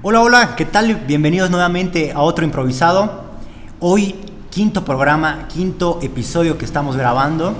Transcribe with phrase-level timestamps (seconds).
[0.00, 0.94] Hola, hola, ¿qué tal?
[0.94, 3.24] Bienvenidos nuevamente a otro improvisado.
[3.80, 4.14] Hoy
[4.48, 7.52] quinto programa, quinto episodio que estamos grabando,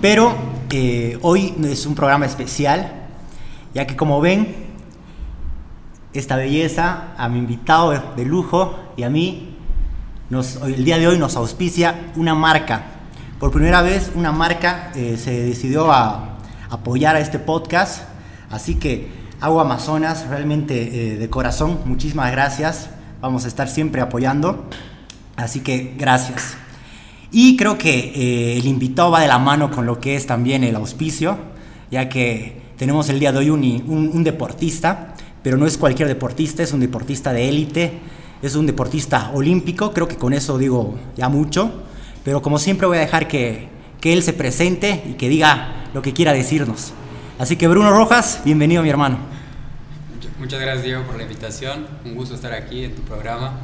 [0.00, 0.34] pero
[0.70, 2.90] eh, hoy es un programa especial,
[3.74, 4.56] ya que como ven,
[6.14, 9.54] esta belleza, a mi invitado de lujo y a mí,
[10.30, 12.84] nos, el día de hoy nos auspicia una marca.
[13.38, 16.38] Por primera vez una marca eh, se decidió a
[16.70, 18.04] apoyar a este podcast,
[18.48, 22.90] así que Agua Amazonas, realmente eh, de corazón, muchísimas gracias.
[23.22, 24.66] Vamos a estar siempre apoyando.
[25.34, 26.58] Así que gracias.
[27.32, 30.62] Y creo que eh, el invitado va de la mano con lo que es también
[30.62, 31.38] el auspicio,
[31.90, 36.62] ya que tenemos el día de hoy un, un, deportista, pero no es cualquier deportista,
[36.62, 37.92] es un deportista de élite,
[38.42, 41.84] es un deportista olímpico, creo que con eso digo ya mucho,
[42.24, 43.68] pero como siempre voy a dejar que,
[44.02, 46.92] que él se presente y que diga lo que quiera decirnos.
[47.40, 49.16] Así que Bruno Rojas, bienvenido mi hermano.
[50.38, 53.54] Muchas gracias Diego por la invitación, un gusto estar aquí en tu programa.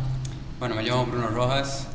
[0.59, 1.87] Bueno, me llamo Bruno Rojas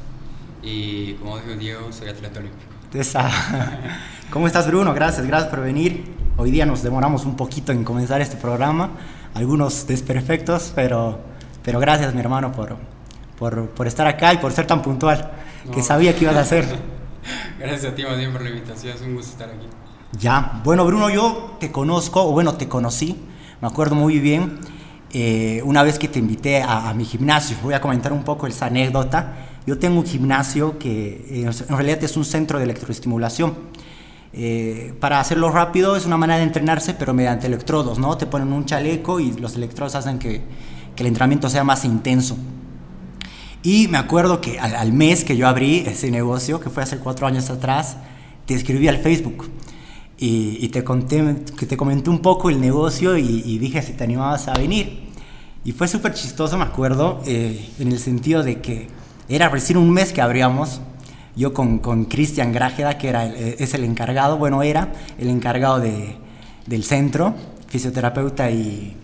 [0.62, 2.72] y como dijo Diego, soy atleta olímpico.
[4.30, 4.94] ¿Cómo estás Bruno?
[4.94, 6.06] Gracias, gracias por venir.
[6.38, 8.92] Hoy día nos demoramos un poquito en comenzar este programa,
[9.34, 11.20] algunos desperfectos, pero,
[11.64, 12.78] pero gracias mi hermano por,
[13.40, 15.32] por, por estar acá y por ser tan puntual,
[15.74, 16.64] que sabía que ibas a hacer.
[17.60, 19.66] gracias a ti más bien por la invitación, es un gusto estar aquí.
[20.20, 23.18] Ya, bueno Bruno, yo te conozco, o bueno, te conocí,
[23.62, 24.60] me acuerdo muy bien,
[25.14, 28.66] eh, una vez que te invité a, mi gimnasio, voy a comentar un poco esa
[28.68, 29.36] anécdota.
[29.66, 33.54] Yo tengo un gimnasio que eh, en realidad es un centro de electroestimulación.
[34.34, 38.18] Eh, para hacerlo rápido es una manera de entrenarse, pero mediante electrodos, ¿no?
[38.18, 40.42] Te ponen un chaleco y los electrodos hacen que,
[40.96, 42.38] que el entrenamiento sea más intenso.
[43.64, 46.98] Y me acuerdo que al, al, mes que yo abrí ese negocio, que fue hace
[46.98, 47.98] cuatro años atrás,
[48.46, 49.50] te escribí al Facebook
[50.24, 54.48] y, te conté, que te comenté un poco el negocio y, dije si te animabas
[54.48, 55.10] a venir.
[55.66, 58.88] Y fue súper chistoso, me acuerdo, eh, en el sentido de que
[59.28, 60.80] era recién un mes que abríamos,
[61.36, 66.18] yo con Cristian Grájeda, que era eh, es el encargado, bueno, era el encargado de,
[66.68, 67.34] del centro,
[67.68, 68.96] fisioterapeuta y,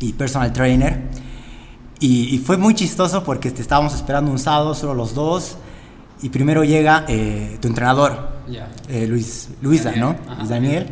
[0.00, 1.04] y personal trainer.
[2.00, 5.56] Y, y, fue muy chistoso porque te estábamos esperando un sábado, solo los dos,
[6.22, 8.34] y primero llega eh, tu entrenador,
[8.88, 10.16] eh, Luis, Luisa, ¿no?
[10.48, 10.86] Daniel,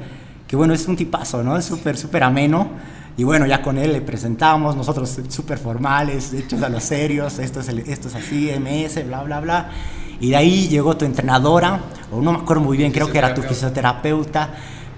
[0.47, 1.57] que bueno, es un tipazo, ¿no?
[1.57, 2.71] Es súper, súper ameno.
[3.17, 7.61] Y bueno, ya con él le presentamos, nosotros súper formales, hechos a los serios, esto
[7.61, 9.71] es, esto es así, MS, bla, bla, bla.
[10.19, 13.35] Y de ahí llegó tu entrenadora, o no me acuerdo muy bien, creo que era
[13.35, 14.51] tu fisioterapeuta,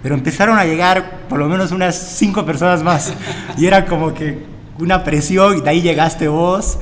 [0.02, 3.12] pero empezaron a llegar por lo menos unas cinco personas más.
[3.56, 4.44] Y era como que
[4.78, 6.78] una presión, y de ahí llegaste vos.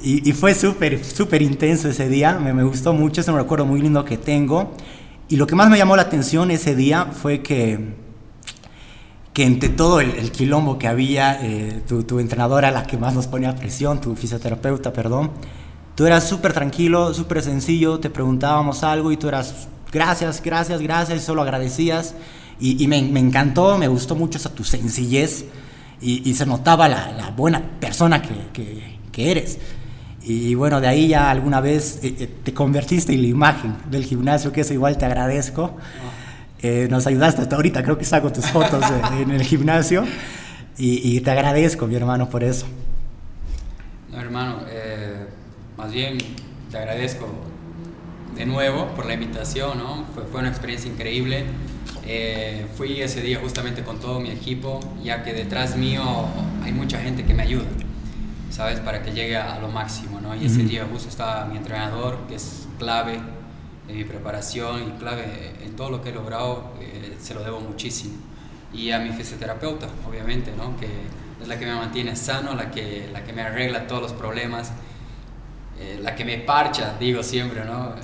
[0.00, 3.80] Y, fue súper, súper intenso ese día, me, me, gustó mucho, es un recuerdo muy
[3.80, 4.72] lindo que tengo.
[5.28, 7.94] Y lo que más me llamó la atención ese día fue que,
[9.32, 13.26] que entre todo el, quilombo que había, eh, tu, tu, entrenadora, la que más nos
[13.26, 15.32] ponía presión, tu fisioterapeuta, perdón,
[15.96, 21.18] tú eras súper tranquilo, súper sencillo, te preguntábamos algo y tú eras gracias, gracias, gracias,
[21.18, 22.14] y solo agradecías.
[22.60, 25.44] Y, y me, me, encantó, me gustó mucho esa tu sencillez
[26.00, 29.58] y, y se notaba la, la buena persona que, que, que eres.
[30.28, 34.04] Y bueno, de ahí ya alguna vez eh, eh, te convertiste en la imagen del
[34.04, 35.74] gimnasio, que eso igual te agradezco.
[36.60, 38.84] Eh, nos ayudaste hasta ahorita, creo que saco tus fotos
[39.18, 40.04] en el gimnasio.
[40.76, 42.66] Y, te agradezco, mi hermano, por eso.
[44.12, 44.60] No, hermano,
[45.76, 46.18] más bien
[46.70, 47.26] te agradezco
[48.36, 50.04] de nuevo por la invitación, ¿no?
[50.14, 51.46] Fue, fue una experiencia increíble.
[52.76, 56.04] fui ese día justamente con todo mi equipo, ya que detrás mío
[56.62, 57.66] hay mucha gente que me ayuda.
[58.50, 58.80] ¿Sabes?
[58.80, 60.34] Para que llegue a lo máximo, ¿no?
[60.34, 63.20] Y ese día justo estaba mi entrenador, que es clave
[63.88, 67.60] en mi preparación y clave en todo lo que he logrado, eh, se lo debo
[67.60, 68.14] muchísimo.
[68.72, 70.76] Y a mi fisioterapeuta, obviamente, ¿no?
[70.78, 70.88] Que
[71.40, 74.72] es la que me mantiene sano, la que, la que me arregla todos los problemas,
[75.80, 77.94] eh, la que me parcha, digo siempre, ¿no?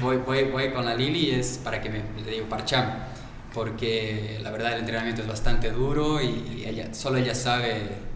[0.00, 2.92] Voy, voy, voy, con la Lili y es para que me, le digo, parchame,
[3.52, 8.13] porque la verdad el entrenamiento es bastante duro y, ella, solo ella sabe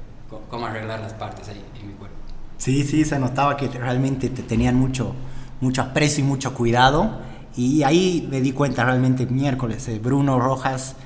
[0.49, 2.17] cómo arreglar las partes ahí en mi cuerpo.
[2.59, 5.15] Sí, sí, se notaba que realmente te tenían mucho,
[5.61, 7.21] mucho aprecio y mucho cuidado.
[7.57, 10.97] Y ahí me di cuenta realmente miércoles, eh, Bruno Rojas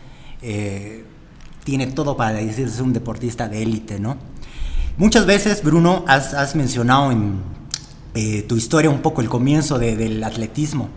[0.43, 1.05] eh,
[1.65, 4.17] tiene todo para decirse un deportista de élite, ¿no?
[4.99, 7.41] Muchas veces, Bruno, has, has mencionado en
[8.15, 10.91] eh, tu historia un poco el comienzo de, del atletismo.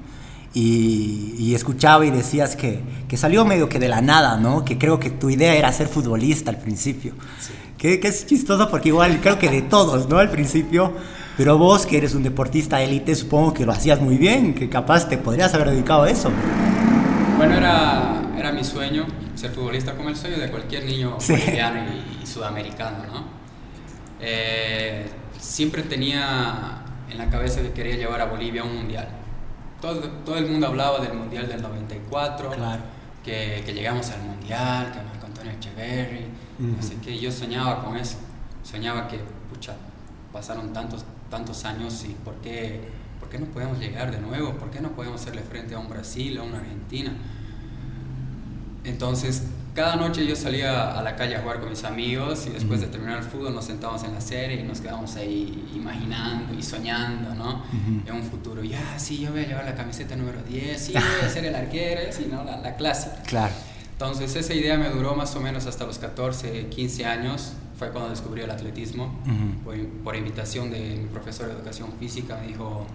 [0.54, 4.64] Y, y, escuchaba y decías que, que, salió medio que de la nada, ¿no?
[4.64, 7.14] Que creo que tu idea era ser futbolista al principio.
[7.42, 7.52] Sí.
[7.78, 10.18] Que, es chistoso porque igual creo que de todos, ¿no?
[10.18, 10.94] Al principio.
[11.38, 15.10] Pero vos, que eres un deportista élite, supongo que lo hacías muy bien, que capaz
[15.10, 16.32] te podrías haber dedicado a eso.
[17.38, 19.06] Bueno, era, era mi sueño
[19.36, 21.34] ser futbolista, como el sueño de cualquier niño sí.
[21.34, 23.26] y, sudamericano, ¿no?
[24.22, 25.06] eh,
[25.38, 29.08] siempre tenía en la cabeza que quería llevar a Bolivia a un mundial.
[29.82, 32.82] Todo, todo el mundo hablaba del mundial del 94, Claro.
[33.24, 36.26] que, que llegamos al mundial, que Marco Antonio Echeverry,
[36.80, 38.18] así que yo soñaba con eso.
[38.64, 39.20] Soñaba que,
[39.54, 39.74] pucha,
[40.34, 42.82] pasaron tantos, tantos años y ¿por qué,
[43.20, 44.54] ¿por qué no podemos llegar de nuevo?
[44.54, 47.14] ¿Por qué no podemos hacerle frente a un Brasil, a una Argentina?
[48.84, 49.44] Entonces,
[49.74, 52.88] cada noche yo salía a la calle a jugar con mis amigos y después de
[52.88, 57.36] terminar el fútbol nos sentábamos en la serie y nos quedábamos ahí imaginando y soñando,
[57.36, 57.56] ¿no?
[57.56, 58.08] Ujú.
[58.08, 61.28] En un futuro, ya, sí, yo voy a llevar la camiseta número 10, sí, voy
[61.28, 62.44] a ser el arquero, sí, ¿no?
[62.46, 63.22] La, la clásica.
[63.24, 63.54] Claro.
[63.98, 67.54] Entonces, esa idea me duró más o menos hasta los 14, 15 años.
[67.80, 69.06] Fue cuando descubrí el atletismo.
[69.26, 69.64] Ujú.
[69.64, 72.86] por, por invitación de mi profesor de educación física, me dijo,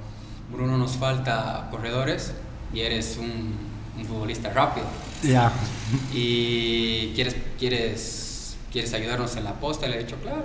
[0.53, 2.33] Bruno, nos falta corredores
[2.75, 3.55] y eres un,
[3.99, 4.87] un futbolista rápido.
[5.23, 5.53] Ya.
[6.13, 9.87] ¿Y quieres, quieres, quieres ayudarnos en la posta?
[9.89, 10.45] Le he dicho, claro.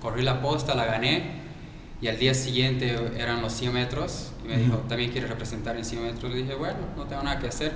[0.00, 1.38] Corrí la posta, la gané.
[2.00, 4.30] Y al día siguiente eran los 100 metros.
[4.44, 4.62] Y me Ujú.
[4.64, 6.32] dijo, ¿también quieres representar en 100 metros?
[6.32, 7.72] Le dije, bueno, no tengo nada que hacer.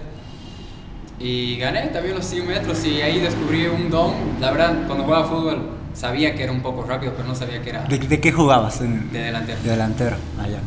[1.19, 4.13] Y gané también los 100 metros y ahí descubrí un don.
[4.41, 7.71] La verdad, cuando jugaba fútbol sabía que era un poco rápido, pero no sabía que
[7.71, 8.81] era ¿De, de qué jugabas?
[8.81, 9.61] En- de delantero.
[9.63, 10.17] de delantero.
[10.41, 10.59] Allá.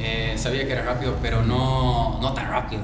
[0.00, 2.82] Eh, sabía que era rápido, pero no, no tan rápido.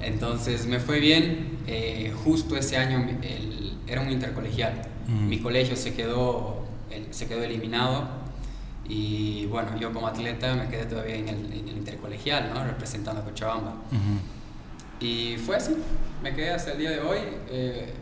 [0.00, 1.58] Entonces me fue bien.
[1.66, 4.72] eh, justo ese año el- era un intercolegial.
[5.06, 5.28] Mm.
[5.28, 8.08] Mi colegio se quedó, el- se quedó eliminado.
[8.88, 12.64] Y bueno, yo como atleta me quedé todavía en el, en el intercolegial, ¿no?
[12.64, 13.74] representando a Cochabamba.
[15.00, 15.74] Y fue así,
[16.22, 17.18] me quedé hasta el día de hoy.
[17.48, 17.94] eh,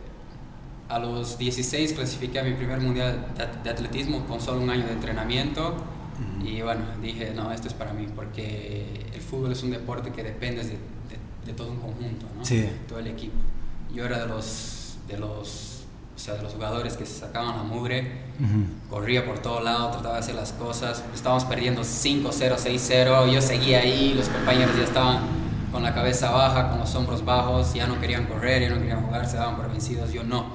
[0.89, 4.71] a los 16 clasifiqué a mi primer mundial de, at- de atletismo con solo un
[4.71, 5.75] año de entrenamiento.
[6.43, 10.23] Y bueno, dije, no, esto es para mí, porque el fútbol es un deporte que
[10.23, 10.79] depende de, de-
[11.45, 12.43] de todo un conjunto, ¿no?
[12.43, 12.67] Sí.
[12.87, 13.35] Todo el equipo.
[13.93, 15.83] Yo era de los, de los,
[16.15, 18.89] o sea, de los jugadores que se sacaban la mugre, Ujú.
[18.89, 21.03] corría por todo lado, trataba de hacer las cosas.
[21.13, 23.31] Estábamos perdiendo 5-0, 6-0.
[23.31, 25.19] Yo seguía ahí, los compañeros ya estaban
[25.71, 29.01] con la cabeza baja, con los hombros bajos, ya no querían correr, ya no querían
[29.05, 30.11] jugar, se daban por vencidos.
[30.11, 30.45] Yo no.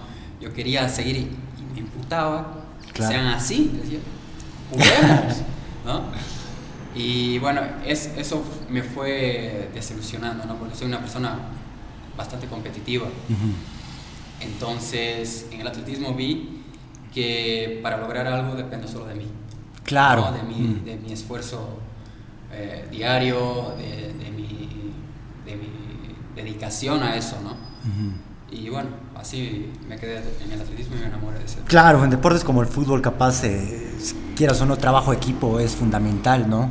[0.41, 1.31] Yo quería seguir y,
[1.75, 2.55] me imputaba
[2.93, 3.13] Claro.
[3.13, 3.73] sean así.
[3.83, 3.99] Decía,
[4.71, 5.37] juguemos,
[5.85, 6.03] ¿no?
[6.95, 10.55] Y bueno, es, eso me fue desilusionando, ¿no?
[10.57, 11.39] Porque soy una persona
[12.17, 13.07] bastante competitiva.
[14.41, 16.63] Entonces, en el atletismo vi
[17.13, 19.27] que para lograr algo depende solo de mí.
[19.85, 20.31] Claro.
[20.31, 20.33] ¿no?
[20.37, 20.85] De, mi, Mm.
[20.85, 21.79] de mi esfuerzo
[22.53, 24.54] eh, diario, de mi
[26.35, 27.51] dedicación a eso, ¿no?
[27.51, 28.13] Ujú.
[28.51, 31.59] Y bueno, así me quedé en el atletismo y me enamoré de ese.
[31.67, 33.91] Claro, en deportes como el fútbol, capaz, eh,
[34.37, 36.69] quieras o no, trabajo equipo es fundamental, ¿no?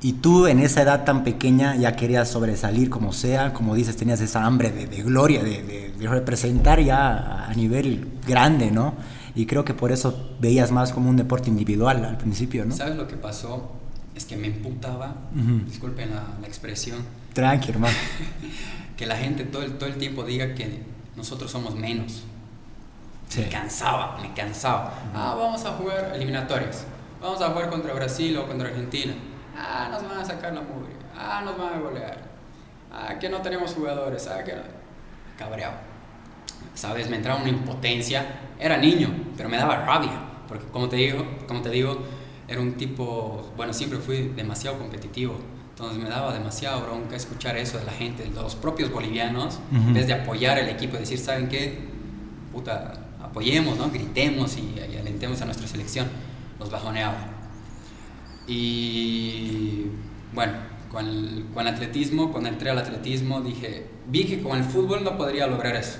[0.00, 4.20] Y tú en esa edad tan pequeña ya querías sobresalir como sea, como dices, tenías
[4.20, 8.94] esa hambre de, de gloria, de, de- de representar ya a nivel grande, ¿no?
[9.36, 12.74] Y creo que por eso veías más como un deporte individual al principio, ¿no?
[12.74, 13.70] ¿Sabes lo que pasó?
[14.16, 15.64] Es que me imputaba, Ujú.
[15.66, 16.98] disculpen la, la expresión,
[17.32, 17.96] Tranqui, hermano.
[18.96, 20.82] que la gente todo el, todo el tiempo diga que
[21.16, 22.22] nosotros somos menos.
[23.28, 23.40] Sí.
[23.40, 24.92] Me cansaba, me cansaba.
[25.14, 26.86] Ah, vamos a jugar eliminatorias.
[27.20, 29.14] Vamos a jugar contra Brasil o contra Argentina.
[29.56, 30.92] Ah, nos van a sacar la mugre.
[31.16, 32.18] Ah, nos van a golear.
[32.92, 34.26] Ah, que no tenemos jugadores.
[34.26, 34.62] Ah, que no.
[35.38, 35.74] Cabreado.
[36.74, 37.08] ¿Sabes?
[37.08, 38.26] Me entraba una impotencia.
[38.58, 40.12] Era niño, pero me daba rabia.
[40.46, 42.02] Porque, como te digo, como te digo
[42.48, 43.50] era un tipo.
[43.56, 45.36] Bueno, siempre fui demasiado competitivo.
[45.82, 49.88] Entonces me daba demasiado bronca escuchar eso de la gente, de los propios bolivianos, Ujú.
[49.88, 51.76] en vez de apoyar el equipo y decir, ¿saben qué?
[52.52, 53.90] Puta, apoyemos, ¿no?
[53.90, 56.06] Gritemos y, y alentemos a nuestra selección.
[56.60, 57.16] Los bajoneaba.
[58.46, 59.86] Y
[60.32, 60.52] bueno,
[60.88, 65.02] con el, con el atletismo, cuando entré al atletismo, dije, vi que con el fútbol
[65.02, 65.98] no podría lograr eso.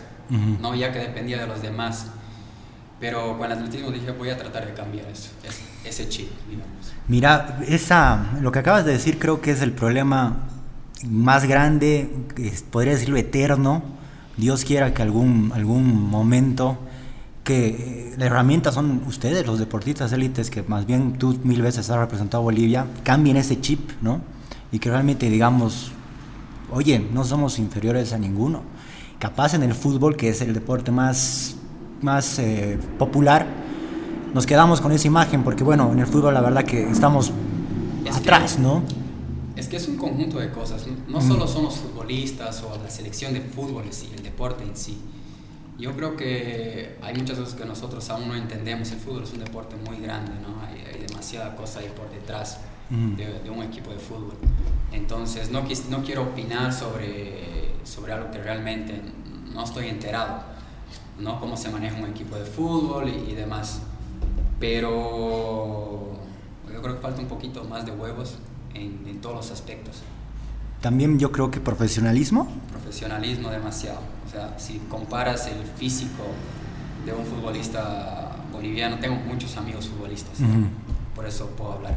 [0.61, 0.77] ¿no?
[0.77, 2.07] Ya que dependía de los demás.
[3.02, 6.92] Pero con el atletismo dije, voy a tratar de cambiar eso, es- ese chip, digamos.
[7.09, 10.37] Mira, esa, lo que acabas de decir creo que es el problema
[11.04, 12.09] más grande,
[12.71, 13.82] podría decirlo eterno.
[14.37, 16.78] Dios quiera que algún, algún momento,
[17.42, 21.90] que eh, la herramienta son ustedes, los deportistas élites, que más bien tú mil veces
[21.90, 24.21] has representado a Bolivia, cambien ese chip, ¿no?
[24.71, 25.90] Y que realmente digamos,
[26.71, 28.62] oye, no somos inferiores a ninguno.
[29.18, 31.56] Capaz en el fútbol, que es el deporte más,
[32.02, 33.47] más eh, popular,
[34.35, 37.32] nos quedamos con esa imagen, porque bueno, en el fútbol la verdad que estamos
[38.04, 38.82] Es que- atrás, ¿no?
[39.56, 40.87] Es que es un conjunto de cosas.
[41.09, 41.28] No Mm.
[41.28, 44.99] solo son los futbolistas o la selección de fútbol en sí, el deporte en sí.
[45.78, 48.90] Yo creo que hay muchas cosas que nosotros aún no entendemos.
[48.92, 50.64] El fútbol es un deporte muy grande, ¿no?
[50.66, 52.59] Hay, hay demasiada cosa ahí por detrás
[52.90, 53.16] Mm.
[53.16, 54.35] de, de un equipo de fútbol.
[54.92, 59.00] Entonces, no, no quiero opinar sobre, sobre algo que realmente
[59.54, 60.42] no estoy enterado,
[61.19, 61.38] ¿no?
[61.40, 63.81] Cómo se maneja un equipo de fútbol y, y demás.
[64.61, 66.12] pero
[66.73, 68.37] yo creo que falta un poquito más de huevos
[68.75, 70.02] en, en todos los aspectos.
[70.81, 72.49] También yo creo que profesionalismo.
[72.71, 74.00] Profesionalismo demasiado.
[74.26, 76.23] O sea, si comparas el físico
[77.04, 80.38] de un futbolista boliviano, tengo muchos amigos futbolistas,
[81.14, 81.97] por eso puedo hablar.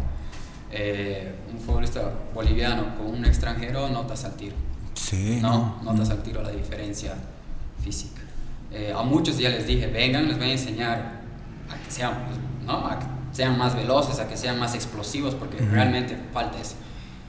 [0.72, 4.56] Eh, un futbolista boliviano con un extranjero, notas al tiro.
[4.94, 5.40] Sí.
[5.42, 7.14] No, notas al tiro la diferencia
[7.84, 8.22] física.
[8.72, 11.22] Eh, a muchos ya les dije, vengan, les voy a enseñar
[11.70, 12.14] a que sean,
[12.66, 12.88] ¿no?
[12.88, 16.76] a que sean más veloces, a que sean más explosivos, porque realmente falta eso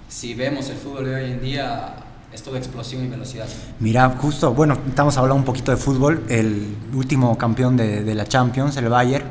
[0.09, 1.95] si vemos el fútbol de hoy en día,
[2.33, 3.47] es todo explosión y velocidad.
[3.81, 6.25] Mira, justo, bueno, estamos hablando un poquito de fútbol.
[6.29, 9.25] El último campeón de, de la Champions, el Bayern,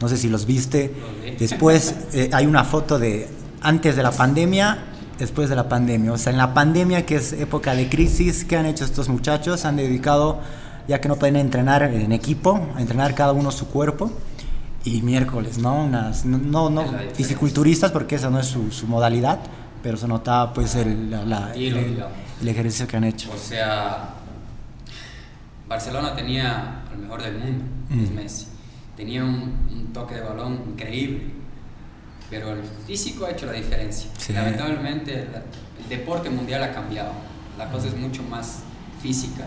[0.00, 0.94] no sé si los viste.
[1.38, 3.28] Después eh, hay una foto de
[3.60, 4.78] antes de la pandemia,
[5.18, 6.12] después de la pandemia.
[6.12, 9.64] O sea, en la pandemia, que es época de crisis, ¿qué han hecho estos muchachos?
[9.64, 10.40] Han dedicado,
[10.88, 14.10] ya que no pueden entrenar en equipo, a entrenar cada uno su cuerpo.
[14.86, 15.84] Y miércoles, ¿no?
[15.84, 19.40] Unas, no, no, fisiculturistas, porque esa no es su, su modalidad
[19.84, 23.30] pero se nota pues el, el, ejercicio que han hecho.
[23.30, 24.14] O sea,
[25.68, 28.14] Barcelona tenía al mejor del mundo, es mm.
[28.14, 28.46] Messi.
[28.96, 31.24] Tenía un, toque de balón increíble,
[32.30, 34.10] pero el físico ha hecho la diferencia.
[34.32, 35.28] Lamentablemente
[35.82, 37.12] el deporte mundial ha cambiado,
[37.58, 38.62] la cosa es mucho más
[39.02, 39.44] física.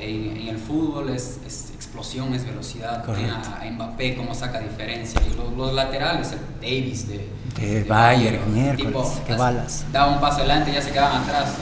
[0.00, 3.04] En, el fútbol es, es, explosión, es velocidad.
[3.08, 5.20] A, Mbappé cómo saca diferencia.
[5.30, 7.28] Y los, los laterales, el Davis de,
[7.60, 9.84] de, Bayern, miércoles, qué balas.
[9.92, 11.54] Daba un paso adelante y ya se quedaban atrás.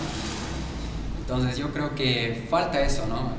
[1.21, 3.31] Entonces yo creo que falta eso, ¿no?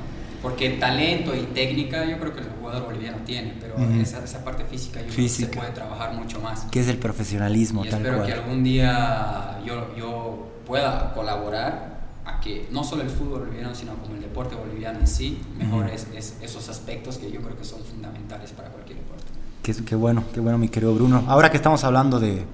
[0.42, 4.66] Porque talento y técnica yo creo que el jugador boliviano tiene, pero esa, esa, parte
[4.66, 6.66] física yo creo que se puede trabajar mucho más.
[6.70, 7.86] ¿Qué es el profesionalismo?
[7.86, 11.93] Y espero que algún día yo, yo pueda colaborar
[12.26, 16.08] a que no solo el fútbol boliviano, sino como el deporte boliviano en sí, mejores
[16.42, 19.24] esos aspectos que yo creo que son fundamentales para cualquier deporte.
[19.64, 21.24] Qué, bueno, qué bueno, mi querido Bruno.
[21.28, 22.46] Ahora que estamos hablando de,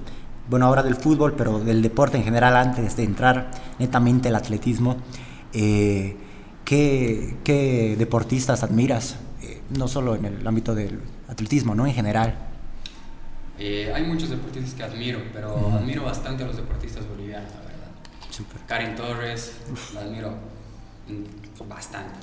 [0.49, 4.97] bueno, ahora del fútbol, pero del deporte en general, antes de entrar netamente al atletismo,
[5.53, 6.15] eh,
[6.65, 9.17] ¿qué, deportistas admiras?
[9.41, 11.87] Eh, no solo en el ámbito del atletismo, ¿no?
[11.87, 12.35] En general.
[13.57, 17.78] Eh, hay muchos deportistas que admiro, pero admiro bastante a los deportistas bolivianos, la verdad.
[18.39, 18.61] Super.
[18.67, 19.51] Karen Torres,
[19.93, 20.33] la admiro
[21.67, 22.19] bastante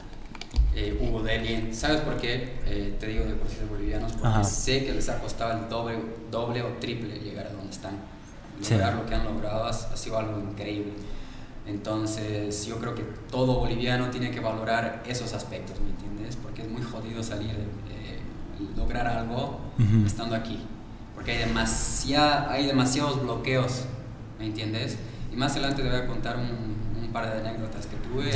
[0.75, 1.75] eh, Hugo Delien.
[1.75, 4.13] ¿Sabes por qué eh, te digo deportistas bolivianos?
[4.13, 5.99] Porque sé que les ha costado el doble,
[6.31, 7.99] doble o triple llegar a donde están.
[8.59, 10.95] Lograr lo que han logrado ha, sido algo increíble.
[11.67, 16.37] Entonces, yo creo que todo boliviano tiene que valorar esos aspectos, ¿me entiendes?
[16.37, 18.19] Porque es muy jodido salir, eh,
[18.75, 19.61] lograr algo
[20.07, 20.65] estando aquí.
[21.15, 23.83] Porque hay, demasiada, hay demasiados bloqueos,
[24.39, 24.97] ¿me entiendes?
[25.37, 28.31] Y más adelante te voy a contar un, par de anécdotas que tuve,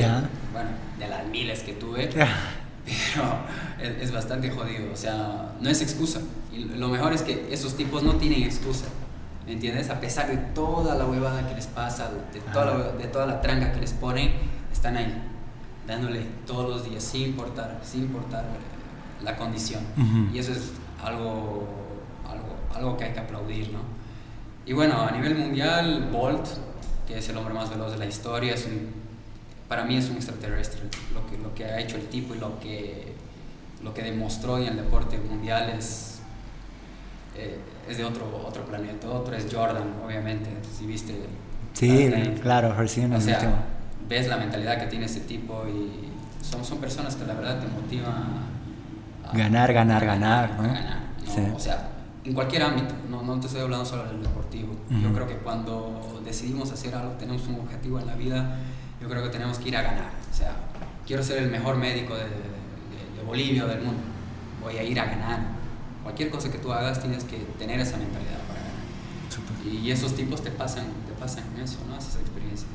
[0.53, 2.27] bueno, de las miles que tuve, pero
[4.01, 6.21] es, bastante jodido, o sea, no es excusa.
[6.53, 8.87] Y lo mejor es que esos tipos no tienen excusa,
[9.47, 9.91] ¿me entiendes?
[9.91, 13.41] A pesar de toda la huevada que les pasa, de toda, la, de toda la
[13.41, 14.33] tranca que les ponen,
[14.73, 15.23] están ahí,
[15.87, 18.45] dándole todos los días, sin importar, sin importar
[19.23, 19.83] la condición.
[20.33, 21.67] Y eso es algo,
[22.27, 23.81] algo, algo que hay que aplaudir, ¿no?
[24.65, 26.47] Y bueno, a nivel mundial, Bolt
[27.11, 28.67] que es el hombre más veloz de la historia, es
[29.69, 30.81] para mí es un extraterrestre.
[31.13, 33.15] Lo que, lo que ha hecho el tipo y lo que,
[33.83, 36.21] lo que demostró en el deporte mundial es,
[37.37, 39.09] eh, es de otro, otro planeta.
[39.09, 41.15] Otro es Jordan, obviamente, si viste.
[41.73, 42.13] Sí,
[42.43, 43.13] claro, recién.
[43.13, 43.65] O sea,
[44.09, 46.11] ves la mentalidad que tiene ese tipo y
[46.45, 48.49] son, son personas que la verdad te motivan
[49.25, 50.51] a, ganar, ganar, ganar.
[50.61, 51.55] ¿no?
[51.55, 51.89] O sea,
[52.31, 54.73] en cualquier ámbito, no, no te estoy hablando solo del deportivo.
[54.89, 58.57] Yo creo que cuando decidimos hacer algo, tenemos un objetivo en la vida,
[59.03, 60.13] yo creo que tenemos que ir a ganar.
[60.31, 60.55] O sea,
[61.05, 62.31] quiero ser el mejor médico de, de,
[63.27, 64.01] Bolivia o del mundo,
[64.63, 65.41] voy a ir a ganar.
[66.05, 69.83] Cualquier cosa que tú hagas tienes que tener esa mentalidad para ganar.
[69.85, 71.97] Y esos tipos te pasan, te pasan eso, ¿no?
[71.97, 72.71] Esas experiencias.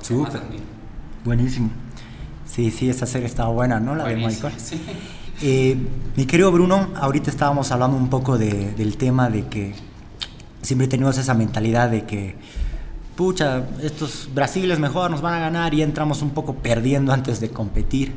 [0.00, 0.40] Súper.
[1.24, 1.70] Buenísimo.
[2.46, 3.94] Sí, sí, esa serie estaba buena, ¿no?
[3.94, 4.54] La de Michael.
[4.58, 4.80] Sí.
[5.42, 5.76] Eh,
[6.16, 9.74] mi querido Bruno, ahorita estábamos hablando un poco del tema de que
[10.62, 12.36] siempre tenemos esa mentalidad de que,
[13.16, 17.38] pucha, estos Brasil es mejor, nos van a ganar y entramos un poco perdiendo antes
[17.40, 18.14] de competir.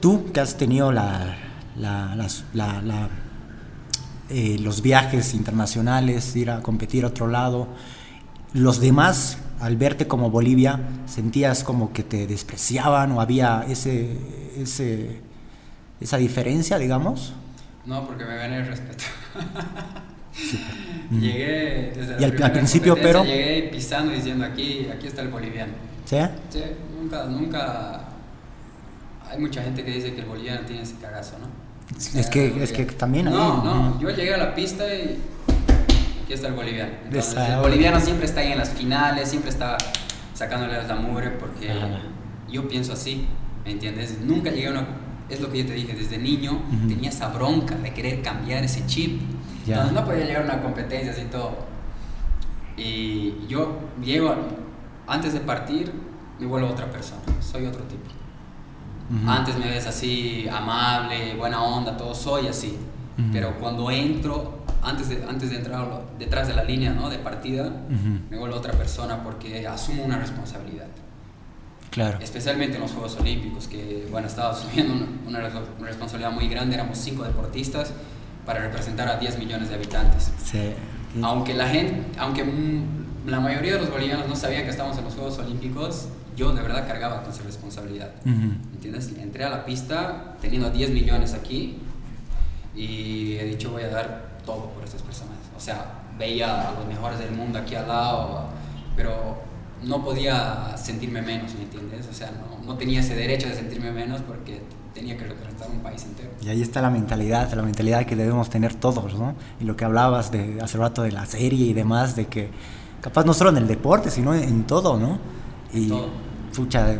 [0.00, 0.92] Tú que has tenido
[4.28, 7.68] eh, los viajes internacionales, ir a competir a otro lado,
[8.52, 14.18] los demás, al verte como Bolivia, sentías como que te despreciaban o había ese,
[14.58, 15.31] ese
[16.02, 17.32] esa diferencia, digamos?
[17.84, 19.04] No, porque me gané el respeto.
[21.10, 25.72] llegué desde y al, principio, pero llegué pisando y diciendo aquí, aquí está el boliviano.
[26.04, 26.18] ¿Sí?
[26.50, 26.62] Sí,
[27.00, 28.08] nunca, nunca.
[29.28, 31.62] Hay mucha gente que dice que el boliviano tiene ese cagazo, ¿no?
[32.18, 33.34] Es que, es que también ahí...
[33.34, 35.18] No, no, yo llegué a la pista y
[36.24, 36.92] aquí está el boliviano.
[37.04, 39.76] Entonces, el boliviano siempre está ahí en las finales, siempre está
[40.34, 41.70] sacándole la mugre porque
[42.50, 43.26] yo pienso así,
[43.64, 44.18] ¿me entiendes?
[44.20, 44.86] Nunca llegué a una...
[45.32, 46.88] Es lo que yo te dije, desde niño Ujú.
[46.88, 49.22] tenía esa bronca de querer cambiar ese chip.
[49.66, 51.56] Entonces no podía llegar a una competencia así todo.
[52.76, 54.34] Y yo llego,
[55.06, 55.90] antes de partir,
[56.38, 58.10] me vuelvo otra persona, soy otro tipo.
[59.10, 59.30] Ujú.
[59.30, 62.76] Antes me ves así, amable, buena onda, todo soy así.
[63.18, 63.28] Ujú.
[63.32, 67.08] Pero cuando entro, antes de, antes de entrar detrás de la línea ¿no?
[67.08, 67.72] de partida,
[68.28, 70.88] me vuelvo otra persona porque asumo una responsabilidad.
[71.92, 72.18] Claro.
[72.22, 74.94] Especialmente en los Juegos Olímpicos, que bueno, estaba asumiendo
[75.28, 76.74] una, una una responsabilidad muy grande.
[76.74, 77.92] Éramos cinco deportistas
[78.46, 80.32] para representar a 10 millones de habitantes.
[80.42, 80.72] Sí.
[81.22, 82.44] Aunque la gente, aunque
[83.26, 86.62] la mayoría de los bolivianos no sabían que estábamos en los Juegos Olímpicos, yo de
[86.62, 88.10] verdad cargaba con esa responsabilidad.
[88.24, 88.54] Ujú.
[88.74, 89.12] ¿Entiendes?
[89.18, 91.78] Entré a la pista teniendo 10 millones aquí
[92.74, 95.36] y he dicho voy a dar todo por estas personas.
[95.54, 98.48] O sea, veía a los mejores del mundo aquí al lado,
[98.96, 99.42] pero
[99.84, 102.06] no podía sentirme menos, ¿me entiendes?
[102.10, 104.62] O sea, no, no tenía ese derecho de sentirme menos porque
[104.94, 106.30] tenía que representar un país entero.
[106.40, 109.34] Y ahí está la mentalidad, la mentalidad que debemos tener todos, ¿no?
[109.60, 112.50] Y lo que hablabas de hace rato de la serie y demás, de que
[113.00, 115.18] capaz no solo en el deporte, sino en, todo, ¿no?
[115.72, 116.08] Y todo.
[116.54, 116.98] pucha,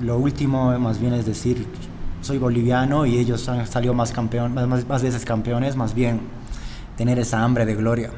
[0.00, 1.66] lo último más bien es decir,
[2.20, 6.20] soy boliviano y ellos han salido más campeón, más, más, más veces campeones, más bien
[6.96, 8.10] tener esa hambre de gloria.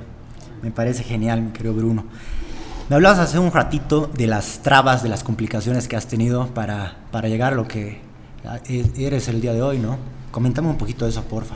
[0.62, 2.04] Me parece genial, mi querido Bruno.
[2.88, 6.96] Me hablabas hace un ratito de las trabas, de las complicaciones que has tenido para,
[7.10, 8.00] para llegar a lo que
[8.68, 9.96] e- eres el día de hoy, ¿no?
[10.30, 11.54] Coméntame un poquito de eso, porfa.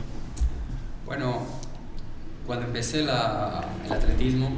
[1.05, 1.41] Bueno,
[2.45, 4.49] cuando empecé la- el atletismo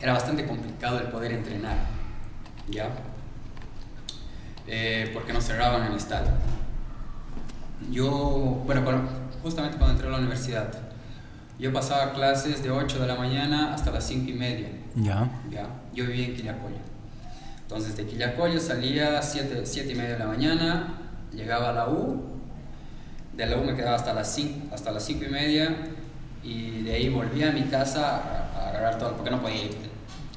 [0.00, 1.76] era bastante complicado el poder entrenar,
[2.68, 2.88] ¿ya?
[4.66, 6.30] Eh, porque nos cerraban el estadio.
[7.90, 9.10] Yo, bueno, cuando-
[9.42, 10.72] justamente cuando entré a la universidad,
[11.60, 15.28] yo pasaba clases de 8 de la mañana hasta las 5 y media, Ya.
[15.50, 15.66] ¿ya?
[15.94, 16.76] Yo vivía en Quillacollo.
[17.62, 20.94] Entonces de Quillacollo salía a 7, 7 y media de la mañana,
[21.32, 22.24] llegaba a la U,
[23.36, 25.76] de la U me quedaba hasta las 5, hasta las 5 y media
[26.42, 29.76] y de ahí volvía a mi casa a, a agarrar todo, porque no podía ir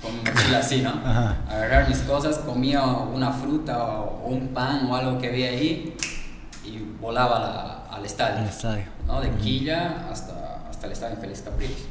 [0.02, 0.90] con mochila así, ¿no?
[1.06, 1.38] Ajá.
[1.50, 5.96] Agarrar mis cosas, comía una fruta o, o un pan o algo que había ahí
[6.66, 8.40] y volaba la- al estadio.
[8.42, 8.84] Al estadio.
[9.08, 9.22] ¿no?
[9.22, 9.30] De.
[9.32, 10.33] Quilla hasta,
[10.84, 11.86] hasta el estadio Félix Capriles.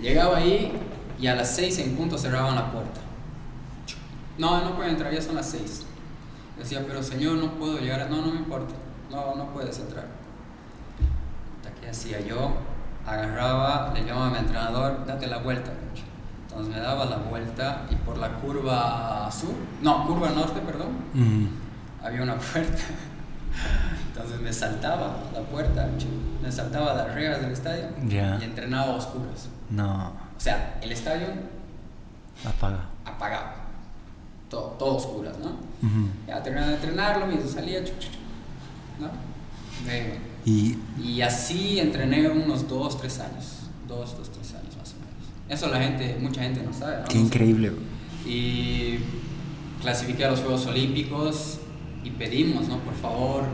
[0.00, 0.72] Llegaba ahí
[1.20, 3.00] y a las 6 en punto cerraban la puerta.
[4.38, 5.86] No, no puede entrar, ya son las 6.
[6.58, 8.00] Decía, pero señor, no puedo llegar.
[8.00, 8.08] a-".
[8.08, 8.74] No, no me importa.
[9.10, 10.06] No, no puedes entrar.
[11.80, 12.52] ¿Qué hacía yo?
[13.06, 15.70] Agarraba, le llamaba a mi entrenador, date la vuelta.
[15.70, 16.00] coach".
[16.48, 21.48] Entonces me daba la vuelta y por la curva sur, no, curva norte, perdón, Ujú.
[22.06, 22.82] había una puerta.
[24.14, 25.88] Entonces me saltaba la puerta,
[26.42, 29.48] me saltaba las reglas del estadio y entrenaba a oscuras.
[29.70, 31.28] No, O sea, el estadio
[32.44, 32.84] apaga.
[33.06, 33.46] apagado,
[34.50, 35.52] todo, todo oscuras, ¿no?
[36.28, 38.18] Ya terminaba de entrenarlo, me salía, chu, chu, chu,
[39.00, 39.10] ¿no?
[40.44, 45.24] Y y así entrené unos dos, tres años, dos, dos, tres años más o menos.
[45.48, 46.98] Eso la gente, mucha gente no sabe.
[46.98, 47.04] ¿no?
[47.08, 47.70] qué increíble.
[47.70, 47.80] bro.
[48.26, 48.98] y
[49.80, 51.58] clasifiqué a los Juegos Olímpicos
[52.04, 52.78] y pedimos, ¿no?
[52.78, 53.44] Por favor,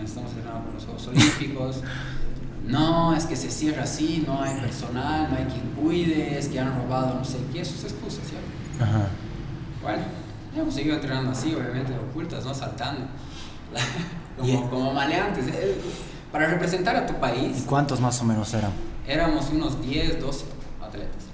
[0.00, 1.76] necesitamos entrenar por los Juegos Olímpicos.
[2.66, 6.60] No, es que se cierra así, no hay personal, no hay quien cuide, es que
[6.60, 8.84] han robado no sé qué, sus excusas, ¿ya?
[8.84, 9.08] Ajá.
[9.82, 10.02] Bueno,
[10.56, 12.54] hemos seguido entrenando así, obviamente ocultas, ¿no?
[12.54, 13.06] Saltando.
[14.38, 15.46] como, Y- como maleantes.
[15.48, 15.80] Eh,
[16.30, 18.70] Para representar a tu ¿Y país, cuántos más o menos eran?
[19.08, 20.44] éramos unos 10, 12
[20.80, 21.24] atletas.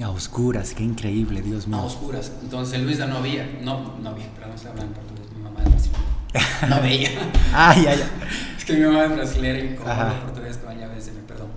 [0.00, 1.82] A oscuras, qué increíble, Dios a mío.
[1.82, 2.30] oscuras.
[2.42, 5.70] Entonces Luisa no veía, no, no veía, perdón, se habla en portugués, mi mamá es
[5.70, 6.04] brasileña.
[6.68, 7.10] No veía.
[7.52, 8.10] Ay, ay, ay.
[8.56, 10.10] Es que mi mamá es brasileña y como Ajá.
[10.10, 11.48] hablo portugués con ella a veces me perdón.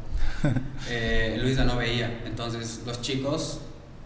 [0.92, 2.22] Eh, Luisa no veía.
[2.26, 3.60] Entonces los chicos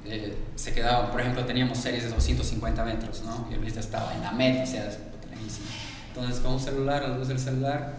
[0.06, 3.48] eh, se quedaban, por ejemplo, teníamos series de 250 metros, ¿no?
[3.52, 5.68] Y Luisa estaba en la meta, o sea, es lejísimo.
[6.10, 7.94] Entonces con un celular, a la luz del celular,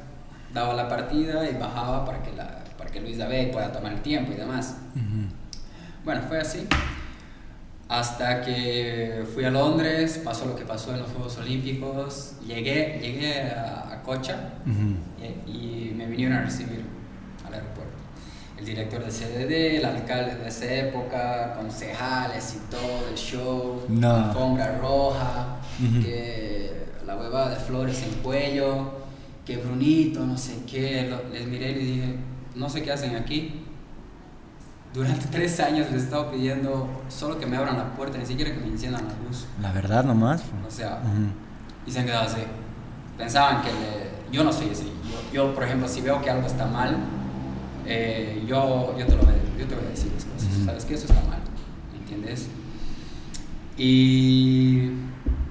[0.52, 3.92] daba la partida y bajaba para que, la, para que Luisa vea y pueda tomar
[3.92, 4.76] el tiempo y demás.
[4.94, 5.28] Ujú.
[6.04, 6.66] Bueno, fue así.
[7.88, 13.42] Hasta que fui a Londres, pasó lo que pasó en los Juegos Olímpicos, llegué, llegué
[13.50, 14.96] a, a Cocha Ujú.
[15.46, 15.50] y,
[15.90, 16.82] y me vinieron a recibir
[17.46, 17.92] al aeropuerto.
[18.58, 24.14] El director del CDD, el alcalde de esa época, concejales y todo, el show, No.
[24.28, 25.56] alfombra roja,
[26.02, 26.72] que
[27.06, 28.92] la huevada de flores en cuello,
[29.44, 31.12] que Brunito, no sé qué.
[31.32, 32.14] Les miré y les dije,
[32.54, 33.63] no sé qué hacen aquí.
[34.94, 38.52] Durante tres años les he estado pidiendo solo que me abran la puerta, ni siquiera
[38.52, 39.44] que me enciendan la luz.
[39.60, 40.42] La verdad nomás.
[40.66, 41.00] O sea,
[41.86, 42.40] y se han quedado así.
[43.18, 44.90] Pensaban que le- yo no soy así.
[45.32, 46.96] Yo, yo, por ejemplo, si veo que algo está mal,
[47.86, 50.64] eh, yo, yo, te lo voy, yo te voy a decir las cosas.
[50.64, 51.40] ¿Sabes que Eso está mal.
[51.92, 52.48] ¿Me entiendes?
[53.76, 54.90] Y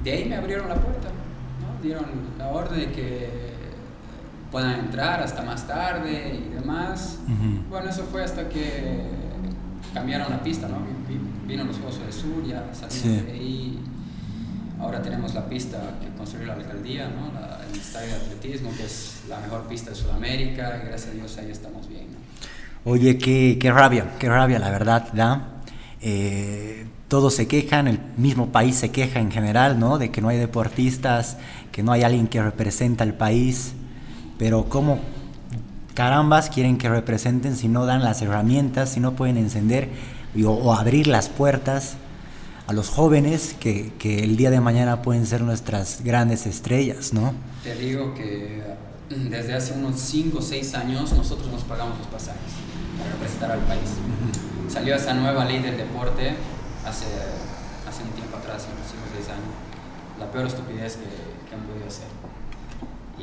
[0.03, 1.09] de ahí me abrieron la puerta.
[1.61, 1.81] ¿no?
[1.81, 2.05] Dieron
[2.37, 3.53] la orden de que
[4.51, 7.19] puedan entrar hasta más tarde y demás.
[7.69, 9.03] Bueno, eso fue hasta que
[9.93, 10.77] cambiaron la pista, ¿no?
[11.47, 13.79] Vino los Juegos del Sur, ya salimos de ahí.
[14.79, 17.31] Ahora tenemos la pista que construyó la alcaldía, ¿no?
[17.71, 21.37] el estadio de atletismo, que es la mejor pista de Sudamérica, y gracias a Dios
[21.37, 22.07] ahí estamos bien.
[22.83, 25.61] Oye, qué, qué, rabia, qué rabia, la verdad, ¿da?
[26.01, 29.97] Eh, todos se quejan, el mismo país se queja en general, ¿no?
[29.97, 31.37] De que no hay deportistas,
[31.71, 33.73] que no hay alguien que representa al país,
[34.37, 34.99] pero ¿cómo
[35.93, 39.89] carambas quieren que representen si no dan las herramientas, si no pueden encender
[40.45, 41.95] o abrir las puertas
[42.67, 47.33] a los jóvenes que, que, el día de mañana pueden ser nuestras grandes estrellas, ¿no?
[47.63, 48.63] Te digo que
[49.09, 52.53] mm, desde hace unos 5 o 6 años nosotros nos pagamos los pasajes
[52.97, 53.89] para representar al país.
[54.69, 56.35] Salió esa nueva ley del deporte
[56.85, 57.05] hace,
[57.87, 59.53] hace un tiempo atrás, unos 5 o 6 años.
[60.19, 62.22] La peor estupidez que, que han podido hacer.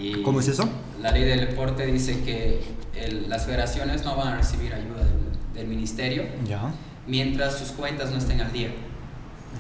[0.01, 0.67] Y ¿Cómo es eso?
[1.03, 2.63] La ley del deporte dice que
[2.95, 6.73] el, las federaciones no van a recibir ayuda del, del ministerio ya.
[7.07, 8.69] mientras sus cuentas no estén al día.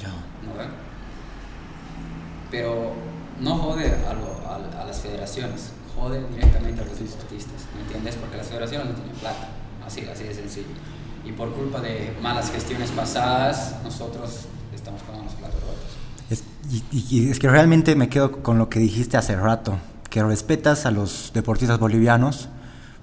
[0.00, 0.08] Ya.
[0.08, 0.52] ¿No?
[2.50, 2.92] Pero
[3.40, 8.16] no jode a, lo, a, a, las federaciones, jode directamente a los deportistas, ¿me entiendes?
[8.16, 9.48] Porque las federaciones no tienen plata,
[9.86, 10.68] así, así de sencillo.
[11.24, 15.98] Y por culpa de malas gestiones pasadas, nosotros estamos con los platos rotos.
[16.30, 19.78] Es, y, y, es que realmente me quedo con lo que dijiste hace rato,
[20.10, 22.48] que respetas a los deportistas bolivianos,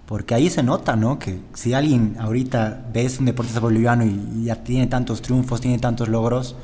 [0.06, 1.17] porque ahí se nota, ¿no?
[1.20, 6.10] Que si alguien ahorita ves un deportista boliviano y, ya tiene tantos triunfos, tiene tantos
[6.10, 6.56] logros,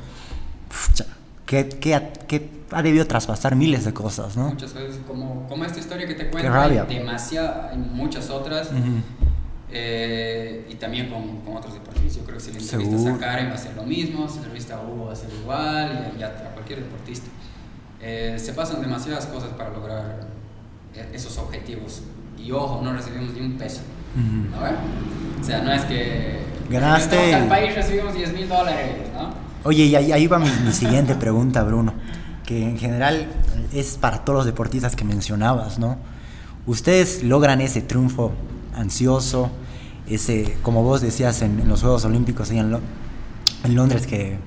[1.45, 4.49] que, que, que, ha debido traspasar miles de cosas, ¿no?
[4.49, 8.75] Muchas veces, como, como esta historia que te cuento, hay demasiadas, hay muchas otras, uh
[8.75, 9.01] -huh.
[9.71, 12.15] eh, y también con, con, otros deportistas.
[12.15, 14.45] Yo creo que si le entrevistas a Karen va a ser lo mismo, si le
[14.45, 17.27] entrevistas a Hugo va a ser igual, y, y a, a, cualquier deportista.
[18.01, 20.32] Eh, se pasan demasiadas cosas para lograr
[21.13, 22.01] esos objetivos.
[22.37, 23.81] Y ojo, no recibimos ni un peso.
[24.15, 24.51] Uh -huh.
[24.51, 25.41] ¿no?
[25.41, 26.39] O sea, no es que...
[26.69, 27.35] Ganaste...
[27.35, 29.33] Al país recibimos 10 mil dólares, ¿no?
[29.63, 31.93] Oye, y ahí, ahí va mi, mi, siguiente pregunta, Bruno,
[32.45, 33.27] que en general
[33.71, 35.97] es para todos los deportistas que mencionabas, ¿no?
[36.65, 38.31] Ustedes logran ese triunfo
[38.75, 39.49] ansioso,
[40.07, 42.81] ese, como vos decías en, en los Juegos Olímpicos en, Lo,
[43.63, 44.37] en Londres, que,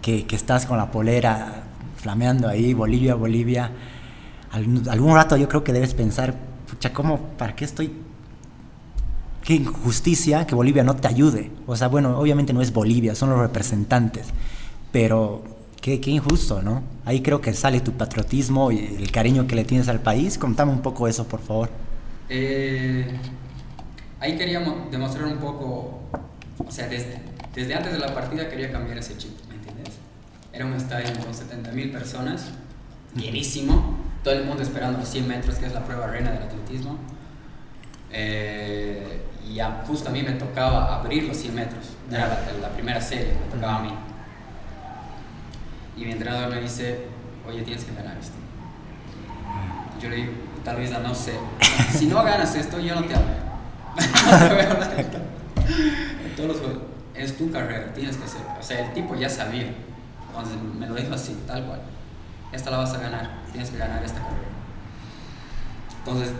[0.00, 1.62] que, que, estás con la polera
[1.96, 3.70] flameando ahí, Bolivia, Bolivia.
[4.52, 6.34] Algún, algún rato yo creo que debes pensar,
[6.70, 7.90] pucha, ¿cómo, para qué estoy
[9.42, 11.50] qué injusticia que Bolivia no te ayude.
[11.66, 14.28] O sea, bueno, obviamente no es Bolivia, son los representantes,
[14.92, 15.42] pero
[15.80, 16.82] qué, qué, injusto, ¿no?
[17.04, 20.38] Ahí creo que sale tu patriotismo y el cariño que le tienes al país.
[20.38, 21.68] Contame un poco eso, por favor.
[22.28, 23.18] Eh,
[24.20, 26.00] ahí queríamos demostrar un poco,
[26.58, 27.20] o sea, desde,
[27.54, 29.94] desde, antes de la partida quería cambiar ese chip, ¿me entiendes?
[30.52, 32.46] Era un estadio con 70 mil personas,
[33.16, 36.98] llenísimo, todo el mundo esperando los 100 metros, que es la prueba reina del atletismo.
[38.10, 43.00] Eh, y justo a mí me tocaba abrir los 100 metros, era la, la primera
[43.00, 43.94] serie, me tocaba a mí.
[45.96, 47.06] Y mi entrenador me dice,
[47.46, 48.36] oye, tienes que ganar esto.
[50.00, 50.32] Yo le digo,
[50.64, 51.34] tal vez no sé,
[51.92, 53.42] si no ganas esto, yo no te hablo.
[57.14, 58.40] es tu carrera, tienes que hacer.
[58.58, 59.66] O sea, el tipo ya sabía,
[60.78, 61.80] me lo dijo así, tal cual.
[62.52, 64.48] Esta la vas a ganar, tienes que ganar esta carrera.
[65.98, 66.32] Entonces,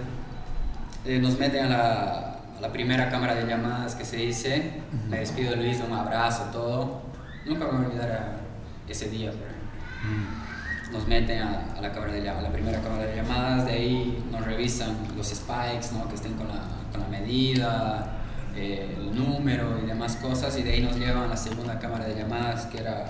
[1.05, 5.09] eh, nos meten a la, la primera cámara de llamadas que se dice, uh -huh.
[5.11, 7.03] me despido de Luis, un abrazo, todo.
[7.47, 9.49] Nunca me voy a olvidar a ese día, ejemplo.
[10.93, 14.25] Nos meten a, a, la cámara de a la primera cámara de llamadas, de ahí
[14.31, 16.07] nos revisan los spikes, ¿no?
[16.09, 16.61] que estén con la,
[16.93, 18.19] con la medida,
[18.55, 22.05] eh, el número y demás cosas, y de ahí nos llevan a la segunda cámara
[22.05, 23.07] de llamadas, que era,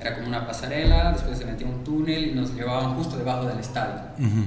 [0.00, 3.58] era como una pasarela, después se metía un túnel y nos llevaban justo debajo del
[3.58, 4.00] estadio.
[4.18, 4.46] Uh -huh.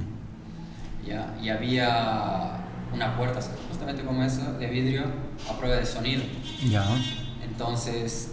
[1.06, 2.56] ya, y había
[2.92, 5.04] una puerta justamente como esa de vidrio
[5.50, 6.22] a prueba de sonido.
[6.68, 6.84] Ya.
[7.44, 8.32] Entonces,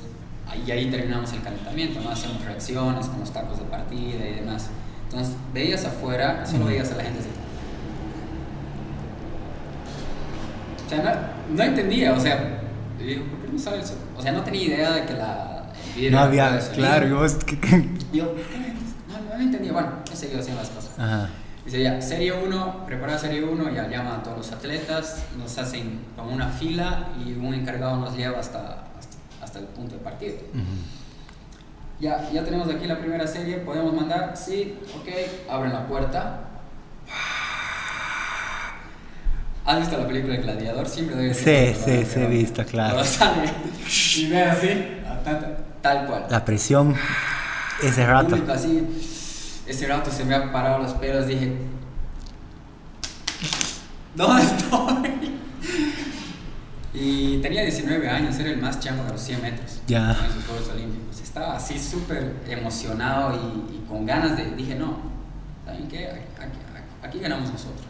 [0.65, 2.10] y ahí terminamos el calentamiento, ¿no?
[2.10, 4.69] Hacíamos reacciones con los tacos de partida y demás.
[5.05, 7.29] Entonces, veías afuera, solo veías a la gente así.
[10.86, 12.62] O sea, no, no entendía, o sea,
[12.97, 13.97] digo, ¿por qué no sale el sol?
[14.17, 15.58] O sea, no tenía idea de que la
[15.97, 17.25] el No había, claro, yo,
[18.13, 18.36] yo
[19.08, 20.91] no, no entendía, bueno, he seguido haciendo las cosas.
[20.97, 21.30] Ajá.
[21.65, 25.99] Dice ya, serie 1, prepara serie 1, ya llaman a todos los atletas, nos hacen
[26.15, 30.36] como una fila y un encargado nos lleva hasta, hasta, hasta el punto de partido.
[30.54, 32.02] Uh -huh.
[32.02, 36.41] ya, ya tenemos aquí la primera serie, podemos mandar, sí, ok, abren la puerta.
[39.65, 40.88] ¿Has visto la película de Gladiador?
[40.88, 42.99] Siempre doy Sí, sí, sí, he visto, claro.
[44.17, 44.69] y ve así,
[45.81, 46.25] tal, cual.
[46.29, 46.95] La presión,
[47.81, 48.37] ese rato.
[48.51, 51.57] así, ese rato se me han parado los pelos, dije,
[54.15, 55.39] ¿dónde estoy?
[56.93, 60.11] Y tenía 19 años, era el más chango de los 100 metros ya.
[60.11, 61.21] en esos Juegos Olímpicos.
[61.21, 63.35] Estaba así súper emocionado
[63.71, 64.97] y, con ganas de, dije, no,
[65.65, 66.09] ¿saben qué?
[67.01, 67.88] aquí ganamos nosotros.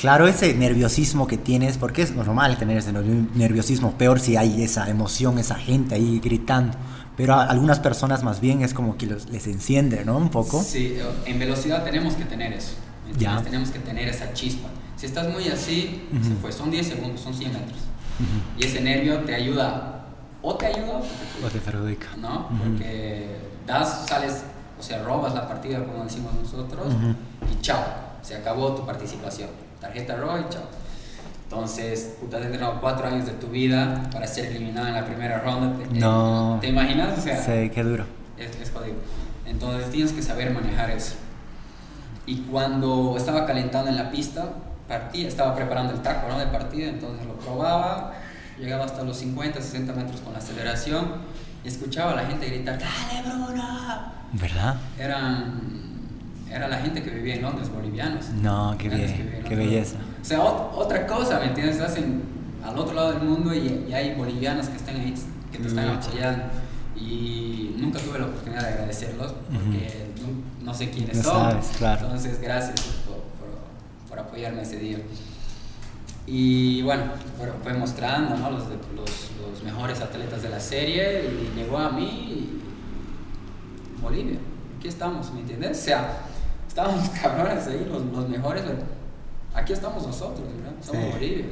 [0.00, 4.88] Claro, ese nerviosismo que tienes, porque es normal tener ese nerviosismo, peor si hay esa
[4.88, 6.76] emoción, esa gente ahí gritando.
[7.16, 10.16] Pero a algunas personas más bien es como que les enciende, ¿no?
[10.16, 10.62] Un poco.
[10.62, 12.72] Sí, en velocidad tenemos que tener eso.
[13.18, 13.40] Ya.
[13.42, 14.68] Tenemos que tener esa chispa.
[14.96, 16.50] Si estás muy así, se fue.
[16.52, 17.78] Son 10 segundos, son 100 metros.
[18.58, 20.06] Y ese nervio te ayuda,
[20.40, 21.00] o te ayuda
[21.44, 22.08] o te perjudica.
[22.20, 22.48] ¿No?
[22.48, 24.42] Porque das, sales,
[24.80, 26.92] o sea, robas la partida, como decimos nosotros,
[27.52, 27.84] y chao,
[28.22, 29.48] se acabó tu participación
[29.82, 30.62] tarjeta roja y chao.
[31.44, 35.40] Entonces, puta, has entrenado cuatro años de tu vida para ser eliminado en la primera
[35.40, 35.76] ronda.
[35.76, 36.56] ¿Te, no.
[36.62, 37.18] ¿Te imaginas?
[37.18, 38.06] O sea, sí, qué duro.
[38.38, 38.96] Es, es jodido.
[39.44, 41.16] Entonces, tienes que saber manejar eso.
[42.24, 44.48] Y cuando estaba calentando en la pista,
[44.88, 46.38] partía, estaba preparando el taco ¿no?
[46.38, 48.14] de partida, entonces lo probaba,
[48.58, 51.16] llegaba hasta los 50, 60 metros con la aceleración
[51.64, 54.12] y escuchaba a la gente gritar, ¡Dale, Bruno!
[54.32, 54.76] ¿Verdad?
[54.98, 55.81] Eran
[56.52, 58.28] era la gente que vivía en Londres, bolivianos.
[58.30, 59.96] No, qué bien, qué belleza.
[60.20, 61.76] O sea, otra cosa, ¿me entiendes?
[61.76, 62.22] Estás en,
[62.62, 65.14] al otro lado del mundo y, hay bolivianos que están ahí,
[65.50, 66.44] que te están apoyando.
[66.94, 70.12] Y nunca tuve la oportunidad de agradecerlos porque
[70.62, 71.58] no, sé quiénes son.
[71.78, 72.04] claro.
[72.04, 73.22] Entonces, gracias por,
[74.08, 74.98] por, apoyarme ese día.
[76.26, 77.04] Y bueno,
[77.62, 78.50] fue mostrando ¿no?
[78.50, 82.60] los, los, los, mejores atletas de la serie y llegó a mí
[84.00, 84.38] Bolivia.
[84.78, 85.78] Aquí estamos, ¿me entiendes?
[85.78, 86.26] O sea,
[86.72, 88.62] estábamos cabrones ahí, los, los mejores.
[89.54, 90.72] Aquí estamos nosotros, ¿verdad?
[90.80, 91.44] Somos Bolivia,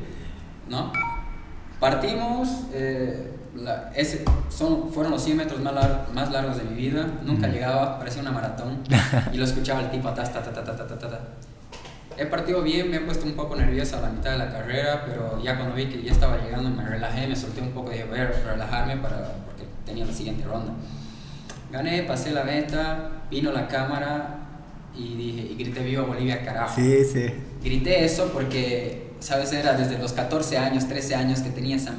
[0.66, 0.90] ¿no?
[1.78, 3.30] Partimos, eh,
[3.94, 5.74] ese, son, fueron los 100 metros más,
[6.14, 8.78] más largos de mi vida, nunca llegaba, parecía una maratón,
[9.33, 11.20] y lo escuchaba el tipo, ta, ta, ta, ta, ta, ta, ta.
[12.16, 15.04] He partido bien, me he puesto un poco nervioso a la mitad de la carrera,
[15.04, 18.04] pero ya cuando vi que ya estaba llegando me relajé, me solté un poco, dije,
[18.04, 20.72] voy a relajarme para, porque tenía la siguiente ronda.
[21.70, 24.39] Gané, pasé la meta, vino la cámara,
[24.96, 26.74] y dije, y grité viva Bolivia, carajo.
[26.74, 27.26] Sí, sí.
[27.62, 29.53] Grité eso porque, ¿sabes?
[29.53, 31.94] Era desde los 14 años, 13 años que tenía esa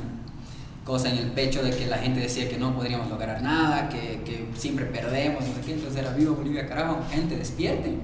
[0.84, 4.22] cosa en el pecho de que la gente decía que no podríamos lograr nada, que,
[4.26, 5.74] que siempre perdemos, no sé qué.
[5.74, 8.00] Entonces era viva Bolivia, carajo, gente, despierten.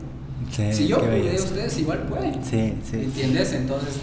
[0.51, 2.43] Sí, si yo pude, ustedes igual pueden.
[2.43, 2.97] Sí, sí.
[2.97, 3.53] ¿Entiendes?
[3.53, 3.99] Entonces,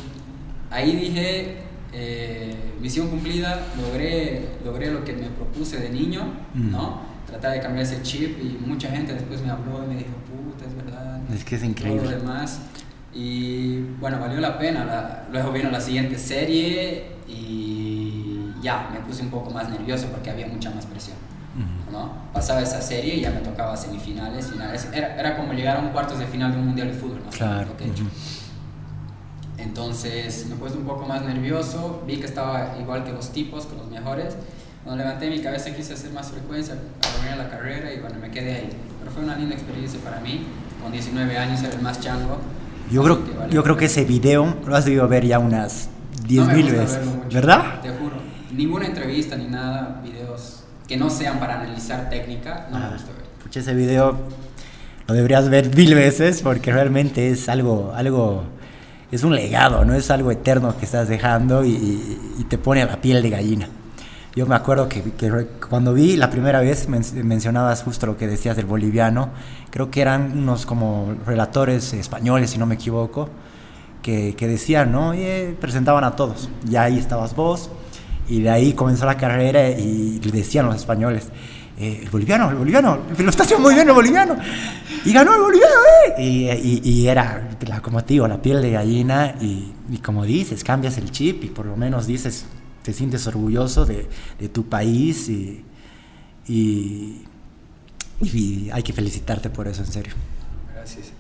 [0.71, 1.57] ahí dije,
[1.93, 6.71] eh, misión cumplida, logré, logré lo que me propuse de niño, mm.
[6.71, 7.01] ¿no?
[7.27, 10.11] Tratar de cambiar ese chip y mucha gente después me habló y me dijo,
[11.33, 12.03] es que es increíble.
[12.03, 12.61] Todo lo demás.
[13.15, 15.25] Y bueno, valió la pena.
[15.31, 20.47] luego vino la siguiente serie y ya, me puse un poco más nervioso porque había
[20.47, 21.17] mucha más presión.
[21.93, 22.11] ¿no?
[22.33, 24.89] Pasaba esa serie y ya me tocaba semifinales, finales.
[24.93, 27.23] Era, era como llegar a un cuartos de final de un mundial de fútbol.
[27.31, 27.69] Claro.
[29.59, 33.79] Entonces me puse un poco más nervioso, vi que estaba igual que los tipos, con
[33.79, 34.37] los mejores.
[34.83, 36.75] Cuando levanté mi cabeza quise hacer más frecuencia,
[37.33, 38.71] a la carrera y bueno, me quedé ahí.
[38.99, 40.45] Pero fue una linda experiencia para mí
[40.85, 42.37] con 19 años era el más chango.
[42.91, 45.89] Yo creo, yo creo que ese video lo has debido ver ya unas
[46.29, 46.99] 10.000 veces,
[47.33, 47.81] ¿verdad?
[47.81, 48.17] Te juro.
[48.53, 53.13] Ninguna entrevista ni nada, videos que no sean para analizar técnica, no me ah, gusta
[53.13, 53.23] ver.
[53.43, 54.19] Pucha, ese video
[55.09, 58.45] lo deberías ver mil veces porque realmente es algo, algo,
[59.11, 62.87] es un legado, no es algo eterno que estás dejando y, y te pone a
[62.87, 63.69] la piel de gallina.
[64.35, 65.03] Yo me acuerdo que,
[65.69, 69.31] cuando vi la primera vez mencionabas justo lo que decías del boliviano,
[69.71, 73.29] creo que eran unos como relatores españoles, si no me equivoco,
[74.03, 75.15] que, que decían, ¿no?
[75.15, 76.49] Y presentaban a todos.
[76.69, 77.71] Y ahí estabas vos,
[78.29, 81.31] y de ahí comenzó la carrera y decían los españoles,
[81.77, 84.37] eh, el boliviano, el boliviano, lo está haciendo muy bien el boliviano.
[85.05, 85.75] Y ganó el boliviano,
[86.07, 86.23] ¿eh?
[86.23, 87.51] Y, y, era,
[87.83, 91.77] como te la piel de gallina y, como dices, cambias el chip y por lo
[91.77, 92.47] menos dices,
[92.85, 94.07] te sientes orgulloso de,
[94.39, 95.65] de tu país y,
[96.47, 97.25] y,
[98.71, 100.13] hay que felicitarte por eso, en serio.
[100.73, 101.13] Gracias.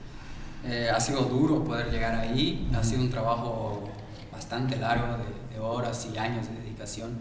[0.66, 3.88] Eh, ha sido duro poder llegar ahí, ha sido un trabajo
[4.31, 7.12] bastante largo de, horas y años de dedicación.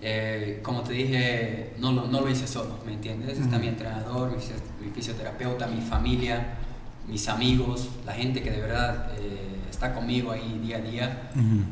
[0.00, 3.38] Eh, como te dije, no lo, no lo hice solo, ¿me entiendes?
[3.40, 6.58] Está mi entrenador, mi, fisioterapeuta, mi familia,
[7.08, 9.51] mis amigos, la gente que de verdad eh,
[9.82, 11.30] está conmigo ahí día a día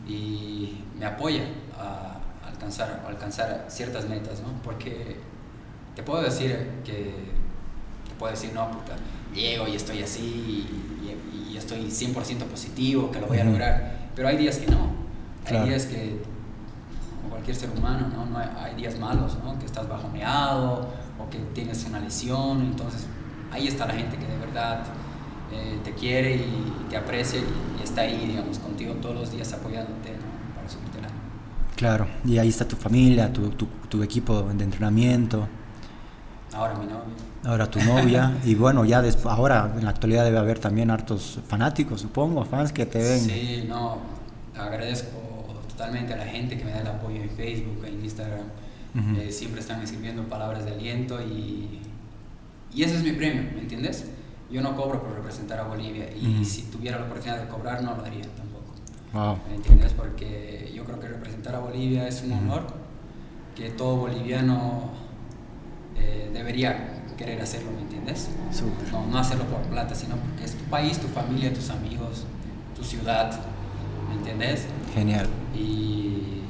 [0.09, 1.45] y me apoya
[1.79, 2.19] a
[2.49, 4.49] alcanzar, alcanzar ciertas metas, ¿no?
[4.65, 5.17] Porque
[5.95, 7.15] te puedo decir que,
[8.09, 8.97] te puedo decir, no, puta,
[9.33, 10.67] llego y estoy así
[11.07, 14.91] y, y estoy 100% positivo, que lo voy a lograr, Pero hay días que no.
[15.47, 16.21] Hay días que,
[17.17, 18.27] como cualquier ser humano, ¿no?
[18.27, 19.57] no hay, días malos, ¿no?
[19.57, 22.61] que estás bajoneado o que tienes una lesión.
[22.61, 23.07] Entonces,
[23.53, 24.83] ahí está la gente que de verdad
[25.53, 30.11] eh, te quiere y, te aprecia y, está ahí, digamos, contigo todos los días apoyándote
[30.11, 30.55] ¿no?
[30.55, 31.09] para subirte la
[31.77, 35.49] Claro, y ahí está tu familia, tu, tu, tu equipo de entrenamiento.
[36.53, 37.15] Ahora mi novia.
[37.45, 38.37] Ahora tu novia.
[38.45, 42.73] y bueno, ya después, ahora en la actualidad debe haber también hartos fanáticos, supongo, fans
[42.73, 43.21] que te ven.
[43.21, 43.99] Sí, no,
[44.57, 45.19] agradezco
[45.69, 48.47] totalmente a la gente que me da el apoyo en Facebook, en Instagram.
[49.19, 51.81] Eh, siempre están escribiendo palabras de aliento y,
[52.75, 54.05] y ese es mi premio, ¿me entiendes?
[54.51, 57.95] Yo no cobro por representar a Bolivia y si tuviera la oportunidad de cobrar no
[57.95, 59.41] lo daría tampoco.
[59.49, 59.93] ¿Me entiendes?
[59.93, 62.67] Porque yo creo que representar a Bolivia es un honor
[63.55, 64.91] que todo boliviano
[65.97, 68.31] eh, debería querer hacerlo, ¿me entiendes?
[68.93, 72.25] No, no, hacerlo por plata, sino porque es tu país, tu familia, tus amigos,
[72.75, 73.39] tu ciudad,
[74.09, 74.67] ¿me entiendes?
[74.95, 75.29] Genial.
[75.55, 76.41] Y...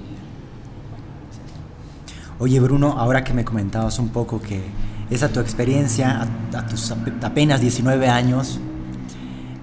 [2.39, 4.63] Oye Bruno, ahora que me comentabas un poco que
[5.11, 6.91] esa tu experiencia a, tus
[7.23, 8.61] apenas 19 años,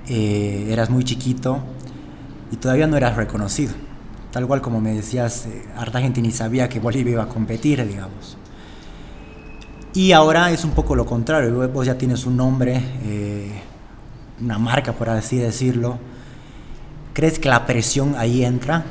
[0.08, 1.60] eh, eras muy chiquito
[2.52, 3.74] y todavía no eras reconocido.
[4.32, 7.86] Tal cual como me decías, eh, harta gente ni sabía que Bolivia iba a competir,
[7.88, 8.38] digamos.
[9.94, 13.62] Y ahora es un poco lo contrario, vos ya tienes un nombre, eh,
[14.42, 15.98] una marca por así decirlo.
[17.18, 18.86] ¿Crees que la presión ahí entra?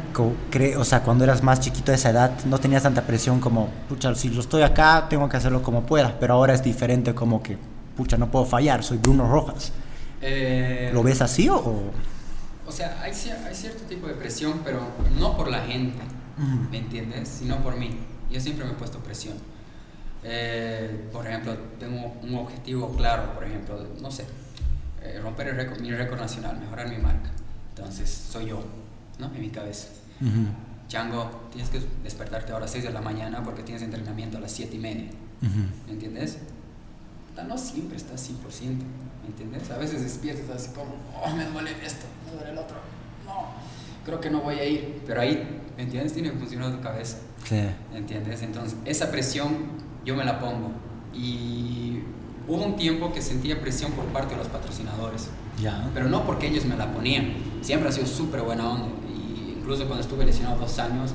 [0.79, 4.13] O sea, cuando eras más chiquito de esa edad no tenías tanta presión como, pucha,
[4.17, 7.57] si yo estoy acá tengo que hacerlo como pueda, pero ahora es diferente como que,
[7.97, 9.71] pucha, no puedo fallar, soy Bruno Rojas.
[10.21, 11.93] Eh, ¿Lo ves así o...?
[12.67, 14.81] O sea, hay, hay, cierto tipo de presión, pero
[15.21, 16.03] no por la gente,
[16.73, 17.29] ¿me entiendes?
[17.29, 17.97] Sino por mí.
[18.29, 19.35] Yo siempre me he puesto presión.
[20.25, 24.25] Eh, por ejemplo, tengo un objetivo claro, por ejemplo, no sé,
[25.01, 27.31] eh, romper el récord, mi récord nacional, mejorar mi marca.
[27.77, 28.63] Entonces, soy yo,
[29.19, 29.27] ¿no?
[29.27, 29.89] En mi cabeza.
[30.89, 34.53] Chango, tienes que despertarte ahora a 6 de la mañana porque tienes entrenamiento a las
[34.53, 35.11] 7 y media.
[35.87, 36.39] ¿Me entiendes?
[37.47, 38.33] No siempre estás 100%,
[39.23, 39.71] ¿me entiendes?
[39.71, 42.77] A veces despiertas así como, oh, me duele esto, me duele el otro.
[43.27, 43.49] No,
[44.07, 45.03] creo que no voy a ir.
[45.07, 46.15] Pero ahí, ¿me entiendes?
[46.15, 47.19] Tiene que funcionar tu cabeza.
[47.45, 47.61] Sí.
[47.93, 48.41] ¿Me entiendes?
[48.41, 49.55] Entonces, esa presión
[50.05, 50.71] yo me la pongo.
[51.13, 52.01] Y
[52.49, 55.29] hubo un tiempo que sentía presión por parte de los patrocinadores.
[55.61, 55.89] Ya.
[55.95, 57.35] Pero no porque ellos me la ponían.
[57.63, 58.89] Siempre ha sido súper buena onda.
[59.09, 61.13] Y incluso cuando estuve lesionado dos años,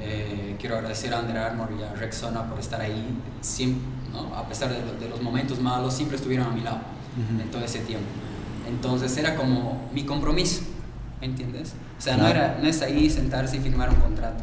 [0.00, 3.04] eh, quiero agradecer a Under Armour y a Rexona por estar ahí.
[3.40, 4.34] Siempre, ¿no?
[4.34, 6.78] A pesar de, los momentos malos, siempre estuvieron a mi lado
[7.40, 8.06] en todo ese tiempo.
[8.68, 10.62] Entonces era como mi compromiso,
[11.20, 11.74] ¿me entiendes?
[11.98, 14.42] O sea, no, era, no es ahí sentarse y firmar un contrato.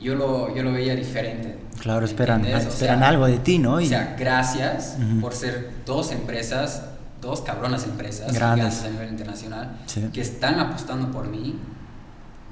[0.00, 3.74] Yo lo, yo lo veía diferente Claro, esperan, esperan algo de ti, ¿no?
[3.74, 6.82] O sea, gracias por ser dos empresas,
[7.20, 9.78] dos cabronas empresas grandes a nivel internacional
[10.12, 11.58] que están apostando por mí.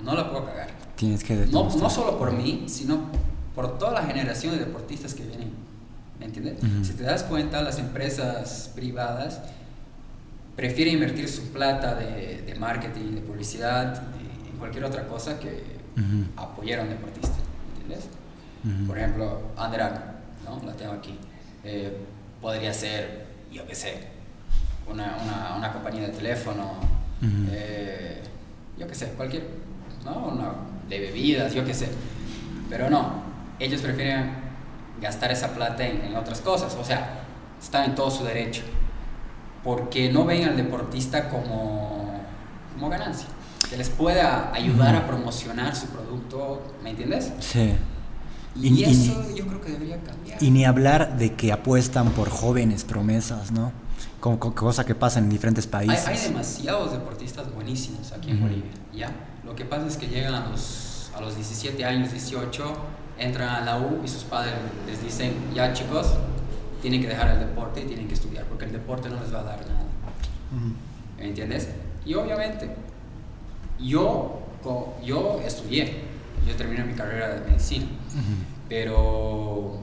[0.03, 0.69] No la puedo cagar.
[0.97, 2.99] Tienes que no, no solo por mí, sino
[3.55, 5.53] por toda la generación de deportistas que vienen.
[6.19, 6.59] ¿Me entiendes?
[6.87, 9.41] Si te das cuenta, las empresas privadas
[10.55, 14.03] prefieren invertir su plata de, de marketing, de publicidad,
[14.51, 15.77] en cualquier otra cosa que
[16.37, 17.37] apoyar a un deportista.
[17.69, 18.09] ¿Me entiendes?
[18.87, 19.81] Por ejemplo, Under
[20.45, 20.61] ¿no?
[20.67, 21.19] La tengo aquí.
[21.65, 21.97] Eh,
[22.41, 24.16] podría ser, yo qué sé,
[24.91, 26.75] una, una, una, compañía de teléfono,
[27.51, 28.23] eh,
[28.79, 29.45] yo qué sé, cualquier,
[30.05, 30.29] ¿no?
[30.29, 30.53] Una,
[30.89, 31.89] de bebidas, yo qué sé.
[32.69, 33.23] Pero no,
[33.59, 34.31] ellos prefieren
[35.01, 37.25] gastar esa plata en, otras cosas, o sea,
[37.61, 38.63] están en todo su derecho,
[39.63, 42.21] porque no ven al deportista como,
[42.75, 43.29] como ganancia,
[43.69, 47.33] que les pueda ayudar a promocionar su producto, ¿me entiendes?
[47.41, 47.75] Sí.
[48.61, 50.43] Y, eso yo creo que debería cambiar.
[50.43, 53.71] Y ni hablar de que apuestan por jóvenes promesas, ¿no?
[54.27, 56.05] Como, cosa que pasa en diferentes países.
[56.09, 59.09] Hay, demasiados deportistas buenísimos aquí en Bolivia, ¿ya?
[59.45, 62.75] Lo que pasa es que llegan a los, a los 17 años, 18,
[63.21, 66.15] entran a la U y sus padres les dicen, ya chicos,
[66.83, 69.39] tienen que dejar el deporte y tienen que estudiar, porque el deporte no les va
[69.39, 69.85] a dar nada.
[71.17, 71.69] ¿Me entiendes?
[72.05, 72.69] Y obviamente,
[73.79, 74.41] yo,
[75.05, 76.03] yo estudié,
[76.45, 77.87] yo terminé mi carrera de medicina,
[78.69, 79.83] pero,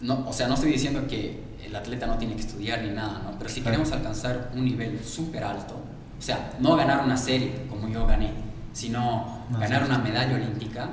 [0.00, 3.22] no, o sea, no estoy diciendo que el atleta no tiene que estudiar ni nada,
[3.24, 3.38] ¿no?
[3.38, 5.74] pero si queremos alcanzar un nivel súper alto,
[6.18, 8.30] o sea, no ganar una serie como yo gané,
[8.72, 10.88] sino ganar una medalla olímpica,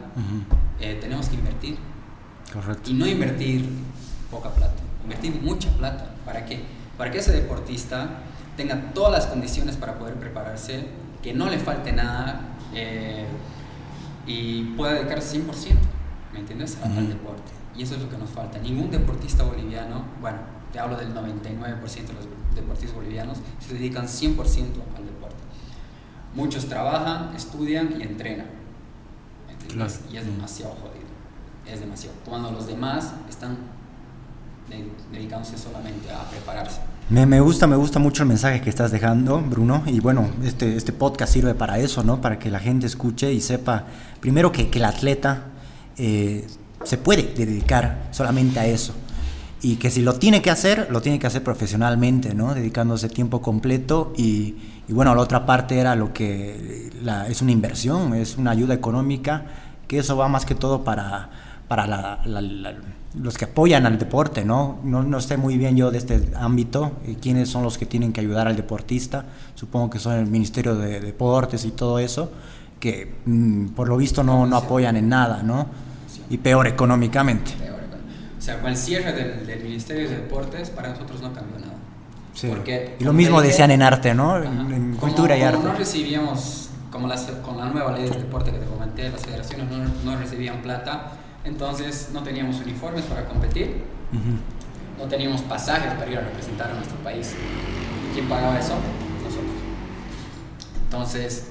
[0.79, 1.77] eh, tenemos que invertir.
[2.51, 2.89] Correcto.
[2.89, 3.69] Y no invertir
[4.29, 6.11] poca plata, invertir mucha plata.
[6.25, 6.61] ¿Para qué?
[6.97, 8.09] Para que ese deportista
[8.57, 10.87] tenga todas las condiciones para poder prepararse,
[11.21, 12.41] que no le falte nada.
[12.73, 13.25] Eh,
[14.25, 15.75] y pueda dedicarse 100%,
[16.31, 17.51] ¿me entiendes?, al deporte.
[17.75, 18.59] Y eso es lo que nos falta.
[18.59, 20.37] Ningún deportista boliviano, bueno,
[20.73, 24.35] te hablo del 99% de los deportistas bolivianos, se dedican 100%
[24.97, 25.35] al deporte.
[26.35, 28.47] Muchos trabajan, estudian y entrenan.
[29.47, 29.91] ¿me Claro.
[30.11, 31.03] Y es demasiado jodido.
[31.71, 32.15] Es demasiado.
[32.27, 33.57] Cuando los demás están
[34.69, 36.79] de- dedicándose solamente a prepararse.
[37.09, 39.83] Me, me gusta, me gusta mucho el mensaje que estás dejando, Bruno.
[39.85, 42.19] Y bueno, este, este podcast sirve para eso, ¿no?
[42.21, 43.85] Para que la gente escuche y sepa,
[44.19, 45.43] primero que, que el atleta
[45.97, 46.47] eh,
[46.83, 48.93] se puede dedicar solamente a eso.
[49.63, 52.53] Y que si lo tiene que hacer, lo tiene que hacer profesionalmente, ¿no?
[52.53, 54.11] Dedicándose tiempo completo.
[54.17, 54.55] Y,
[54.89, 58.73] y bueno, la otra parte era lo que la- es una inversión, es una ayuda
[58.73, 59.45] económica,
[59.87, 61.29] que eso va más que todo para,
[61.69, 62.73] para la- la- la-
[63.15, 64.79] los que apoyan al deporte, ¿no?
[64.83, 65.01] ¿no?
[65.01, 68.19] No sé muy bien yo de este ámbito, eh, quiénes son los que tienen que
[68.19, 69.23] ayudar al deportista.
[69.55, 72.31] Supongo que son el Ministerio de Deportes y todo eso,
[72.81, 75.67] que mm, por lo visto no, no apoyan en nada, ¿no?
[76.29, 77.51] Y peor económicamente.
[77.59, 77.79] Peor,
[78.43, 81.73] sea, con el cierre del, del Ministerio de Deportes, para nosotros no cambió nada.
[82.33, 82.47] Sí.
[82.47, 84.37] Porque, y lo mismo decían en arte, ¿no?
[84.37, 84.61] En, Ajá.
[84.75, 85.67] en Como- cultura y como arte.
[85.67, 89.69] no recibíamos, como las- con la nueva ley del deporte que te comenté, las federaciones
[89.69, 89.77] no,
[90.11, 91.11] no recibían plata,
[91.43, 95.01] entonces no teníamos uniformes para competir, Ujú.
[95.03, 97.35] no teníamos pasajes para ir a representar a nuestro país.
[98.09, 98.73] ¿Y quién pagaba eso?
[99.23, 99.51] Nosotros.
[100.85, 101.47] Entonces,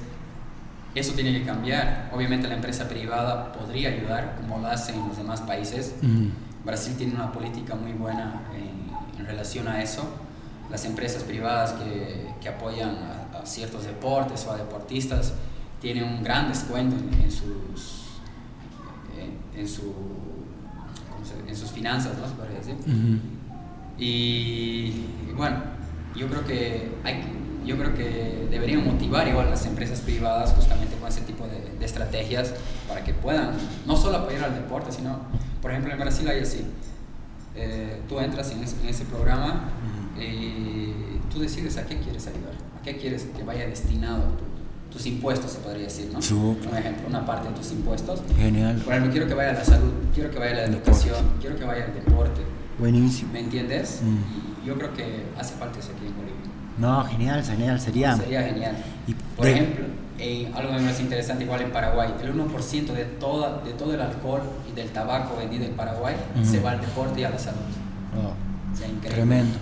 [0.95, 2.11] eso tiene que cambiar.
[2.15, 5.95] Obviamente la empresa privada podría ayudar, como lo hacen en los demás países.
[6.03, 6.29] Ujú.
[6.65, 10.03] Brasil tiene una política muy buena en, en relación a eso.
[10.71, 12.91] Las empresas privadas que, que apoyan
[13.33, 15.33] a, a ciertos deportes o a deportistas
[15.81, 18.05] tienen un gran descuento en, en sus,
[19.19, 22.27] en, en su, ¿cómo se- en sus finanzas, ¿no?
[22.27, 22.73] Se.
[23.99, 24.05] Y,
[25.29, 25.57] y bueno,
[26.17, 27.23] yo creo que hay,
[27.67, 31.85] yo creo que deberían motivar igual las empresas privadas justamente con ese tipo de, de
[31.85, 32.55] estrategias
[32.89, 33.53] para que puedan
[33.87, 35.19] no solo apoyar al deporte, sino,
[35.63, 36.67] por ejemplo, en Brasil hay así.
[37.55, 39.69] Eh, tú entras en ese, en ese programa
[40.19, 40.93] y
[41.33, 44.53] tú decides a qué quieres ayudar, a qué quieres que vaya destinado tu-
[44.97, 46.21] tus impuestos, se podría decir, ¿no?
[46.21, 46.69] Súper.
[46.71, 48.21] Un ejemplo, una parte de tus impuestos.
[48.37, 48.77] Genial.
[48.85, 50.91] Por ejemplo, quiero que vaya a la salud, quiero que vaya a la Deporte.
[50.91, 52.41] educación, quiero que vaya al deporte.
[52.79, 53.33] Buenísimo.
[53.33, 54.01] ¿Me entiendes?
[54.05, 54.63] Mm.
[54.63, 56.37] Y yo creo que hace falta eso aquí en Bolivia.
[56.79, 57.81] No, genial, genial.
[57.81, 58.17] Sería.
[58.17, 58.77] Sería genial.
[59.07, 59.85] Y Por de- ejemplo,
[60.23, 64.43] eh, algo parece interesante igual en Paraguay, el 1% de, toda, de todo el alcohol
[64.71, 66.45] y del tabaco vendido en Paraguay Ujú.
[66.45, 67.59] se va al deporte y a la salud.
[68.17, 68.33] Oh.
[68.73, 68.89] O sea.
[69.11, 69.59] Tremendo.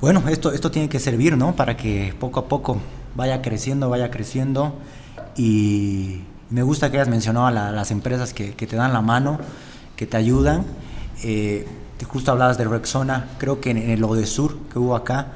[0.00, 1.54] Bueno, esto, esto tiene que servir, ¿no?
[1.56, 2.78] Para que poco a poco
[3.14, 4.74] vaya creciendo, vaya creciendo.
[5.36, 9.00] Y me gusta que hayas mencionado a la- las empresas que, que te dan la
[9.00, 9.38] mano,
[9.96, 10.64] que te ayudan.
[11.22, 11.66] Eh,
[12.06, 15.28] justo hablabas de Rexona, creo que en, en el Odesur que hubo acá,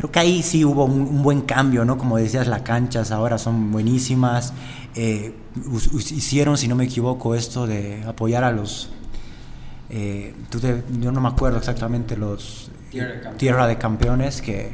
[0.00, 1.98] creo que ahí sí hubo un, un buen cambio, ¿no?
[1.98, 4.54] Como decías, las canchas ahora son buenísimas.
[4.94, 5.34] Eh,
[6.10, 8.88] hicieron, si no me equivoco, esto de apoyar a los
[9.90, 13.38] eh, tú te- yo no me acuerdo exactamente los Tierra de Campeones.
[13.38, 14.70] Tierra de Campeones, que,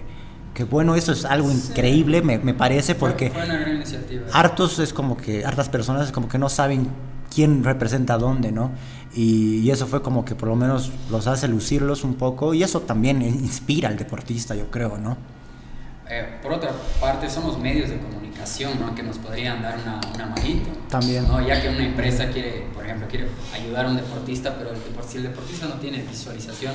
[0.54, 1.68] que bueno, eso es algo Sí.
[1.70, 4.26] increíble, me, me parece, Fue- porque Fue, una gran iniciativa.
[4.32, 6.88] hartos es como que, hartas personas es como que no saben
[7.34, 8.70] quién representa dónde, ¿no?
[9.16, 12.62] Y, y eso fue como que por lo menos los hace lucirlos un poco, y
[12.62, 15.16] eso también inspira al deportista, yo creo, ¿no?
[16.08, 18.94] Eh, por otra parte, somos medios de comunicación ¿no?
[18.94, 20.70] que nos podrían dar una, una manito.
[20.88, 21.26] También.
[21.26, 21.44] ¿no?
[21.44, 24.76] Ya que una empresa quiere, por ejemplo, quiere ayudar a un deportista, pero el
[25.08, 26.74] si el deportista no tiene visualización,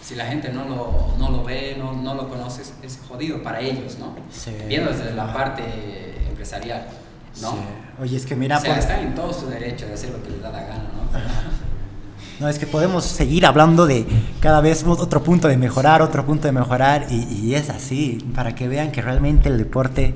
[0.00, 3.42] si la gente no lo, no lo ve, no, no lo conoce, es, es jodido
[3.42, 4.14] para ellos, ¿no?
[4.30, 4.52] Sí.
[4.68, 5.64] Viendo desde la parte
[6.28, 6.86] empresarial,
[7.42, 7.50] ¿no?
[7.52, 7.56] Sí.
[8.02, 10.22] Oye, es que mira, o sea, pues- están en todo su derecho de hacer lo
[10.22, 11.06] que les da la gana, ¿no?
[12.38, 14.06] No, es que podemos seguir hablando de
[14.40, 18.54] cada vez otro punto de mejorar, otro punto de mejorar, y, y es así, para
[18.54, 20.14] que vean que realmente el deporte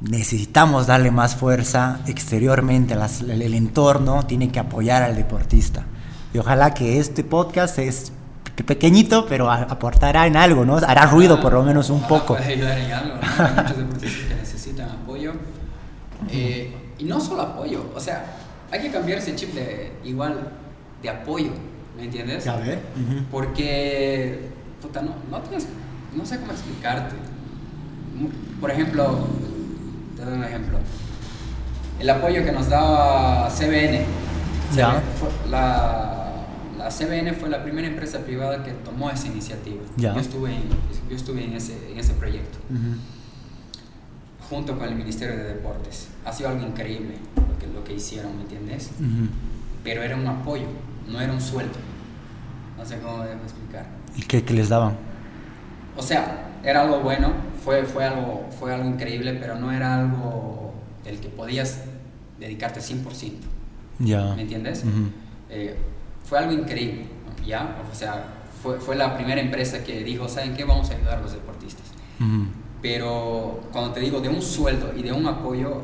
[0.00, 5.84] necesitamos darle más fuerza exteriormente, las- el, el entorno tiene que apoyar al deportista.
[6.32, 8.12] Y ojalá que este podcast es
[8.54, 10.76] pe- pequeñito, pero a- aportará en algo, ¿no?
[10.76, 12.34] Hará ruido por lo menos un poco.
[12.36, 13.44] pueda ayudar en algo, ¿no?
[13.44, 15.32] Hay muchos deportistas que necesitan apoyo.
[16.30, 18.36] Eh, y no solo apoyo, o sea,
[18.70, 20.52] hay que cambiar ese chip de igual
[21.02, 21.50] de apoyo,
[21.96, 22.46] ¿me entiendes?
[22.46, 22.80] A ver.
[22.96, 23.24] ujú.
[23.30, 24.48] Porque,
[24.82, 25.66] puta, no, no tienes,
[26.14, 27.14] no sé cómo explicarte.
[28.60, 29.26] Por ejemplo,
[30.16, 30.78] te doy un ejemplo.
[32.00, 34.04] El apoyo que nos daba CBN.
[35.50, 36.44] La,
[36.76, 39.82] la CBN fue la primera empresa privada que tomó esa iniciativa.
[39.96, 40.14] Ya.
[40.14, 40.62] Yo estuve, en,
[41.08, 42.58] yo estuve en, ese, en ese proyecto.
[44.48, 46.08] Junto con el Ministerio de Deportes.
[46.24, 48.90] Ha sido algo increíble lo que, lo que hicieron, ¿me entiendes?
[48.98, 49.28] Ujú.
[49.84, 50.66] Pero era un apoyo,
[51.06, 51.78] no era un sueldo.
[52.76, 53.86] No sé cómo debo explicar.
[54.16, 54.96] ¿Y qué, qué les daban?
[55.96, 57.32] O sea, era algo bueno,
[57.64, 60.74] fue, fue, algo, fue algo increíble, pero no era algo
[61.04, 61.82] del que podías
[62.38, 63.32] dedicarte 100%.
[63.98, 64.34] Ya.
[64.34, 64.84] ¿Me entiendes?
[64.84, 65.10] Ujú.
[65.50, 65.76] Eh,
[66.24, 67.06] fue algo increíble,
[67.44, 67.76] ¿ya?
[67.90, 68.24] O sea,
[68.62, 70.64] fue, fue la primera empresa que dijo, ¿saben qué?
[70.64, 71.86] Vamos a ayudar a los deportistas.
[72.20, 72.46] Ujú.
[72.80, 75.82] Pero cuando te digo de un sueldo y de un apoyo,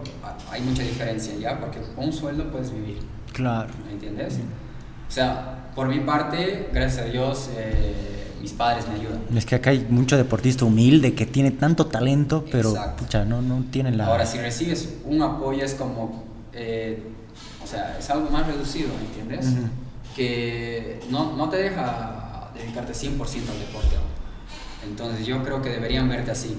[0.51, 1.59] hay mucha diferencia, ¿ya?
[1.59, 2.99] Porque con un sueldo puedes vivir.
[3.33, 3.73] Claro.
[3.87, 4.39] ¿Me entiendes?
[5.09, 9.23] O sea, por mi parte, gracias a Dios, eh, mis padres me ayudan.
[9.35, 13.65] Es que acá hay mucho deportista humilde que tiene tanto talento, pero pucha, no, no
[13.71, 14.07] tiene la...
[14.07, 17.03] Ahora, si recibes un apoyo es como, eh,
[17.63, 19.47] o sea, es algo más reducido, ¿me entiendes?
[20.15, 23.97] Que no, no, te deja dedicarte 100% al deporte.
[24.87, 26.57] Entonces yo creo que deberían verte así,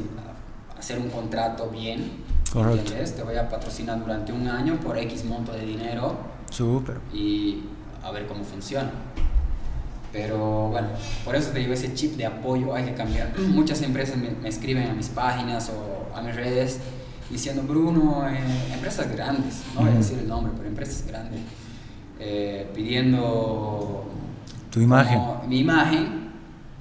[0.77, 2.23] hacer un contrato bien.
[2.51, 2.93] Correcto.
[2.93, 6.17] Te voy a patrocinar durante un año por X monto de dinero.
[6.49, 6.99] Súper.
[7.13, 7.63] Y
[8.03, 8.91] a ver cómo funciona.
[10.11, 10.87] Pero bueno,
[11.25, 13.37] por eso te digo, ese chip de apoyo hay que cambiar.
[13.39, 16.79] Muchas empresas me, escriben a mis páginas o a mis redes
[17.29, 18.39] diciendo, Bruno, eh,
[18.73, 21.41] empresas grandes, no voy a decir el nombre, pero empresas grandes,
[22.19, 24.05] eh, pidiendo...
[24.69, 25.21] Tu imagen.
[25.47, 26.24] mi imagen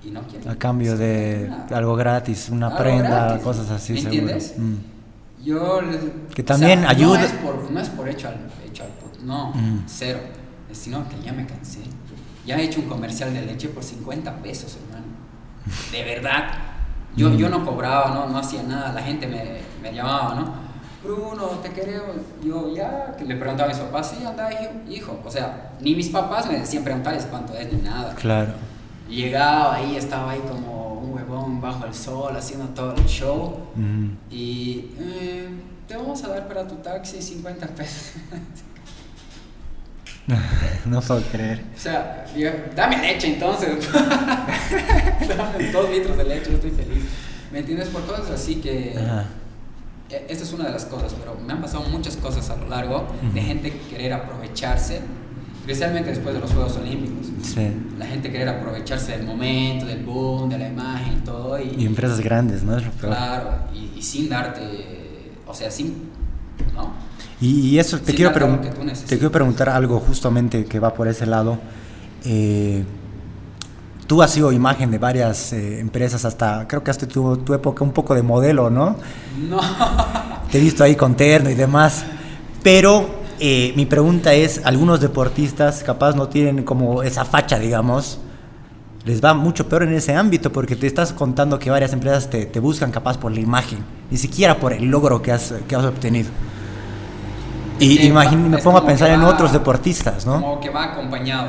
[0.07, 4.55] y no A cambio de algo gratis, una prenda, cosas así, ¿Me entiendes?
[4.57, 4.75] Mm.
[5.45, 5.81] Yo
[6.35, 7.19] Que también ayuda.
[7.19, 8.37] No es por, no es por hecho al,
[8.67, 9.85] hecho al no, mm.
[9.87, 10.21] cero.
[10.73, 11.81] Sino que ya me cansé.
[12.45, 15.07] Ya he hecho un comercial de leche por 50 pesos, hermano.
[15.93, 16.51] De verdad.
[17.17, 18.93] Yo, yo no cobraba, no, no hacía nada.
[18.93, 20.65] La gente me, me llamaba, ¿no?
[21.05, 22.17] Bruno, te queremos.
[22.43, 24.51] Yo ya, que le preguntaba a mis papás, sí, anda,
[24.89, 25.21] hijo.
[25.25, 28.15] O sea, ni mis papás me decían preguntarles cuánto es ni nada.
[28.15, 28.55] Claro.
[29.15, 33.61] Llegaba ahí, estaba ahí como un huevón bajo el sol haciendo todo el show.
[34.31, 35.49] Y eh,
[35.87, 38.15] te vamos a dar para tu taxi 50 pesos.
[40.87, 41.63] no puedo creer.
[41.77, 42.27] O sea,
[42.75, 43.89] dame leche entonces.
[43.93, 47.05] dame dos litros de leche, estoy feliz.
[47.53, 47.89] ¿Me entiendes?
[47.89, 48.99] Por cosas así que...
[50.11, 52.69] E, esta es una de las cosas, pero me han pasado muchas cosas a lo
[52.69, 55.01] largo de gente querer aprovecharse
[55.65, 57.27] especialmente después de los Juegos Olímpicos.
[57.43, 57.73] Sí.
[57.99, 61.59] La gente querer aprovecharse del momento, del boom, de la imagen y todo.
[61.59, 62.77] Y, empresas grandes, ¿no?
[63.01, 66.11] Claro, y, sin darte, o sea, sin,
[66.75, 66.93] ¿no?
[67.41, 71.59] Y, eso, te quiero, te quiero preguntar algo justamente que va por ese lado.
[72.27, 72.85] Eh,
[74.07, 77.85] tú has sido imagen de varias eh, empresas, hasta creo que hasta tu, tu época
[77.85, 78.97] un poco de modelo, ¿no?
[79.49, 79.61] No.
[80.51, 82.05] Te he visto ahí con terno y demás.
[82.63, 88.19] Pero eh, mi pregunta es, algunos deportistas capaz no tienen como esa facha, digamos,
[89.05, 92.47] les va mucho peor en ese ámbito porque te estás contando que varias empresas te,
[92.47, 95.85] te buscan capaz por la imagen, ni siquiera por el logro que has, que has
[95.85, 96.31] obtenido.
[97.79, 100.41] Y me pongo a pensar en otros deportistas, ¿no?
[100.41, 101.49] Como que va acompañado,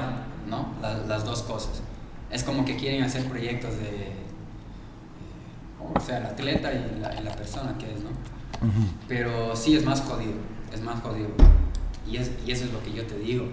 [0.50, 0.68] ¿no?
[1.08, 1.82] las dos cosas.
[2.30, 4.12] Es como que quieren hacer proyectos de,
[5.96, 8.10] o sea, el atleta y la, la persona que es, ¿no?
[9.08, 10.34] Pero sí es más jodido,
[10.74, 11.30] es más jodido.
[12.10, 13.48] Y, es, y eso es lo que yo te digo.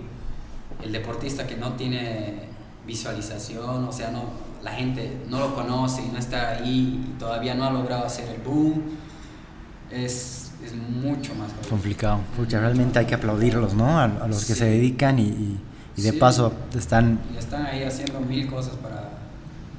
[0.82, 2.48] El deportista que no tiene
[2.86, 4.24] visualización, o sea, no,
[4.62, 8.28] la gente no lo conoce y no está ahí y todavía no ha logrado hacer
[8.28, 8.82] el boom,
[9.90, 12.20] es, es mucho más complicado.
[12.36, 13.98] Porque realmente hay que aplaudirlos, ¿no?
[13.98, 15.58] A, los que se dedican y,
[15.96, 17.20] y de paso están...
[17.32, 19.10] Y están ahí haciendo mil cosas para,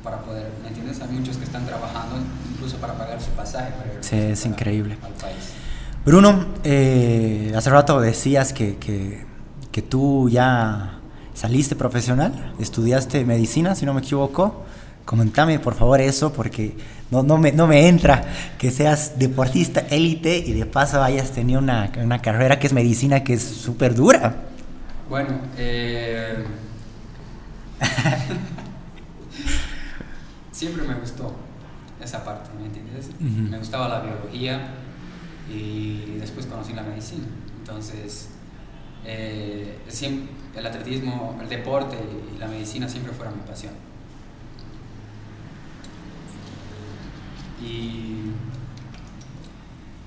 [0.04, 1.02] para poder, ¿me entiendes?
[1.02, 2.16] Hay muchos que están trabajando
[2.52, 4.98] incluso para pagar su pasaje para sí, es increíble.
[5.02, 5.54] al país.
[6.06, 11.00] Bruno, eh, hace rato decías que, que, tú ya
[11.34, 14.66] saliste profesional, estudiaste medicina, si no me equivoco.
[15.06, 16.76] Comentame por favor eso, porque
[17.10, 18.26] no, no, me, no me entra
[18.58, 23.24] que seas deportista élite y de paso hayas tenido una, una carrera que es medicina
[23.24, 24.44] que es súper dura.
[25.10, 26.44] Bueno, eh...
[30.52, 31.34] siempre me gustó
[32.02, 33.10] esa parte, ¿me entiendes?
[33.20, 34.83] Me gustaba la biología
[35.50, 37.26] y después conocí la medicina.
[37.60, 38.30] Entonces,
[39.06, 39.78] eh,
[40.56, 41.98] el atletismo, el deporte
[42.34, 43.74] y la medicina siempre fueron mi pasión.
[47.62, 48.32] Y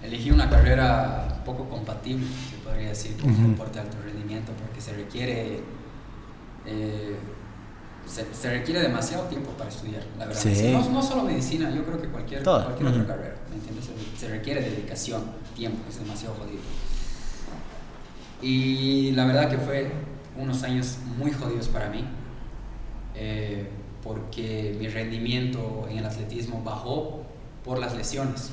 [0.02, 4.80] elegí una carrera poco compatible, se podría decir, con el deporte de alto rendimiento, porque
[4.80, 5.60] se requiere...
[6.66, 7.16] Eh,
[8.06, 10.44] se, requiere demasiado tiempo para estudiar, la verdad.
[10.72, 13.90] No, no, solo medicina, yo creo que cualquier, cualquier otra carrera, ¿me entiendes?
[14.16, 15.22] Se, requiere dedicación,
[15.54, 16.60] tiempo, es demasiado jodido.
[18.40, 19.90] Y la verdad que fue
[20.38, 22.04] unos años muy jodidos para mí,
[23.14, 23.68] eh,
[24.02, 27.24] porque mi rendimiento en el atletismo bajó
[27.64, 28.50] por las lesiones,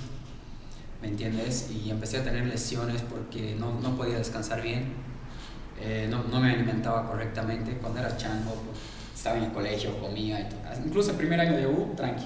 [1.02, 1.70] ¿me entiendes?
[1.70, 4.94] Y empecé a tener lesiones porque no, no podía descansar bien,
[5.80, 7.74] eh, no, no, me alimentaba correctamente.
[7.74, 8.78] Cuando era chango, pues,
[9.24, 10.60] estaba en el colegio, comía, y todo.
[10.86, 12.26] incluso el primer año de U, tranqui.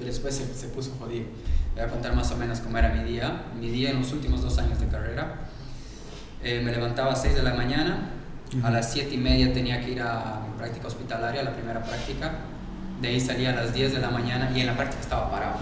[0.00, 1.26] Y después se, se, puso jodido.
[1.74, 3.42] Voy a contar más o menos cómo era mi día.
[3.60, 5.40] Mi día en los últimos dos años de carrera.
[6.42, 8.12] Eh, me levantaba a 6 de la mañana,
[8.62, 12.32] a las 7 y media tenía que ir a mi práctica hospitalaria, la primera práctica.
[13.02, 15.56] De ahí salía a las 10 de la mañana y en la práctica estaba parado.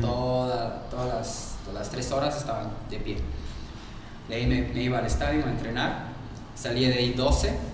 [0.00, 3.18] Toda, todas, las, todas las tres horas estaba de pie.
[4.28, 6.06] De ahí me, me iba al estadio a entrenar,
[6.56, 7.73] salía de ahí 12,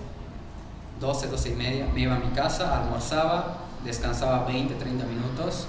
[1.01, 5.67] 12, 12 y media, me iba a mi casa, almorzaba, descansaba 20, 30 minutos,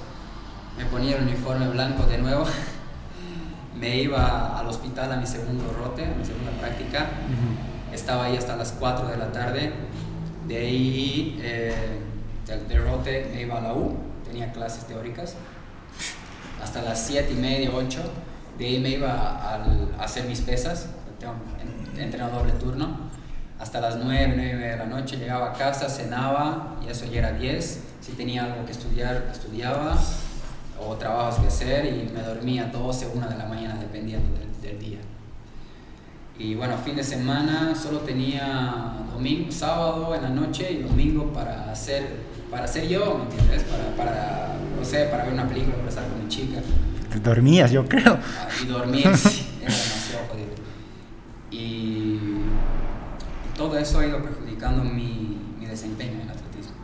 [0.77, 2.45] me ponía el uniforme blanco de nuevo,
[3.79, 7.09] me iba al hospital a mi segundo rote, a mi segunda práctica,
[7.93, 9.73] estaba ahí hasta las 4 de la tarde,
[10.47, 11.99] de ahí eh,
[12.47, 15.35] del, del rote me iba a la U, tenía clases teóricas,
[16.63, 18.01] hasta las 7 y media, 8.
[18.59, 19.57] De ahí me iba a
[19.99, 20.87] hacer mis pesas,
[21.19, 23.11] tengo en- entrenado doble turno.
[23.63, 27.07] Hasta las 9, 9 y media de la noche llegaba a casa, cenaba y eso
[27.07, 27.81] ya era 10.
[28.01, 29.97] Si tenía algo que estudiar, estudiaba
[30.81, 34.81] o trabajos que hacer y me dormía 12, 1 de la mañana dependiendo del, del
[34.85, 34.99] día.
[36.37, 41.71] Y bueno, fin de semana solo tenía domingo, sábado en la noche y domingo para
[41.71, 42.03] hacer,
[42.51, 43.63] para hacer yo, ¿me entiendes?
[43.63, 46.61] Para, para, no sé, para ver una película, para estar con mi chica.
[47.23, 48.19] Dormías, yo creo.
[48.21, 50.49] Ah, Y dormir, sí, era demasiado jodido.
[51.53, 52.32] Y
[53.63, 56.75] todo eso ha ido perjudicando mi, mi desempeño en el atletismo.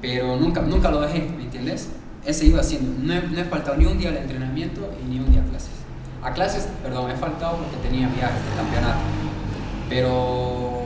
[0.00, 1.90] Pero nunca, nunca lo dejé, ¿me entiendes?
[2.24, 3.04] He seguido haciendo.
[3.04, 5.44] No he, no he faltado ni un día al entrenamiento y ni un día a
[5.44, 5.70] clases.
[6.22, 9.00] A clases, perdón, he faltado porque tenía viajes de campeonato.
[9.88, 10.82] Pero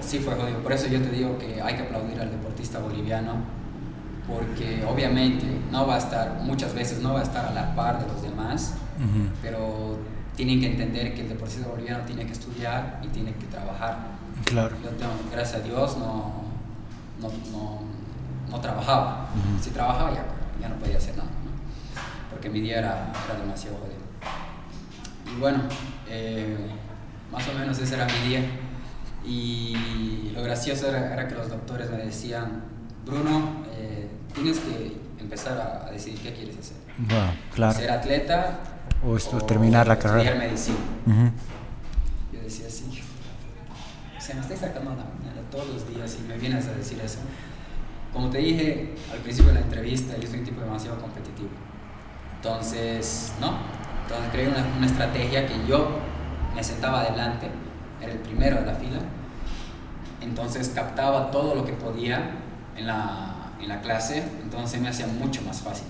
[0.00, 0.58] sí fue jodido.
[0.58, 3.32] Por eso yo te digo que hay que aplaudir al deportista boliviano.
[4.28, 8.00] Porque obviamente no va a estar, muchas veces no va a estar a la par
[8.00, 8.74] de los demás.
[9.42, 9.98] Pero
[10.40, 13.98] tienen que entender que el deportista boliviano tiene que estudiar y tiene que trabajar.
[14.46, 14.74] Claro.
[14.82, 16.44] Yo tengo, gracias a Dios, no,
[17.20, 17.80] no, no,
[18.48, 19.28] no trabajaba.
[19.34, 19.62] Ujú.
[19.62, 20.24] Si trabajaba ya,
[20.58, 22.30] ya no podía hacer nada, ¿no?
[22.30, 24.00] porque mi día era, era demasiado jodido.
[25.30, 25.64] Y bueno,
[26.08, 26.56] eh,
[27.30, 28.42] más o menos ese era mi día.
[29.22, 32.62] Y lo gracioso era, era que los doctores me decían,
[33.04, 36.78] Bruno, eh, tienes que empezar a, a decidir qué quieres hacer.
[36.96, 37.78] Wow, claro.
[37.78, 38.69] Ser atleta
[39.04, 40.36] O estu- terminar la estudiar carrera.
[40.38, 40.76] medicina.
[41.06, 41.30] Ujú.
[42.32, 42.84] Yo decía así,
[44.16, 47.00] o sea, me estoy sacando la mañana todos los días y me vienes a decir
[47.00, 47.18] eso.
[48.12, 51.48] Como te dije al principio de la entrevista, yo soy un tipo demasiado competitivo.
[52.36, 53.58] Entonces, no.
[54.02, 55.98] Entonces creé una, una estrategia que yo
[56.54, 57.48] me sentaba adelante,
[58.02, 58.98] era el primero de la fila.
[60.20, 62.32] Entonces captaba todo lo que podía
[62.76, 65.86] en la, en la clase, entonces me hacía mucho más fácil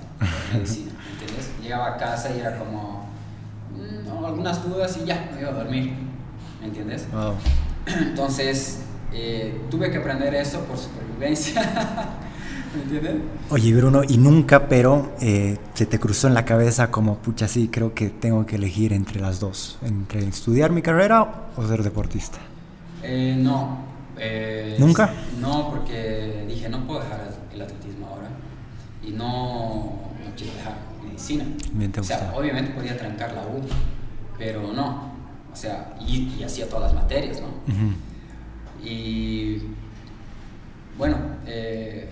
[0.52, 1.50] medicina, ¿me entiendes?
[1.62, 2.89] Llegaba a casa y era como,
[4.10, 5.92] no, algunas dudas y ya, me iba a dormir,
[6.60, 7.06] ¿me entiendes?
[7.12, 7.34] Wow.
[7.86, 8.80] Entonces,
[9.12, 11.62] eh, tuve que aprender eso por supervivencia,
[12.76, 13.16] ¿me entiendes?
[13.50, 17.68] Oye, Bruno, y nunca, pero eh, se te cruzó en la cabeza como, pucha, sí,
[17.68, 22.38] creo que tengo que elegir entre las dos, entre estudiar mi carrera o ser deportista.
[23.02, 23.88] Eh, no.
[24.78, 25.10] ¿Nunca?
[25.40, 27.20] No, porque dije, no puedo dejar
[27.54, 28.28] el- atletismo ahora.
[29.02, 31.44] Y no, no quiero dejar medicina.
[31.72, 33.62] Bien o sea, obviamente podía trancar la U,
[34.40, 35.12] pero no.
[35.52, 37.48] O sea, y, y hacía todas las materias, ¿no?
[37.72, 37.92] Ujú.
[38.82, 39.62] Y
[40.96, 41.16] bueno,
[41.46, 42.08] eh,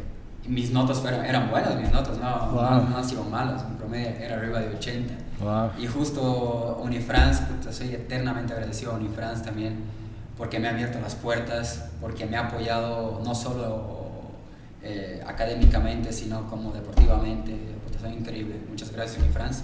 [0.47, 2.63] mis notas fueron, eran buenas, mis notas, no, Wow.
[2.63, 5.15] no, no han sido malas, mi promedio era arriba de 80.
[5.41, 5.71] Wow.
[5.79, 9.77] Y justo Unifrance, puta, soy eternamente agradecido a Unifrance también,
[10.37, 13.97] porque me ha abierto las puertas, porque me ha apoyado no solo
[14.83, 17.53] eh, académicamente, sino como deportivamente.
[17.87, 18.57] Puta, soy increíble.
[18.69, 19.63] Muchas gracias Unifrance.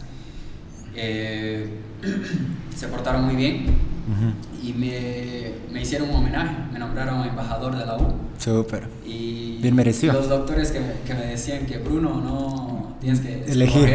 [0.96, 1.68] Eh,
[2.76, 3.64] se portaron muy bien
[4.10, 4.66] Ujú.
[4.66, 8.14] y me, me hicieron un homenaje, me nombraron embajador de la U.
[8.38, 8.88] Súper.
[9.06, 10.12] Y Bien merecido.
[10.12, 13.88] Los doctores que que me decían que Bruno no tienes que Elegir,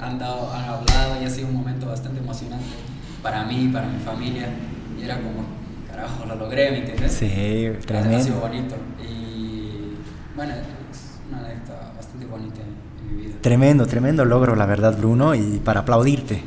[0.00, 2.66] han, dado, han hablado y ha sido un momento bastante emocionante
[3.22, 4.48] para mí, para mi familia.
[5.00, 5.44] Y era como,
[5.90, 7.12] carajo, lo logré, ¿me entiendes?
[7.12, 8.40] Sí, Ha sido tremendo.
[8.40, 8.76] bonito.
[9.02, 9.94] Y
[10.36, 10.52] bueno,
[10.90, 12.60] es una anécdota bastante bonita
[13.40, 16.42] Tremendo, tremendo logro, la verdad, Bruno, y para aplaudirte.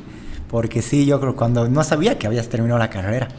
[0.49, 3.29] Porque sí, yo creo cuando no sabía que habías terminado la carrera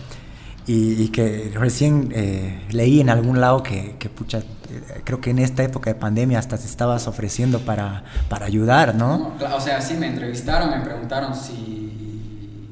[0.66, 5.40] y, que recién eh, leí en algún lado que, que, pucha, eh, creo que en
[5.40, 9.34] esta época de pandemia hasta te estabas ofreciendo para, para ayudar, ¿no?
[9.54, 12.70] O sea, sí me entrevistaron, me preguntaron si,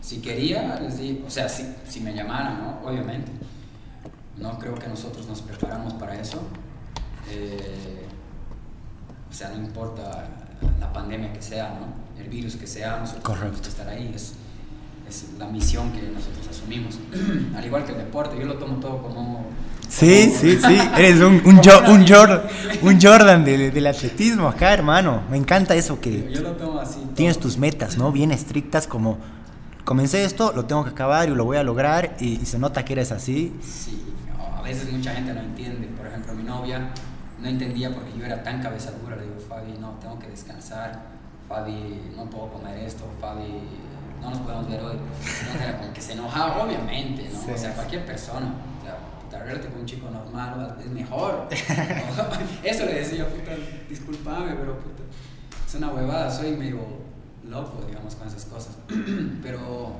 [0.00, 2.88] si quería, les di, o sea, si, si me llamaran, ¿no?
[2.88, 3.30] Obviamente.
[4.38, 6.42] No creo que nosotros nos preparamos para eso.
[7.30, 8.01] Eh,
[9.32, 10.28] o sea, no importa
[10.78, 12.22] la pandemia que sea, ¿no?
[12.22, 13.46] El virus que sea, nosotros Correcto.
[13.48, 14.12] tenemos que estar ahí.
[14.14, 14.34] Es,
[15.08, 16.98] es la misión que nosotros asumimos.
[17.56, 19.46] Al igual que el deporte, yo lo tomo todo como...
[19.88, 22.06] Sí, como- sí, sí, eres un, un, Jo- un.
[22.08, 22.42] Jordan,
[22.82, 25.22] un Jordan del, del atletismo acá, hermano.
[25.30, 27.00] Me encanta eso que yo lo tomo así.
[27.00, 27.08] todo.
[27.14, 28.10] tienes tus metas, ¿no?
[28.12, 29.18] Bien estrictas como,
[29.84, 32.84] comencé esto, lo tengo que acabar y lo voy a lograr y, y se nota
[32.86, 33.52] que eres así.
[33.62, 34.02] Sí,
[34.38, 35.88] no, a veces mucha gente no entiende.
[35.88, 36.90] Por ejemplo, mi novia
[37.42, 39.16] no entendía porque yo era tan cabeza dura.
[39.16, 41.02] Le digo, Fabi, no, tengo que descansar.
[41.48, 43.04] Fabi, no puedo comer esto.
[43.20, 43.60] Fabi,
[44.20, 44.96] no nos podemos ver hoy.
[45.40, 47.52] Entonces era como que se enojaba, obviamente, ¿no?
[47.52, 48.54] O sea, cualquier persona.
[48.80, 51.48] O sea, puta, verte con un chico normal es mejor.
[52.62, 53.52] Eso le decía, puta,
[53.88, 55.02] discúlpame, pero puta,
[55.66, 56.78] es una huevada, soy medio
[57.48, 58.76] loco, digamos, con esas cosas.
[59.42, 59.92] pero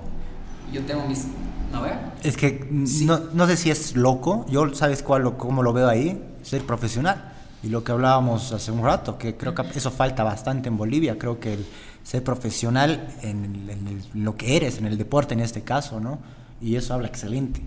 [0.72, 1.26] yo tengo mis...
[1.72, 1.90] ¿No ve?
[2.22, 6.22] Es que no, no sé si es loco, yo sabes cuál, cómo lo veo ahí,
[6.42, 7.31] ser profesional.
[7.62, 11.16] Y lo que hablábamos hace un rato, que creo que eso falta bastante en Bolivia,
[11.18, 11.66] creo que el
[12.02, 16.18] ser profesional en, lo que eres, en el deporte en este caso, ¿no?
[16.60, 17.60] Y eso habla excelente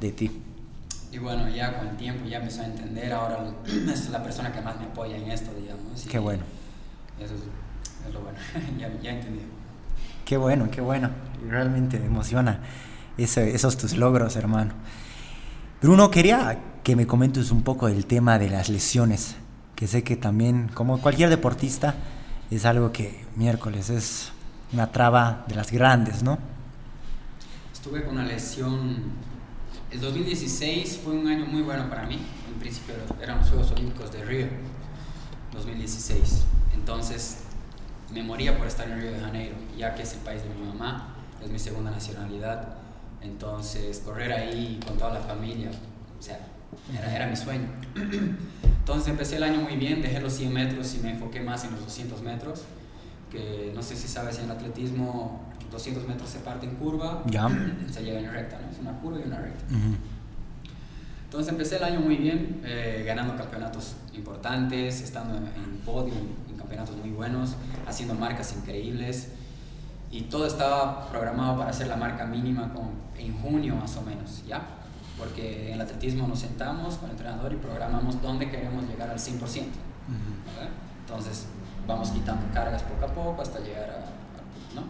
[0.00, 0.30] de ti.
[1.12, 3.52] Y bueno, ya con el tiempo ya empezó a entender, ahora
[3.92, 6.06] es la persona que más me apoya en esto, digamos.
[6.08, 6.44] Qué bueno.
[7.18, 8.38] Eso es, lo bueno,
[8.78, 9.42] ya, ya entendí.
[10.24, 11.10] Qué bueno, qué bueno.
[11.48, 12.60] Realmente me emociona
[13.16, 14.74] esos tus logros, hermano.
[15.82, 19.36] Bruno, quería que me comentes un poco del tema de las lesiones,
[19.76, 21.94] que sé que también, como cualquier deportista,
[22.50, 24.32] es algo que miércoles es
[24.72, 26.38] una traba de las grandes, ¿no?
[27.72, 28.96] Estuve con una lesión.
[29.90, 32.18] El 2016 fue un año muy bueno para mí.
[32.52, 34.46] En principio eran los Juegos Olímpicos de Río,
[35.52, 36.44] 2016.
[36.74, 37.44] Entonces
[38.12, 40.66] me moría por estar en Río de Janeiro, ya que es el país de mi
[40.66, 42.76] mamá, es mi segunda nacionalidad.
[43.22, 45.70] Entonces correr ahí con toda la familia,
[46.18, 46.38] o sea,
[46.96, 47.68] era, era mi sueño.
[48.78, 51.72] Entonces empecé el año muy bien, dejé los 100 metros y me enfoqué más en
[51.72, 52.62] los 200 metros,
[53.30, 57.48] que no sé si sabes, en el atletismo 200 metros se parte en curva, ya.
[57.90, 58.70] se llega en recta, ¿no?
[58.70, 59.64] es una curva y una recta.
[61.24, 66.12] Entonces empecé el año muy bien, eh, ganando campeonatos importantes, estando en, podio,
[66.48, 67.54] en campeonatos muy buenos,
[67.86, 69.28] haciendo marcas increíbles
[70.10, 74.42] y todo estaba programado para hacer la marca mínima con, en junio más o menos,
[74.44, 74.79] ¿ya?
[75.20, 79.18] Porque en el atletismo nos sentamos con el entrenador y programamos dónde queremos llegar al
[79.18, 79.64] 100%.
[81.00, 81.46] Entonces
[81.86, 83.98] vamos quitando cargas poco a poco hasta llegar a,
[84.74, 84.82] ¿no?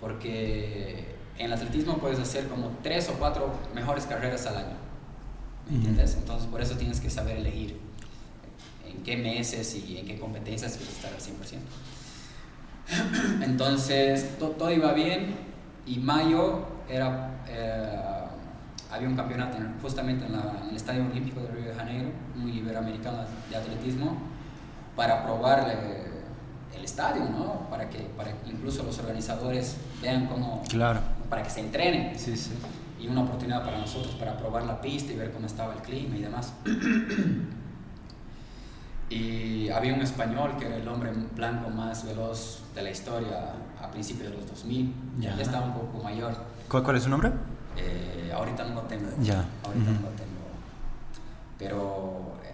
[0.00, 4.76] Porque en el atletismo puedes hacer como tres o cuatro mejores carreras al año.
[5.68, 6.16] ¿Me entiendes?
[6.16, 7.80] Entonces por eso tienes que saber elegir
[8.86, 11.58] en qué meses y en qué competencias quieres estar al 100%.
[13.44, 15.34] Entonces todo iba bien
[15.86, 17.42] y mayo era...
[17.48, 18.10] Eh,
[18.94, 20.34] había un campeonato justamente en,
[20.68, 23.18] el Estadio Olímpico de Río de Janeiro, muy iberoamericano
[23.50, 24.16] de atletismo,
[24.94, 25.68] para probar
[26.76, 27.68] el estadio, ¿no?
[27.68, 30.62] Para que, para incluso los organizadores vean cómo...
[30.68, 31.00] Claro.
[31.28, 32.16] Para que se entrenen.
[32.16, 32.52] Sí, sí.
[33.00, 36.16] Y una oportunidad para nosotros para probar la pista y ver cómo estaba el clima
[36.16, 36.52] y demás.
[39.10, 43.90] y había un español que era el hombre blanco más veloz de la historia a
[43.90, 44.94] principios de los 2000.
[45.18, 46.36] Ya, ya estaba un poco mayor.
[46.68, 47.32] ¿Cuál, cuál es su nombre?
[47.76, 49.08] Eh, ahorita no lo tengo.
[49.20, 49.44] Ya.
[49.64, 50.44] Ahorita no lo tengo.
[51.58, 52.52] Pero, eh,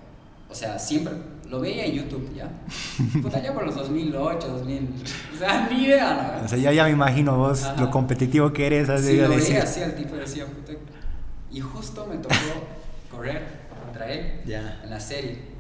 [0.49, 1.15] o sea, siempre
[1.49, 2.49] lo veía en YouTube ya.
[3.23, 4.95] Pues allá por los 2008, 2000.
[5.35, 6.45] O sea, ni idea, ¿no?
[6.45, 8.89] O sea, ya, ya me imagino vos lo competitivo que eres.
[8.89, 10.73] Así sí, lo veía así al tipo decía, puta.
[11.51, 12.35] Y justo me tocó
[13.11, 13.43] correr
[13.85, 14.81] contra él ya.
[14.85, 15.51] en la serie.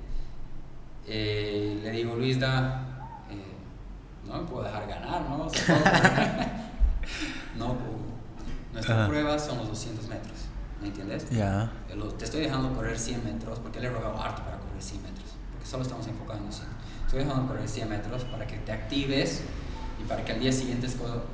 [1.06, 2.86] Eh, le digo, Luis, da.
[4.24, 5.46] no me puedo dejar ganar, ¿no?
[5.46, 6.70] O sea,
[7.58, 7.76] no,
[8.80, 10.32] nuestra prueba son los 200 metros,
[10.80, 11.28] ¿me entiendes?
[11.30, 11.70] Ya.
[12.18, 15.26] Te estoy dejando correr 100 metros, porque le he rogado harto para correr 100 metros,
[15.52, 16.68] porque solo estamos enfocados en 100.
[17.06, 19.42] Estoy dejando correr 100 metros para que te actives
[20.00, 20.88] y para que al día siguiente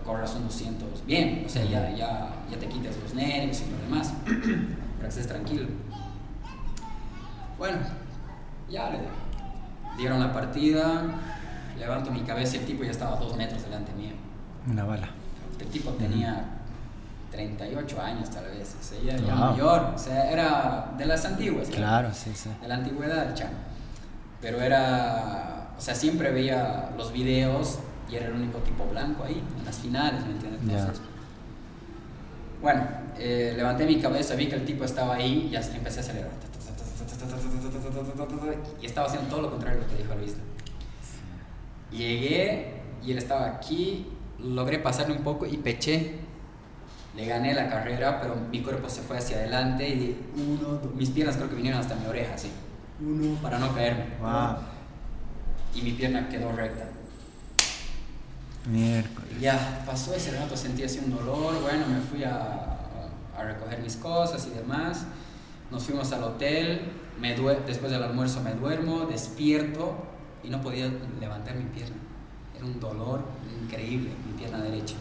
[0.04, 3.78] corras unos 200 bien, o sea, ya, ya, ya te quites los nervios y lo
[3.78, 5.68] demás, para que estés tranquilo.
[7.58, 7.78] Bueno,
[8.68, 8.98] ya le
[9.96, 11.04] dieron la partida,
[11.78, 14.12] levanto mi cabeza y el tipo ya estaba a dos metros delante mío.
[14.68, 15.10] Una bala.
[15.60, 16.55] El tipo tenía
[17.36, 21.68] 38 años tal vez, o sea, ya, mayor, o sea, era de las antiguas.
[21.68, 22.48] Claro, sí, sí.
[22.62, 23.58] De la antigüedad, chamo.
[24.40, 27.78] Pero era, o sea, siempre veía los videos
[28.10, 30.62] y era el único tipo blanco ahí, en las finales, ¿me entiendes?
[30.62, 31.00] Entonces,
[32.62, 32.82] bueno,
[33.18, 36.30] eh, levanté mi cabeza, vi que el tipo estaba ahí y ya empecé a acelerar.
[38.80, 40.36] Y estaba haciendo todo lo contrario de lo que dijo Luis.
[41.90, 44.06] Llegué y él estaba aquí,
[44.38, 46.25] logré pasarle un poco y peché
[47.16, 51.36] le gané la carrera, pero mi cuerpo se fue hacia adelante y uno, mis piernas
[51.36, 52.50] creo que vinieron hasta mi oreja, así.
[53.00, 54.04] Uno, para no caerme.
[55.74, 56.84] Y mi pierna quedó recta.
[58.66, 59.40] Miércoles.
[59.40, 62.78] Ya, pasó ese rato, sentí así un dolor, bueno, me fui a,
[63.36, 65.06] a recoger mis cosas y demás.
[65.70, 66.80] Nos fuimos al hotel,
[67.18, 67.34] me
[67.66, 69.94] después del almuerzo me duermo, despierto
[70.44, 71.96] y no podía levantar mi pierna.
[72.54, 73.22] Era un dolor
[73.62, 74.96] increíble, mi pierna derecha.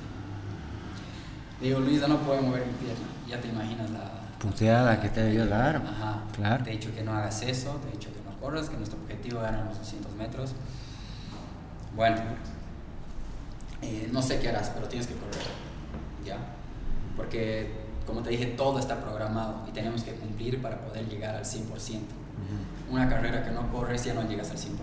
[1.62, 3.06] Digo, Luisa, no puedo mover mi pierna.
[3.28, 4.12] Ya te imaginas la...
[4.40, 5.78] Puteada que te debió dar.
[5.78, 6.24] Ajá.
[6.36, 6.64] Claro.
[6.64, 9.00] Te he dicho que no hagas eso, te he dicho que no corras, que nuestro
[9.00, 10.52] objetivo era los 200 metros.
[11.96, 12.18] Bueno,
[13.82, 15.46] eh, no sé qué harás, pero tienes que correr,
[16.26, 16.38] ¿ya?
[17.16, 17.72] Porque,
[18.06, 21.66] como te dije, todo está programado y tenemos que cumplir para poder llegar al 100%.
[22.92, 24.76] Una carrera que no corres ya no llegas al 100%.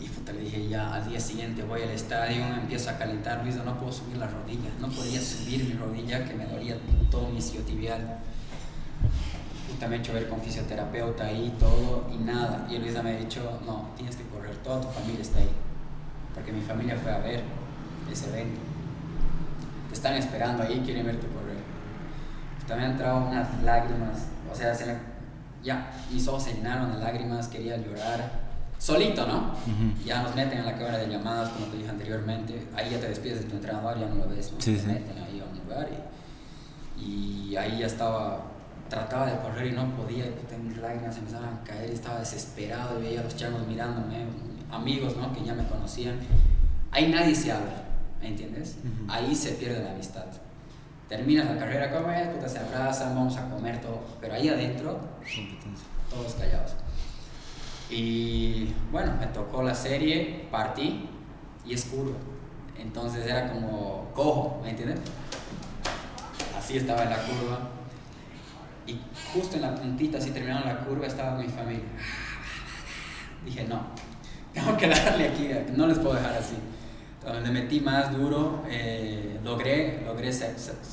[0.00, 3.56] Y puta, le dije, ya al día siguiente voy al estadio, empiezo a calentar, Luis,
[3.56, 6.76] no puedo subir la rodilla, no podía subir mi rodilla que me dolía
[7.10, 8.18] todo mi isquiotibial.
[9.68, 12.66] Puta, me he hecho ver con fisioterapeuta ahí, todo y nada.
[12.70, 15.50] Y Luisa me ha dicho, no, tienes que correr, toda tu familia está ahí.
[16.34, 17.42] Porque mi familia fue a ver
[18.10, 18.60] ese evento.
[19.88, 21.62] Te están esperando ahí, quieren verte correr.
[22.66, 24.96] También han entrado unas lágrimas, o sea, se
[25.62, 28.41] ya, mis ojos se llenaron de lágrimas, quería llorar
[28.82, 29.52] solito, ¿no?
[30.04, 32.66] Ya nos meten en la cámara de llamadas, como te dije anteriormente.
[32.74, 34.60] Ahí ya te despides de tu entrenador, ya no lo ves, ¿no?
[34.60, 34.86] Sí, te sí.
[34.86, 35.88] meten ahí a un lugar
[36.98, 37.02] y,
[37.52, 38.42] y ahí ya estaba,
[38.88, 42.98] trataba de correr y no podía, y mis lágrimas empezaban a caer, y estaba desesperado
[42.98, 44.16] y veía a los changos mirándome,
[44.70, 45.32] amigos, ¿no?
[45.32, 46.16] Que ya me conocían.
[46.90, 47.84] Ahí nadie se habla,
[48.20, 48.78] ¿me entiendes?
[49.08, 50.24] Ahí se pierde la amistad.
[51.08, 54.98] Terminas la carrera, comes, puta, se abrazan, vamos a comer todo, pero ahí adentro,
[56.10, 56.72] todos callados.
[57.92, 61.08] Y bueno, me tocó la serie, partí
[61.66, 62.16] y es curva.
[62.78, 64.98] Entonces era como cojo, ¿me entiendes?
[66.56, 67.68] Así estaba en la curva.
[68.86, 68.98] Y
[69.32, 71.84] justo en la puntita, así terminando la curva, estaba mi familia.
[73.44, 73.82] Dije, no,
[74.54, 76.54] tengo que darle aquí, no les puedo dejar así.
[77.20, 80.30] Entonces, le metí más duro, eh, logré, logré,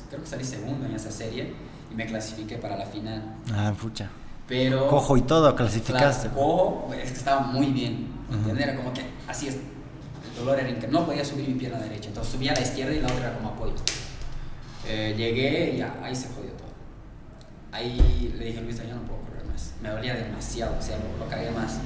[0.10, 1.54] creo que salí segundo en esa serie
[1.90, 3.36] y me clasifiqué para la final.
[3.52, 4.10] Ah, pucha.
[4.50, 6.28] Pero Cojo y todo, clasificaste.
[6.30, 8.08] Claro, cojo, es que estaba muy bien.
[8.28, 8.38] ¿me Ajá.
[8.50, 8.68] entiendes?
[8.68, 9.56] Era como que así es.
[9.56, 11.00] El dolor era increíble.
[11.00, 12.10] No podía subir mi pierna derecha.
[12.10, 13.76] Entonces subía a la izquierda y la otra era como apoyo.
[14.88, 16.70] Eh, llegué y ya, ahí se jodió todo.
[17.72, 19.74] Ahí le dije a Luisa, yo no puedo correr más.
[19.84, 21.80] Me dolía demasiado, o sea, lo, lo cagué más.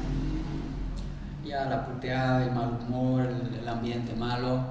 [1.45, 4.63] Ya la puteada, el mal humor, el, el ambiente malo.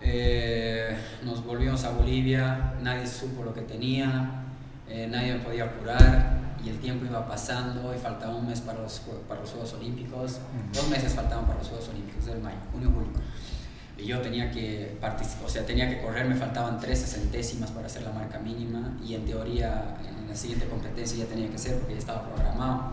[0.00, 4.30] Eh, nos volvimos a Bolivia, nadie supo lo que tenía,
[4.88, 8.80] eh, nadie me podía curar y el tiempo iba pasando y faltaba un mes para
[8.80, 10.32] los, para los Juegos Olímpicos.
[10.32, 10.72] Ujú.
[10.72, 13.08] Dos meses faltaban para los Juegos Olímpicos del mayo, junio, julio.
[13.98, 17.86] Y yo tenía que participar, o sea, tenía que correr, me faltaban 13 centésimas para
[17.86, 21.78] hacer la marca mínima y en teoría en la siguiente competencia ya tenía que ser
[21.78, 22.92] porque ya estaba programado.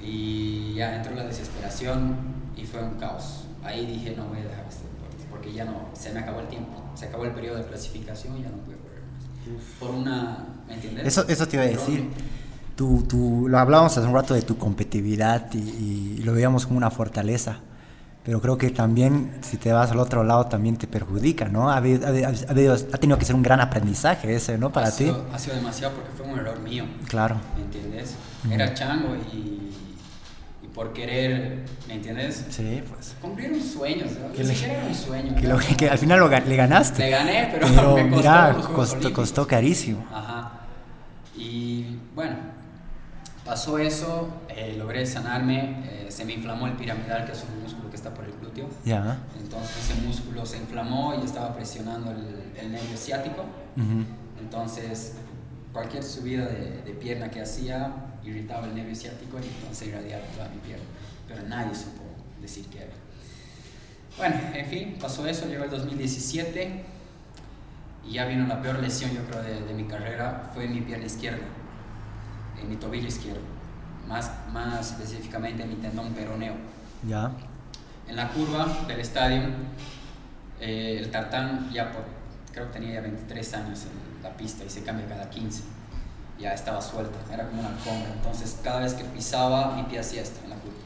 [0.00, 2.16] Y ya entró la desesperación
[2.56, 3.46] y fue un caos.
[3.64, 6.46] Ahí dije, no voy a dejar este deporte porque ya no, se me acabó el
[6.46, 8.75] tiempo, se acabó el periodo de clasificación y ya no pude.
[9.78, 11.06] Por una, ¿me entiendes?
[11.06, 12.10] Eso, eso te iba a decir.
[12.74, 16.76] Tú, tú, lo hablábamos hace un rato de tu competitividad y, y lo veíamos como
[16.76, 17.60] una fortaleza.
[18.26, 21.70] Pero creo que también, si te vas al otro lado, también te perjudica, ¿no?
[21.70, 24.72] Ha, ha, ha ha tenido que ser un gran aprendizaje ese, ¿no?
[24.72, 25.04] Para ha ti.
[25.04, 26.84] Sido, ha sido demasiado porque fue un error mío.
[27.06, 27.36] Claro.
[27.56, 28.16] ¿me entiendes?
[28.50, 29.70] Era chango y
[30.76, 32.44] por querer, ¿me entiendes?
[32.50, 33.16] Sí, pues.
[33.20, 34.36] Cumplir un sueño, ¿sabes?
[34.36, 35.34] Que siquiera era un sueño.
[35.34, 37.02] Que, lo- que al final lo le ganaste.
[37.02, 40.04] Le gané, pero, Pero me costó los Juegos costó, costó carísimo.
[40.12, 40.52] Ajá.
[41.34, 42.36] Y bueno,
[43.44, 47.88] pasó eso, eh, logré sanarme, eh, se me inflamó el piramidal, que es un músculo
[47.90, 48.68] que está por el glúteo.
[48.84, 49.18] Ya.
[49.40, 53.42] Entonces ese músculo se inflamó y estaba presionando el, el nervio ciático.
[53.76, 54.04] Ujú.
[54.40, 55.14] Entonces,
[55.72, 57.92] cualquier subida de, de pierna que hacía
[58.26, 60.84] irritaba el nervio ciático y entonces irradiaba toda mi pierna.
[61.28, 62.02] Pero nadie supo
[62.40, 62.92] decir qué era.
[64.16, 66.84] Bueno, en fin, pasó eso, llegó el 2017
[68.08, 70.80] y ya vino la peor lesión, yo creo, de, de mi carrera, fue en mi
[70.80, 71.44] pierna izquierda,
[72.60, 73.42] en mi tobillo izquierdo,
[74.08, 76.54] más, más específicamente en mi tendón peroneo.
[77.06, 77.30] Ya.
[78.08, 79.42] En la curva del estadio,
[80.60, 82.04] eh, el tartán ya por,
[82.52, 85.75] creo que tenía ya 23 años en la pista y se cambia cada 15.
[86.38, 88.10] Ya estaba suelta, era como una alfombra.
[88.14, 90.76] Entonces cada vez que pisaba, mi pie hacía esto en la curva.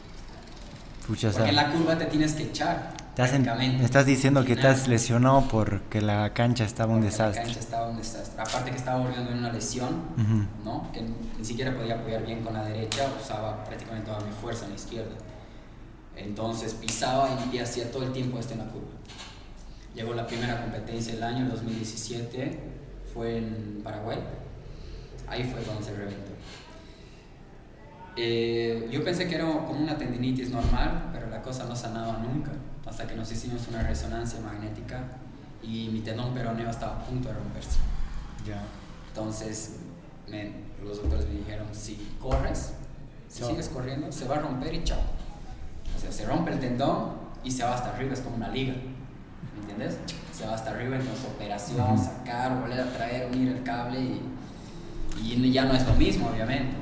[1.07, 2.95] Pucha, Porque en la curva te tienes que echar.
[3.17, 3.79] prácticamente.
[3.79, 4.89] me estás diciendo que te has Nada.
[4.91, 7.41] lesionado porque la cancha estaba un Porque desastre.
[7.41, 8.41] La cancha estaba un desastre.
[8.41, 10.65] Aparte que estaba volviendo en una lesión, Ujú.
[10.65, 10.93] ¿no?
[10.93, 11.03] Que
[11.39, 14.77] ni siquiera podía apoyar bien con la derecha, usaba prácticamente toda mi fuerza en la
[14.77, 15.17] izquierda.
[16.17, 18.89] Entonces pisaba y mi pie hacía todo el tiempo esto en la curva.
[19.95, 22.61] Llegó la primera competencia del año, el 2017,
[23.13, 24.19] fue en Paraguay.
[25.31, 26.33] Ahí fue donde se reventó.
[28.16, 32.51] Eh, yo pensé que era como una tendinitis normal, pero la cosa no sanaba nunca,
[32.87, 35.05] hasta que nos hicimos una resonancia magnética
[35.62, 37.78] y mi tendón peroneo estaba a punto de romperse.
[38.47, 38.62] Ya.
[39.09, 39.76] Entonces,
[40.28, 40.53] me-
[40.85, 42.72] los doctores me dijeron, si corres,
[43.28, 44.99] si sigues corriendo, se va a romper y chao.
[45.97, 47.12] O sea, se rompe el tendón
[47.45, 48.74] y se va hasta arriba, es como una liga.
[48.74, 49.99] ¿Me entiendes?
[50.37, 54.20] Se va hasta arriba, entonces operación, sacar, volver a traer, unir el cable y,
[55.23, 56.77] y ya no es lo mismo, obviamente.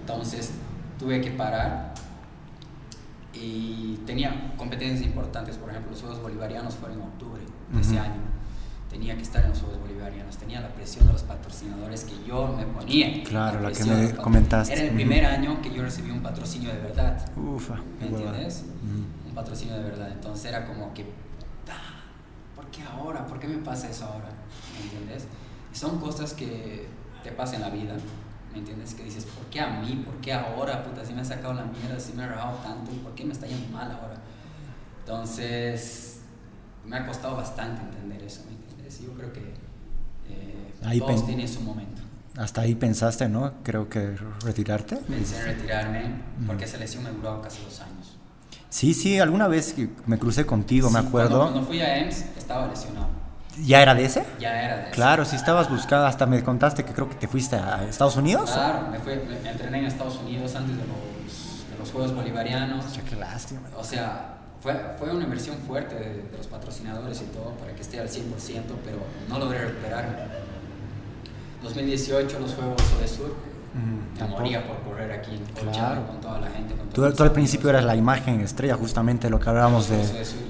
[0.00, 0.52] Entonces
[0.98, 1.94] tuve que parar
[3.32, 7.42] y tenía competencias importantes, por ejemplo, los Juegos Bolivarianos fueron en octubre
[7.72, 8.20] de ese año.
[8.90, 12.54] Tenía que estar en los Juegos Bolivarianos, tenía la presión de los patrocinadores que yo
[12.56, 13.22] me ponía.
[13.22, 14.72] Claro, la, que me comentaste.
[14.72, 17.30] Era el primer año que yo recibí un patrocinio de verdad.
[17.36, 18.64] Ufa, ¿me entiendes?
[19.28, 20.10] Un patrocinio de verdad.
[20.10, 21.02] Entonces era como que,
[21.70, 22.00] ah,
[22.56, 23.26] ¿por qué ahora?
[23.26, 24.30] ¿Por qué me pasa eso ahora?
[24.74, 25.26] ¿Me entiendes?
[25.72, 26.88] son cosas que
[27.28, 27.96] te pasan en la vida
[28.52, 28.94] ¿me entiendes?
[28.94, 30.02] Que dices, ¿por qué a mí?
[30.04, 30.82] ¿Por qué ahora?
[30.82, 33.32] Puta, si me ha sacado la mierda, si me ha rajado tanto, ¿por qué me
[33.32, 34.16] está yendo mal ahora?
[35.00, 36.20] Entonces,
[36.84, 39.00] me ha costado bastante entender eso, ¿me entiendes?
[39.00, 39.54] Yo creo que
[40.28, 42.02] eh, todos tienen su momento.
[42.36, 43.52] Hasta ahí pensaste, ¿no?
[43.62, 44.96] Creo que retirarte.
[44.96, 46.12] Pensé en retirarme
[46.46, 48.16] porque esa lesión me duró casi dos años.
[48.70, 49.74] Sí, sí, alguna vez
[50.06, 51.38] me crucé contigo, me acuerdo.
[51.40, 53.08] Cuando, cuando fui a EMS estaba lesionado.
[53.64, 54.24] ¿Ya era de ese?
[54.38, 54.90] Ya era de ese.
[54.92, 58.50] Claro, si estabas buscando, hasta me contaste que creo que te fuiste a Estados Unidos.
[58.50, 62.84] Claro, me, fui, me entrené en Estados Unidos antes de los, de los Juegos Bolivarianos.
[63.08, 63.62] qué lástima.
[63.76, 68.00] O sea, fue, fue una inversión fuerte de, los patrocinadores y todo para que esté
[68.00, 68.22] al 100%,
[68.84, 68.98] pero
[69.28, 70.16] no logré recuperarme.
[71.62, 76.06] 2018, los Juegos de Sur me moría por correr aquí en claro.
[76.06, 76.74] con toda la gente.
[76.74, 80.02] Con tú, al principio eras la imagen estrella, justamente lo que hablábamos de...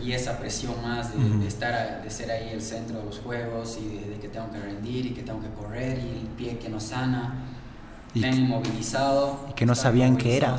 [0.03, 4.09] y esa presión más de, estar, de ser ahí el centro de los juegos y
[4.09, 6.81] de, que tengo que rendir y que tengo que correr y el pie que no
[6.81, 7.45] sana.
[8.15, 9.47] Y han inmovilizado.
[9.51, 10.57] Y que no sabían qué era.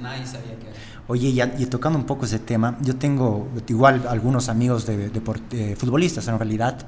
[0.00, 0.76] nadie sabía qué era.
[1.08, 1.28] Oye,
[1.58, 6.38] y, tocando un poco ese tema, yo tengo igual algunos amigos de, de futbolistas en
[6.38, 6.86] realidad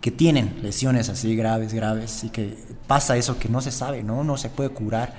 [0.00, 4.22] que tienen lesiones así graves, graves, y que pasa eso que no se sabe, ¿no?
[4.24, 5.14] No se puede curar.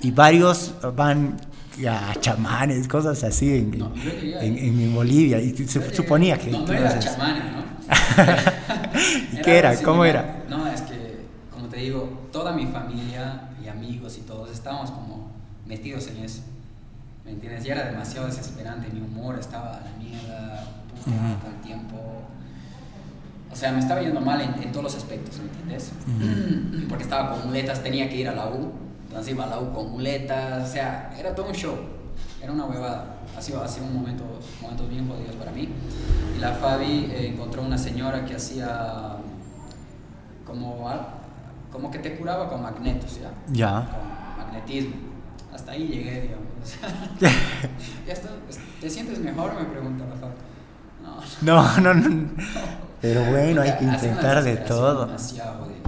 [0.00, 1.36] Y varios van
[1.88, 3.82] a chamanes, cosas así en,
[4.40, 6.50] en, Bolivia, y se suponía que...
[6.50, 7.60] No, no eran chamanes, ¿no?
[9.38, 9.76] ¿Y qué era?
[9.82, 10.44] ¿Cómo era?
[10.48, 15.30] No, es que, como te digo, toda mi familia y amigos y todos estábamos como
[15.66, 16.42] metidos en eso.
[17.24, 17.64] ¿Me entiendes?
[17.64, 20.64] Ya era demasiado desesperante, mi humor estaba a la mierda,
[21.04, 22.29] todo el tiempo
[23.52, 25.92] o sea, me estaba yendo mal en, todos los aspectos, ¿me entiendes?
[26.88, 28.72] Porque estaba con muletas, tenía que ir a la U,
[29.06, 31.76] entonces iba a la U con muletas, o sea, era todo un show,
[32.40, 33.16] era una huevada.
[33.36, 34.24] Ha sido, ha sido un momento,
[34.60, 35.68] momentos bien jodidos para mí.
[36.36, 39.16] Y la Fabi eh, encontró una señora que hacía
[40.44, 40.88] como,
[41.72, 43.30] como que te curaba con magnetos, ¿ya?
[43.52, 43.88] Ya.
[44.36, 44.94] Con magnetismo.
[45.52, 46.46] Hasta ahí llegué, digamos.
[48.06, 48.30] ¿Ya está?
[48.80, 49.54] ¿Te sientes mejor?
[49.54, 50.34] Me pregunta la Fabi.
[51.42, 52.30] No, no, no.
[53.00, 55.08] Pero bueno, hay que intentar de todo.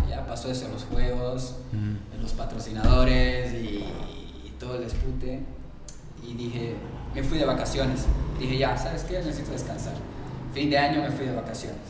[0.09, 3.85] Ya pasó eso en los juegos, en los patrocinadores y,
[4.59, 5.43] todo el dispute.
[6.23, 6.77] Y dije,
[7.15, 8.07] me fui de vacaciones.
[8.39, 9.19] Dije, ya, ¿sabes qué?
[9.19, 9.95] Necesito descansar.
[10.55, 11.81] Fin de año me fui de vacaciones.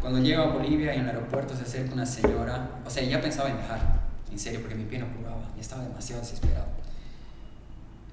[0.00, 3.20] Cuando llego a Bolivia y en el aeropuerto se acerca una señora, o sea, ya
[3.20, 3.80] pensaba en dejar,
[4.32, 6.68] en serio, porque mi pie no curaba, y estaba demasiado desesperado.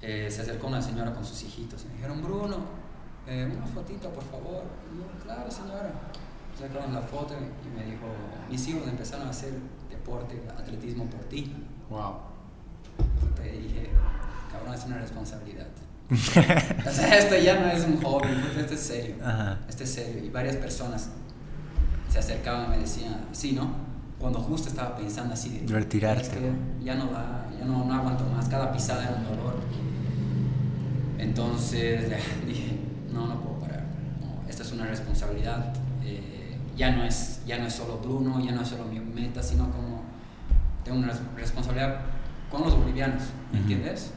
[0.02, 2.56] Eh, se acercó una señora con sus hijitos y me dijeron, Bruno,
[3.28, 4.64] eh, una fotito, por favor.
[5.22, 5.92] claro, señora.
[6.58, 8.06] Sacaron la foto y me dijo,
[8.50, 9.52] mis hijos empezaron a hacer
[9.88, 11.54] deporte, atletismo por ti.
[11.88, 12.14] Wow.
[13.44, 13.90] Y dije,
[14.50, 15.66] cabrón, es una responsabilidad.
[16.10, 19.16] o sea, esto ya no es un hobby, esto es serio.
[19.68, 20.24] Esto es serio.
[20.24, 21.10] Y varias personas
[22.08, 23.70] se acercaban y me decían, sí, ¿no?
[24.18, 25.72] Cuando justo estaba pensando así de...
[25.72, 26.52] Retirarte.
[26.82, 29.54] ya no da, ya no, no aguanto más, cada pisada era un dolor.
[31.18, 32.10] Entonces
[32.46, 32.78] dije,
[33.12, 33.84] no, no puedo parar.
[34.48, 35.72] Esta es una responsabilidad.
[36.04, 39.42] Eh, ya, no es, ya no es solo Bruno, ya no es solo mi meta,
[39.42, 40.02] sino como
[40.84, 42.00] tengo una responsabilidad
[42.50, 44.12] con los bolivianos, ¿me entiendes?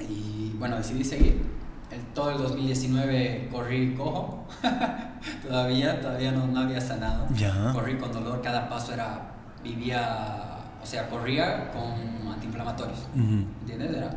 [0.00, 1.60] Y bueno, decidí seguir.
[1.90, 4.46] El, todo el 2019 corrí cojo,
[5.42, 7.26] todavía, todavía no, no había sanado.
[7.72, 9.32] Corrí con dolor, cada paso era,
[9.64, 13.96] vivía, o sea, corría con antiinflamatorios, ¿entiendes?
[13.96, 14.10] Era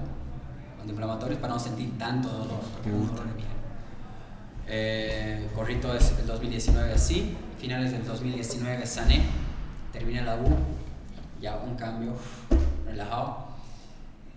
[0.79, 3.33] antiinflamatorios para no sentir tanto dolor, porque un dolor de
[4.67, 9.21] eh, corrí todo el 2019 así, finales del 2019 sané,
[9.91, 10.47] terminé la U,
[11.41, 12.13] ya un cambio
[12.85, 13.53] relajado.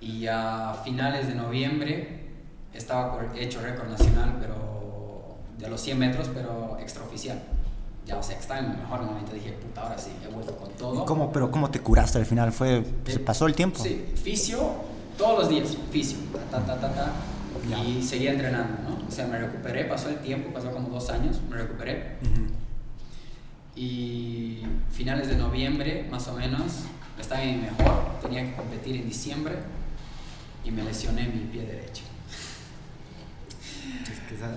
[0.01, 2.21] Y a finales de noviembre
[2.75, 7.41] estaba hecho récord nacional, pero de los 100 metros, pero extraoficial.
[8.07, 9.33] Ya, o sea, estaba en mi mejor momento.
[9.33, 11.05] Dije, puta, ahora sí, he vuelto con todo.
[11.05, 12.53] ¿Cómo, pero ¿cómo te curaste al final?
[12.53, 13.83] ¿Fue, ¿Se pasó el tiempo?
[13.83, 14.75] Sí, fisio,
[15.19, 16.19] todos los días, fisio,
[16.51, 17.13] ta, ta, ta,
[17.75, 19.09] y seguía entrenando, ¿no?
[19.09, 22.17] O sea, me recuperé, pasó el tiempo, pasó como dos años, me recuperé.
[23.75, 26.85] Y finales de noviembre, más o menos,
[27.21, 29.55] estaba en mejor, tenía que competir en diciembre
[30.65, 32.03] y me lesioné mi pie derecho.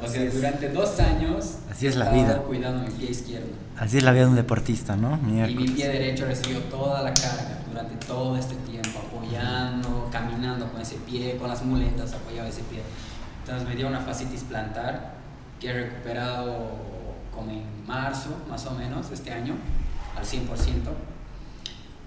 [0.01, 1.57] o sea, durante dos años.
[1.70, 2.39] Así es la vida.
[2.43, 3.49] Cuidando mi pie izquierdo.
[3.78, 5.20] Así es la vida de un deportista, ¿no?
[5.47, 10.82] Y mi pie derecho recibió toda la carga durante todo este tiempo, apoyando, caminando con
[10.82, 12.82] ese pie, con las muletas, apoyaba ese pie.
[13.41, 15.13] Entonces me dio una fascitis plantar
[15.59, 16.72] que he recuperado
[17.34, 19.55] como en marzo, más o menos, este año,
[20.17, 20.47] al 100%.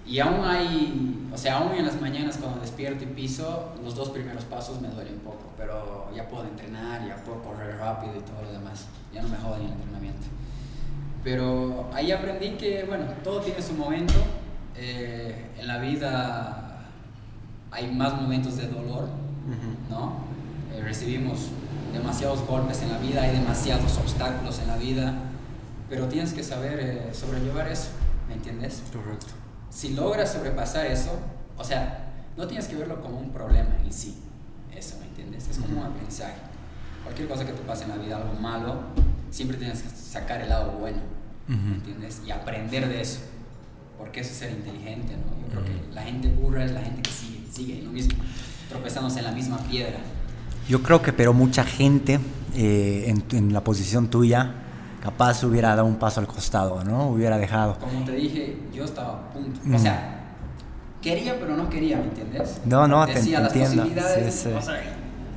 [0.05, 4.09] Y aún hay, o sea, aún en las mañanas cuando despierto y piso, los dos
[4.09, 8.41] primeros pasos me duelen poco, pero ya puedo entrenar, ya puedo correr rápido y todo
[8.41, 8.87] lo demás.
[9.13, 10.27] Ya no me jodan el entrenamiento.
[11.23, 14.13] Pero ahí aprendí que, bueno, todo tiene su momento.
[14.75, 16.89] Eh, en la vida
[17.71, 19.07] hay más momentos de dolor,
[19.89, 20.23] ¿no?
[20.73, 21.49] Eh, recibimos
[21.91, 25.13] demasiados golpes en la vida, hay demasiados obstáculos en la vida,
[25.89, 27.89] pero tienes que saber eh, sobrellevar eso,
[28.27, 28.81] ¿me entiendes?
[28.91, 29.43] Correcto
[29.73, 31.19] si logras sobrepasar eso,
[31.57, 34.15] o sea, no tienes que verlo como un problema en sí,
[34.73, 35.47] eso, ¿me entiendes?
[35.49, 36.35] Es como un aprendizaje.
[37.03, 38.75] Cualquier cosa que te pase en la vida, algo malo,
[39.31, 40.99] siempre tienes que sacar el lado bueno,
[41.47, 42.21] ¿me entiendes?
[42.25, 43.21] Y aprender de eso,
[44.03, 45.41] porque eso es ser inteligente, ¿no?
[45.41, 48.21] Yo creo que la gente burra es la gente que sigue, sigue lo mismo,
[48.69, 49.97] tropezándose en la misma piedra.
[50.67, 52.19] Yo creo que, pero mucha gente
[52.55, 54.55] eh, en, en la posición tuya,
[55.01, 57.07] capaz hubiera dado un paso al costado, ¿no?
[57.07, 57.77] Hubiera dejado.
[57.79, 59.59] Como te dije, yo estaba a punto.
[59.73, 60.19] O sea,
[61.01, 62.59] quería, pero no quería, ¿me entiendes?
[62.65, 63.83] No, no, Decía, te, las entiendo.
[63.83, 64.55] posibilidades, Sí, sí.
[64.57, 64.81] o sea,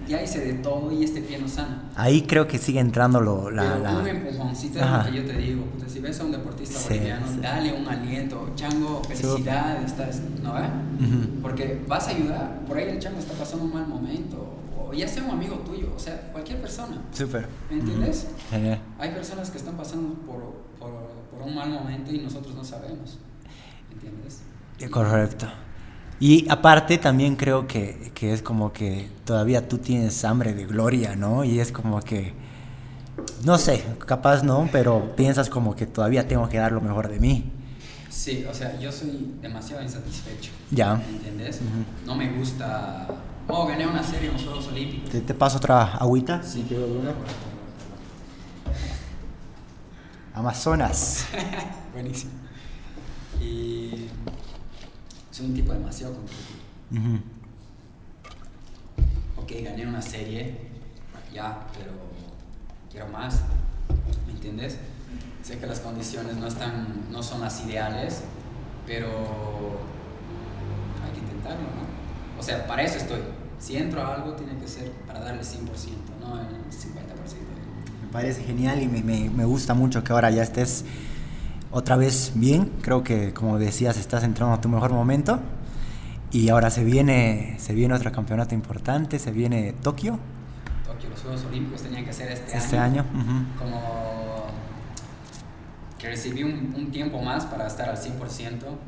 [0.09, 1.83] ya hice de todo y este pie no sana.
[1.97, 3.63] Ahí creo que sigue entrando lo, la...
[3.63, 5.65] pero la- un empujoncito es lo que yo te digo.
[5.67, 7.41] puta, si ves a un deportista Sí, boliviano, sí.
[7.41, 8.51] dale un aliento.
[8.55, 10.59] Chango, felicidades, estás, ¿no?
[10.59, 10.63] eh?
[11.01, 11.41] Ujú.
[11.43, 12.61] Porque vas a ayudar.
[12.67, 14.53] Por ahí el chango está pasando un mal momento.
[14.79, 17.03] O ya sea un amigo tuyo, o sea, cualquier persona.
[17.13, 17.49] Súper.
[17.71, 18.29] ¿Me entiendes?
[18.31, 18.37] Ujú.
[18.51, 18.79] Genial.
[18.99, 20.91] Hay personas que están pasando por, por,
[21.31, 23.19] por un mal momento y nosotros no sabemos.
[23.93, 24.43] ¿Entiendes?
[24.79, 25.47] Eh, Correcto.
[26.19, 31.15] Y aparte también creo que, que es como que todavía tú tienes hambre de gloria,
[31.15, 31.45] ¿no?
[31.45, 32.33] Y es como que,
[33.45, 37.21] no sé, capaz no, pero piensas como que todavía tengo que dar lo mejor de
[37.21, 37.53] mí.
[38.09, 40.51] Sí, o sea, yo soy demasiado insatisfecho.
[40.71, 40.95] Ya.
[40.95, 41.57] ¿Me entiendes?
[41.57, 42.07] Ujú.
[42.07, 43.07] No me gusta.
[43.47, 45.11] Oh, gané una serie en los Juegos Olímpicos.
[45.11, 46.43] ¿Te, te paso otra agüita?
[46.43, 46.67] Sí.
[50.35, 51.27] Amazonas.
[51.93, 52.33] Buenísimo.
[53.41, 54.09] Y
[55.37, 56.61] soy un tipo demasiado competitivo.
[56.93, 57.21] Ujú.
[59.43, 60.55] Ok, gané una serie,
[61.33, 61.93] ya, pero
[62.91, 63.41] quiero más.
[64.27, 64.79] ¿Me entiendes?
[65.43, 68.23] Sé que las condiciones no, están, no son las ideales,
[68.87, 69.09] pero
[71.05, 72.41] hay que intentarlo, ¿no?
[72.41, 73.21] O sea, para eso estoy.
[73.59, 75.47] Si entro a algo, tiene que ser para darle 100%,
[76.21, 76.49] no el 50%.
[78.07, 80.85] Me parece genial y me, me- me gusta mucho que ahora ya estés
[81.77, 82.73] otra vez bien.
[82.83, 85.39] Creo que, como decías, estás entrando a tu mejor momento.
[86.33, 90.19] Y ahora se viene, se viene otro campeonato importante, se viene Tokio
[90.85, 93.05] Tokio, los Juegos Olímpicos tenían que ser este, este año.
[93.59, 94.47] como
[95.99, 98.11] que recibí un, un tiempo más para estar al 100%,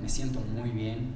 [0.02, 1.10] me siento muy bien,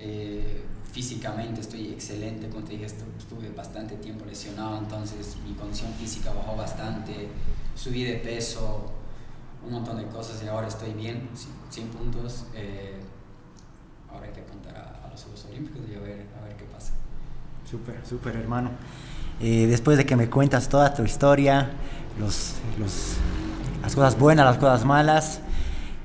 [0.00, 5.92] eh, físicamente estoy excelente, como te dije, estu- estuve bastante tiempo lesionado, entonces mi condición
[5.94, 7.28] física bajó bastante,
[7.76, 8.90] subí de peso,
[9.66, 11.28] un montón de cosas y ahora estoy bien,
[11.70, 13.00] 100 puntos, eh,
[14.12, 16.92] ahora hay que apuntar a, los Juegos Olímpicos y a ver, a ver qué pasa.
[17.68, 18.70] Súper, súper hermano.
[19.40, 21.70] Eh, después de que me cuentas toda tu historia,
[22.18, 23.14] los, los-
[23.82, 25.40] las cosas buenas, las cosas malas,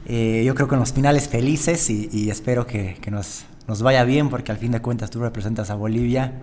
[0.05, 3.81] eh, yo creo que en los finales felices y, y espero que, que nos, nos
[3.81, 6.33] vaya bien porque al fin de cuentas tú representas a Bolivia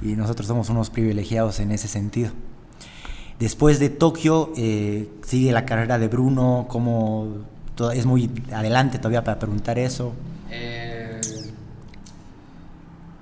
[0.00, 2.30] y nosotros somos unos privilegiados en ese sentido.
[3.38, 7.28] Después de Tokio eh, sigue la carrera de Bruno, como
[7.94, 10.12] es muy adelante todavía para preguntar eso.
[10.50, 11.20] Eh,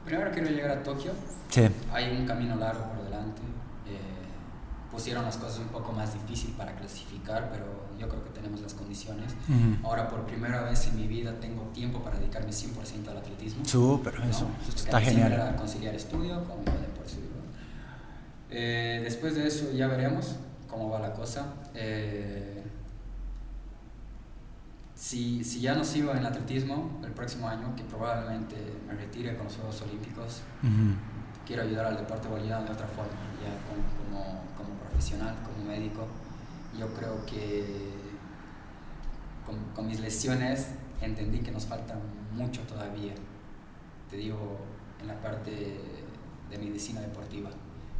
[0.06, 1.12] primero quiero llegar a Tokio,
[1.51, 1.62] Sí.
[1.93, 3.43] hay un camino largo por delante.
[3.88, 3.98] eh,
[4.90, 7.64] pusieron las cosas un poco más difícil para clasificar, pero
[8.01, 9.32] yo creo que tenemos las condiciones.
[9.48, 9.86] Ujú.
[9.86, 13.64] Ahora, por primera vez en mi vida, tengo tiempo para dedicarme 100% al atletismo.
[13.66, 14.24] Súper, ¿no?
[14.30, 15.32] eso, Porque está genial.
[15.32, 16.86] Era conciliar estudio con deporte.
[18.58, 21.52] Eh, después de eso ya veremos cómo va la cosa.
[21.74, 22.62] Eh,
[24.94, 28.56] si, si ya no sigo en atletismo el próximo año, que probablemente
[28.88, 30.40] me retire con los Juegos Olímpicos,
[31.44, 33.12] quiero ayudar al deporte boliviano de otra forma,
[33.42, 36.06] ya como, como, como profesional, como médico.
[36.78, 37.92] Yo creo que
[39.44, 40.68] con, con mis lesiones
[41.02, 41.94] entendí que nos falta
[42.32, 43.12] mucho todavía.
[44.08, 44.60] Te digo,
[44.98, 45.78] en la parte
[46.48, 47.50] de medicina deportiva.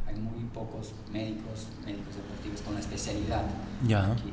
[0.07, 3.43] Hay muy pocos médicos, médicos deportivos con la especialidad.
[3.85, 4.11] Ya.
[4.11, 4.31] aquí.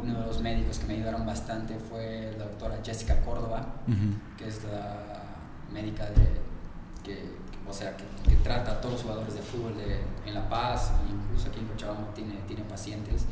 [0.00, 4.36] Uno de los médicos que me ayudaron bastante fue la doctora Jessica Córdoba, Ujú.
[4.36, 5.22] que es la
[5.72, 6.40] médica de,
[7.04, 7.30] que,
[7.68, 10.92] o sea, que, que, trata a todos los jugadores de fútbol de, en La Paz,
[11.08, 13.26] incluso aquí en Cochabamba tiene, tiene pacientes.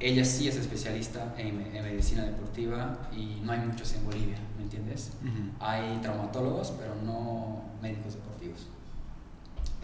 [0.00, 4.64] Ella sí es especialista en, en, medicina deportiva y no hay muchos en Bolivia, ¿me
[4.64, 5.12] entiendes?
[5.22, 5.50] Uh -huh.
[5.60, 8.33] Hay traumatólogos, pero no médicos deportivos.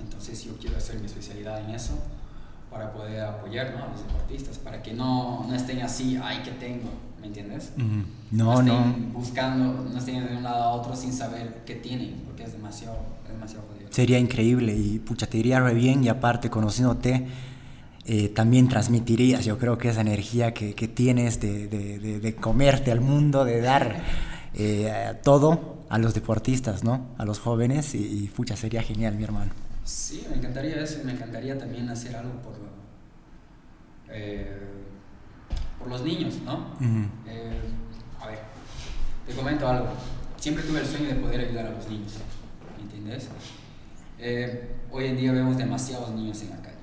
[0.00, 1.94] Entonces yo quiero hacer mi especialidad en eso
[2.70, 3.84] para poder apoyar ¿no?
[3.84, 6.88] a los deportistas, para que no, no estén así, ay, ¿qué tengo?
[7.20, 7.72] ¿Me entiendes?
[7.76, 8.04] Uh -huh.
[8.30, 8.62] No, no.
[8.62, 8.80] no.
[8.90, 12.52] Estén buscando, no estén de un lado a otro sin saber qué tienen, porque es
[12.52, 12.96] demasiado,
[13.26, 13.92] es demasiado jodido.
[13.92, 17.26] Sería increíble y pucha, te iría re bien y aparte conociéndote,
[18.06, 22.34] eh, también transmitirías, yo creo que esa energía que, que tienes de, de, de, de,
[22.34, 24.00] comerte al mundo, de dar
[24.54, 27.08] eh, todo a los deportistas, ¿no?
[27.18, 29.52] A los jóvenes y, y pucha, sería genial, mi hermano.
[29.84, 32.54] Sí, me encantaría eso, me encantaría también hacer algo por,
[34.08, 34.58] eh,
[35.78, 36.54] por los niños, ¿no?
[36.54, 37.08] Uh -huh.
[37.26, 37.60] eh,
[38.20, 38.38] a ver,
[39.26, 39.88] te comento algo.
[40.36, 42.12] Siempre tuve el sueño de poder ayudar a los niños,
[42.76, 43.28] ¿me entiendes?
[44.18, 46.76] Eh, hoy en día vemos demasiados niños en la calle,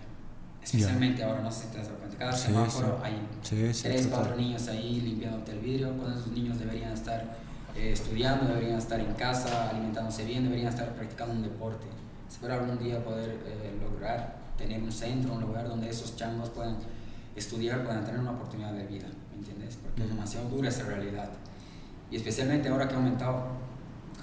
[0.64, 1.28] especialmente yeah.
[1.28, 3.00] ahora, no sé si te has dado cuenta, cada sí, semáforo
[3.44, 3.56] sí.
[3.56, 7.38] hay sí, tres, cuatro niños ahí limpiándote el vidrio, cuando esos niños deberían estar
[7.76, 11.86] eh, estudiando, deberían estar en casa, alimentándose bien, deberían estar practicando un deporte
[12.38, 16.78] espero algún día poder eh, lograr tener un centro, un lugar donde esos changos puedan
[17.36, 19.80] estudiar, puedan tener una oportunidad de vida, ¿me entiendes?
[19.82, 21.30] Porque es demasiado dura esa realidad.
[22.12, 23.48] Y especialmente ahora que ha aumentado,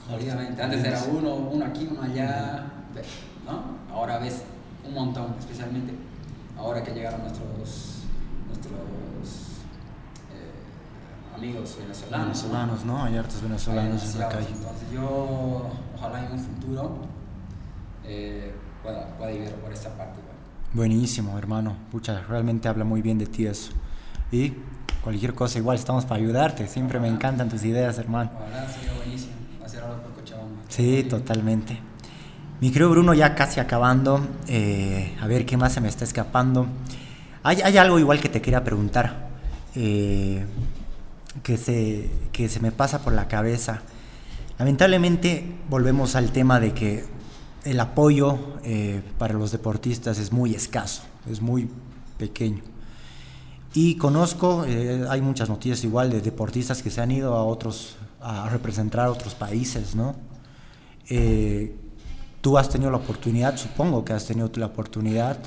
[0.09, 0.63] jodidamente.
[0.63, 2.65] Antes era uno, uno aquí, uno allá,
[3.45, 3.93] ¿no?
[3.93, 4.43] Ahora ves
[4.87, 5.93] un montón, especialmente
[6.57, 8.05] ahora que llegaron nuestros,
[8.47, 8.79] nuestros
[10.31, 12.27] eh, amigos venezolanos.
[12.29, 13.03] Venezolanos, ¿no?
[13.03, 14.49] Hay hartos venezolanos en la calle.
[14.53, 17.14] Entonces yo, ojalá en un futuro
[18.07, 18.53] eh,
[18.83, 20.21] pueda, pueda ir por esta parte.
[20.75, 21.77] Buenísimo, hermano.
[21.93, 23.71] Pucha, realmente habla muy bien de ti eso.
[24.33, 24.55] Y
[25.03, 26.67] cualquier cosa, igual estamos para ayudarte.
[26.67, 28.33] Siempre me encantan tus ideas, hermano.
[28.35, 30.63] Ojalá sería buenísimo hacer algo por Cochabamba.
[30.69, 31.79] Sí, totalmente.
[32.61, 34.27] Mi querido Bruno, ya casi acabando.
[34.49, 36.67] Eh, a ver qué más se me está escapando.
[37.45, 39.29] Hay, hay algo igual que te quería preguntar.
[39.77, 40.45] Eh,
[41.45, 43.83] que, se, que se me pasa por la cabeza.
[44.59, 47.05] Lamentablemente volvemos al tema de que
[47.65, 51.69] el apoyo eh, para los deportistas es muy escaso, es muy
[52.19, 52.63] pequeño.
[53.75, 57.97] Y conozco, eh, hay muchas noticias igual de deportistas que se han ido a otros,
[58.21, 60.15] a representar a otros países, ¿no?
[61.09, 61.75] Eh,
[62.41, 65.39] tú has tenido la oportunidad, supongo que has tenido la oportunidad.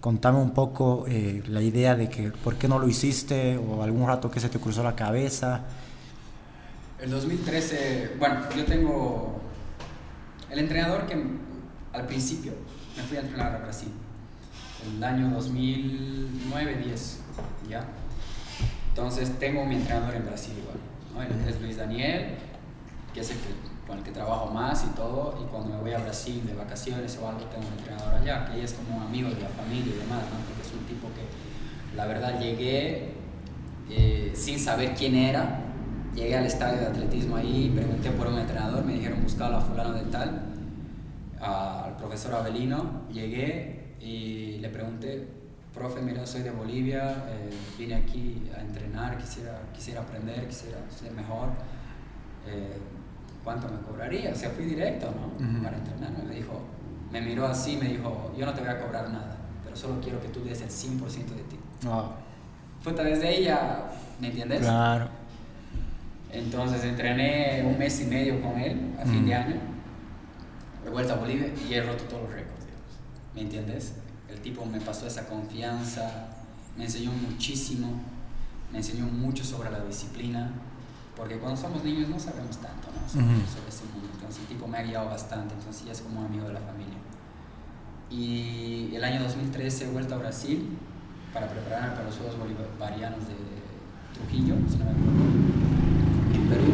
[0.00, 4.06] Contame un poco eh, la idea de que por qué no lo hiciste o algún
[4.06, 5.64] rato que se te cruzó la cabeza.
[6.98, 9.40] El 2013, bueno, yo tengo
[10.50, 11.14] el entrenador que
[11.92, 12.52] al principio
[12.96, 13.90] me fui a entrenar a Brasil,
[14.96, 17.16] el año 2009-10,
[17.68, 17.84] ¿ya?
[18.88, 20.78] Entonces tengo mi entrenador en Brasil igual,
[21.14, 21.48] ¿no?
[21.48, 22.34] Es Luis Daniel,
[23.14, 23.48] que es el que,
[23.86, 27.18] con el que trabajo más y todo, y cuando me voy a Brasil de vacaciones
[27.22, 29.98] o algo tengo un entrenador allá, que es como un amigo de la familia y
[29.98, 30.22] demás.
[30.48, 33.14] Porque es un tipo que, la verdad, llegué
[33.88, 35.69] eh, sin saber quién era,
[36.14, 39.92] llegué al estadio de atletismo ahí, pregunté por un entrenador, me dijeron buscalo a fulano
[39.92, 40.42] de tal,
[41.40, 45.28] al profesor Avelino, llegué y le pregunté,
[45.72, 51.12] profe, mira, soy de Bolivia, eh, vine aquí a entrenar, quisiera, quisiera aprender, quisiera ser
[51.12, 51.50] mejor,
[52.46, 52.76] eh,
[53.44, 54.32] ¿cuánto me cobraría?
[54.32, 55.44] O sea, fui directo, ¿no?
[55.44, 55.62] Uh -huh.
[55.62, 56.60] Para entrenar, me dijo,
[57.10, 60.20] me miró así, me dijo, yo no te voy a cobrar nada, pero solo quiero
[60.20, 61.58] que tú des el 100% de ti.
[61.86, 62.12] Oh.
[62.82, 63.84] Fue desde ella,
[64.20, 64.60] ¿me entiendes?
[64.60, 65.19] Claro.
[66.32, 69.26] Entonces entrené un mes y medio con él a fin mm.
[69.26, 69.56] de año,
[70.84, 73.34] de vuelta a Bolivia y he roto todos los récords, digamos.
[73.34, 73.94] ¿Me entiendes?
[74.28, 76.28] El tipo me pasó esa confianza,
[76.76, 78.00] me enseñó muchísimo,
[78.70, 80.52] me enseñó mucho sobre la disciplina,
[81.16, 83.08] porque cuando somos niños no sabemos tanto ¿no?
[83.08, 84.08] sobre, sobre ese mundo.
[84.14, 86.60] Entonces el tipo me ha guiado bastante, entonces ya es como un amigo de la
[86.60, 86.98] familia.
[88.08, 90.78] Y el año 2013 he vuelto a Brasil
[91.34, 93.34] para prepararme para los Juegos Bolivarianos de
[94.14, 95.89] Trujillo, si no me equivoco
[96.50, 96.72] Perú.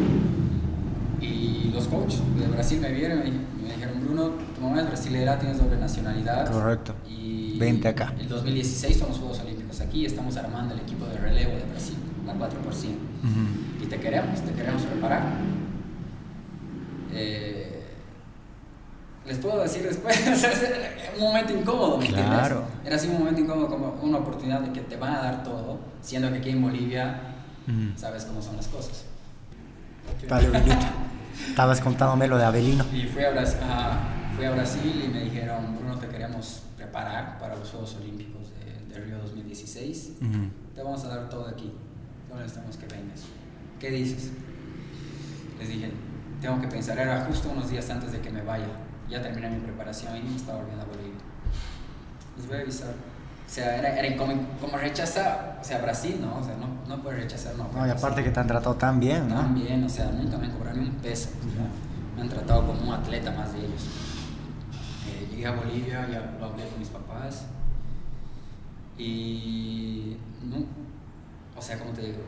[1.21, 3.31] Y los coaches de Brasil me vieron y
[3.63, 6.51] me dijeron, Bruno, tu mamá es brasilera, tienes doble nacionalidad.
[6.51, 6.95] Correcto.
[7.07, 8.13] Y Vente acá.
[8.19, 11.95] El 2016 son los Juegos Olímpicos aquí, estamos armando el equipo de relevo de Brasil,
[12.25, 12.39] la 4%.
[12.39, 13.83] Uh -huh.
[13.83, 15.23] Y te queremos, te queremos preparar.
[17.13, 17.83] Eh,
[19.25, 20.15] les puedo decir después,
[21.17, 22.27] un momento incómodo, ¿me claro.
[22.27, 22.85] entiendes?
[22.85, 25.79] Era así un momento incómodo, como una oportunidad de que te van a dar todo,
[26.01, 27.21] siendo que aquí en Bolivia
[27.65, 27.97] mm.
[27.97, 29.05] sabes cómo son las cosas.
[30.29, 30.49] Vale,
[31.49, 32.85] Estabas contándome lo de Avelino.
[32.93, 37.37] Y fui a, Brasil, uh, fui a Brasil y me dijeron, Bruno, te queremos preparar
[37.39, 40.13] para los Juegos Olímpicos de, de Río 2016.
[40.19, 40.49] Mm -hmm.
[40.75, 41.71] Te vamos a dar todo aquí.
[42.29, 43.23] No necesitamos que vengas.
[43.79, 44.31] ¿Qué dices?
[45.59, 45.91] Les dije,
[46.41, 48.67] tengo que pensar, era justo unos días antes de que me vaya
[49.09, 51.21] ya terminé mi preparación y me estaba volviendo a Bolivia.
[52.37, 52.93] Les voy a avisar.
[53.47, 56.37] O sea, era, era como, como rechazar, o sea, Brasil, ¿no?
[56.37, 57.69] O sea, no, no puedes rechazar, no.
[57.73, 59.35] No, y aparte que te han tratado tan bien, ¿no?
[59.35, 61.29] Tan bien, o sea, nunca me han cobrado ni un peso.
[61.39, 61.65] o sea,
[62.15, 63.85] me han tratado como un atleta más de ellos.
[65.07, 67.45] Eh, llegué a Bolivia, ya lo hablé con mis papás.
[68.97, 70.17] Y.
[70.43, 70.57] No,
[71.55, 72.19] o sea, como te digo,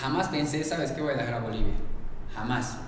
[0.00, 1.00] jamás pensé, ¿sabes qué?
[1.02, 1.74] Voy a dejar a Bolivia.
[2.32, 2.78] Jamás.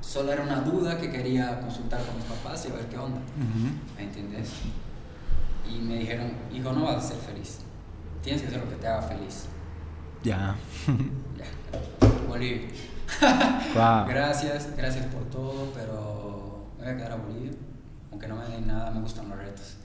[0.00, 3.20] Solo era una duda que quería consultar con mis papás y a ver qué onda.
[3.96, 4.50] ¿Me entiendes?
[5.68, 7.58] Y me dijeron, hijo, no vas a ser feliz.
[8.22, 9.46] Tienes que hacer lo que te haga feliz.
[10.22, 10.56] Ya.
[11.38, 11.46] Ya,
[12.26, 12.68] Bolivia.
[13.74, 17.52] Gracias, gracias por todo, pero me voy a quedar a Bolivia.
[18.10, 19.76] Aunque no me den nada, me gustan los retos.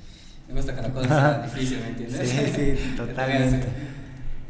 [0.47, 2.29] Me gusta que la cosa sea difícil, ¿me entiendes?
[2.29, 3.67] Sí, sí, ¿Qué te voy a totalmente.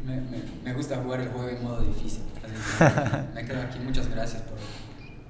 [0.04, 2.22] Me, me, me gusta jugar el juego en modo difícil.
[2.42, 3.78] Así que me quedo aquí.
[3.78, 4.58] Muchas gracias por,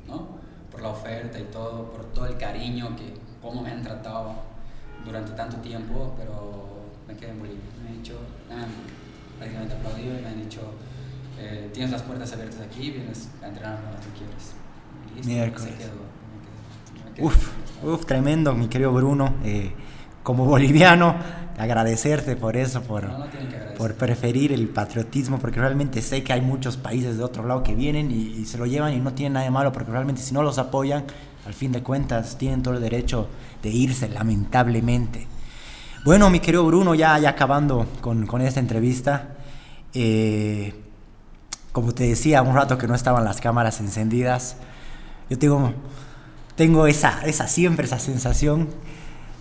[0.06, 0.44] ¿no?
[0.74, 4.34] por la oferta y todo, por todo el cariño, que cómo me han tratado
[5.04, 7.60] durante tanto tiempo, pero me quedé en Bolivia.
[7.82, 8.18] Me han dicho,
[8.48, 8.68] me han
[9.38, 10.60] prácticamente aplaudido y me han dicho,
[11.38, 15.74] eh, tienes las puertas abiertas aquí, vienes a entrenar cuando tú Miércoles.
[15.78, 17.52] quedé Uf,
[17.84, 19.34] uf, tremendo, mi querido Bruno.
[19.44, 19.72] Eh,
[20.22, 21.14] como boliviano,
[21.58, 23.26] agradecerte por eso, por, No, no
[23.76, 27.74] por preferir el patriotismo, porque realmente sé que hay muchos países de otro lado que
[27.74, 30.32] vienen y, y se lo llevan y no tienen nada de malo, porque realmente si
[30.32, 31.04] no los apoyan,
[31.46, 33.28] al fin de cuentas tienen todo el derecho
[33.62, 35.26] de irse, lamentablemente.
[36.04, 39.36] Bueno, mi querido Bruno, ya, ya acabando con, con esta entrevista,
[39.94, 40.74] eh,
[41.72, 44.56] como te decía un rato que no estaban las cámaras encendidas,
[45.30, 45.72] yo tengo,
[46.56, 48.68] tengo esa, esa siempre esa sensación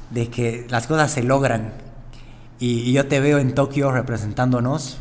[0.10, 1.74] de que las cosas se logran.
[2.60, 5.00] Y, yo te veo en Tokio representándonos,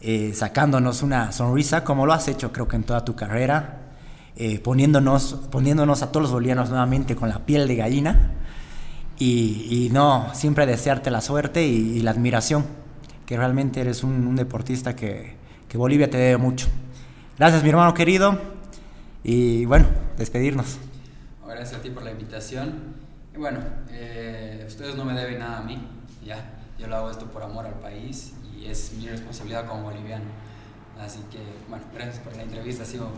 [0.00, 3.81] eh, sacándonos una sonrisa, como lo has hecho creo que en toda tu carrera,
[4.36, 8.32] eh, poniéndonos, poniéndonos a todos los bolivianos nuevamente con la piel de gallina.
[9.18, 12.64] Y, y no, siempre desearte la suerte y, y la admiración,
[13.26, 15.36] que realmente eres un, un deportista que,
[15.68, 16.68] que Bolivia te debe mucho.
[17.38, 18.38] Gracias mi hermano querido
[19.22, 19.86] y bueno,
[20.18, 20.78] despedirnos.
[21.46, 22.94] Gracias a ti por la invitación.
[23.34, 23.60] Y bueno,
[23.90, 25.78] eh, ustedes no me deben nada a mí,
[26.24, 26.58] ya.
[26.78, 30.24] Yo lo hago esto por amor al país y es mi responsabilidad como boliviano.
[31.00, 31.38] Así que,
[31.68, 32.82] bueno, gracias por la entrevista.
[32.82, 33.08] Ha sido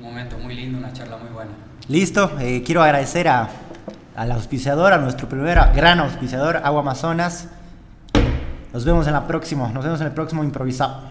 [0.00, 1.50] un momento muy lindo, una charla muy buena.
[1.88, 3.48] Listo, eh, quiero agradecer a,
[4.16, 7.48] al auspiciador, a nuestro primer gran auspiciador, Agua Amazonas.
[8.72, 11.09] Nos vemos en la próxima, nos vemos en el próximo improvisado.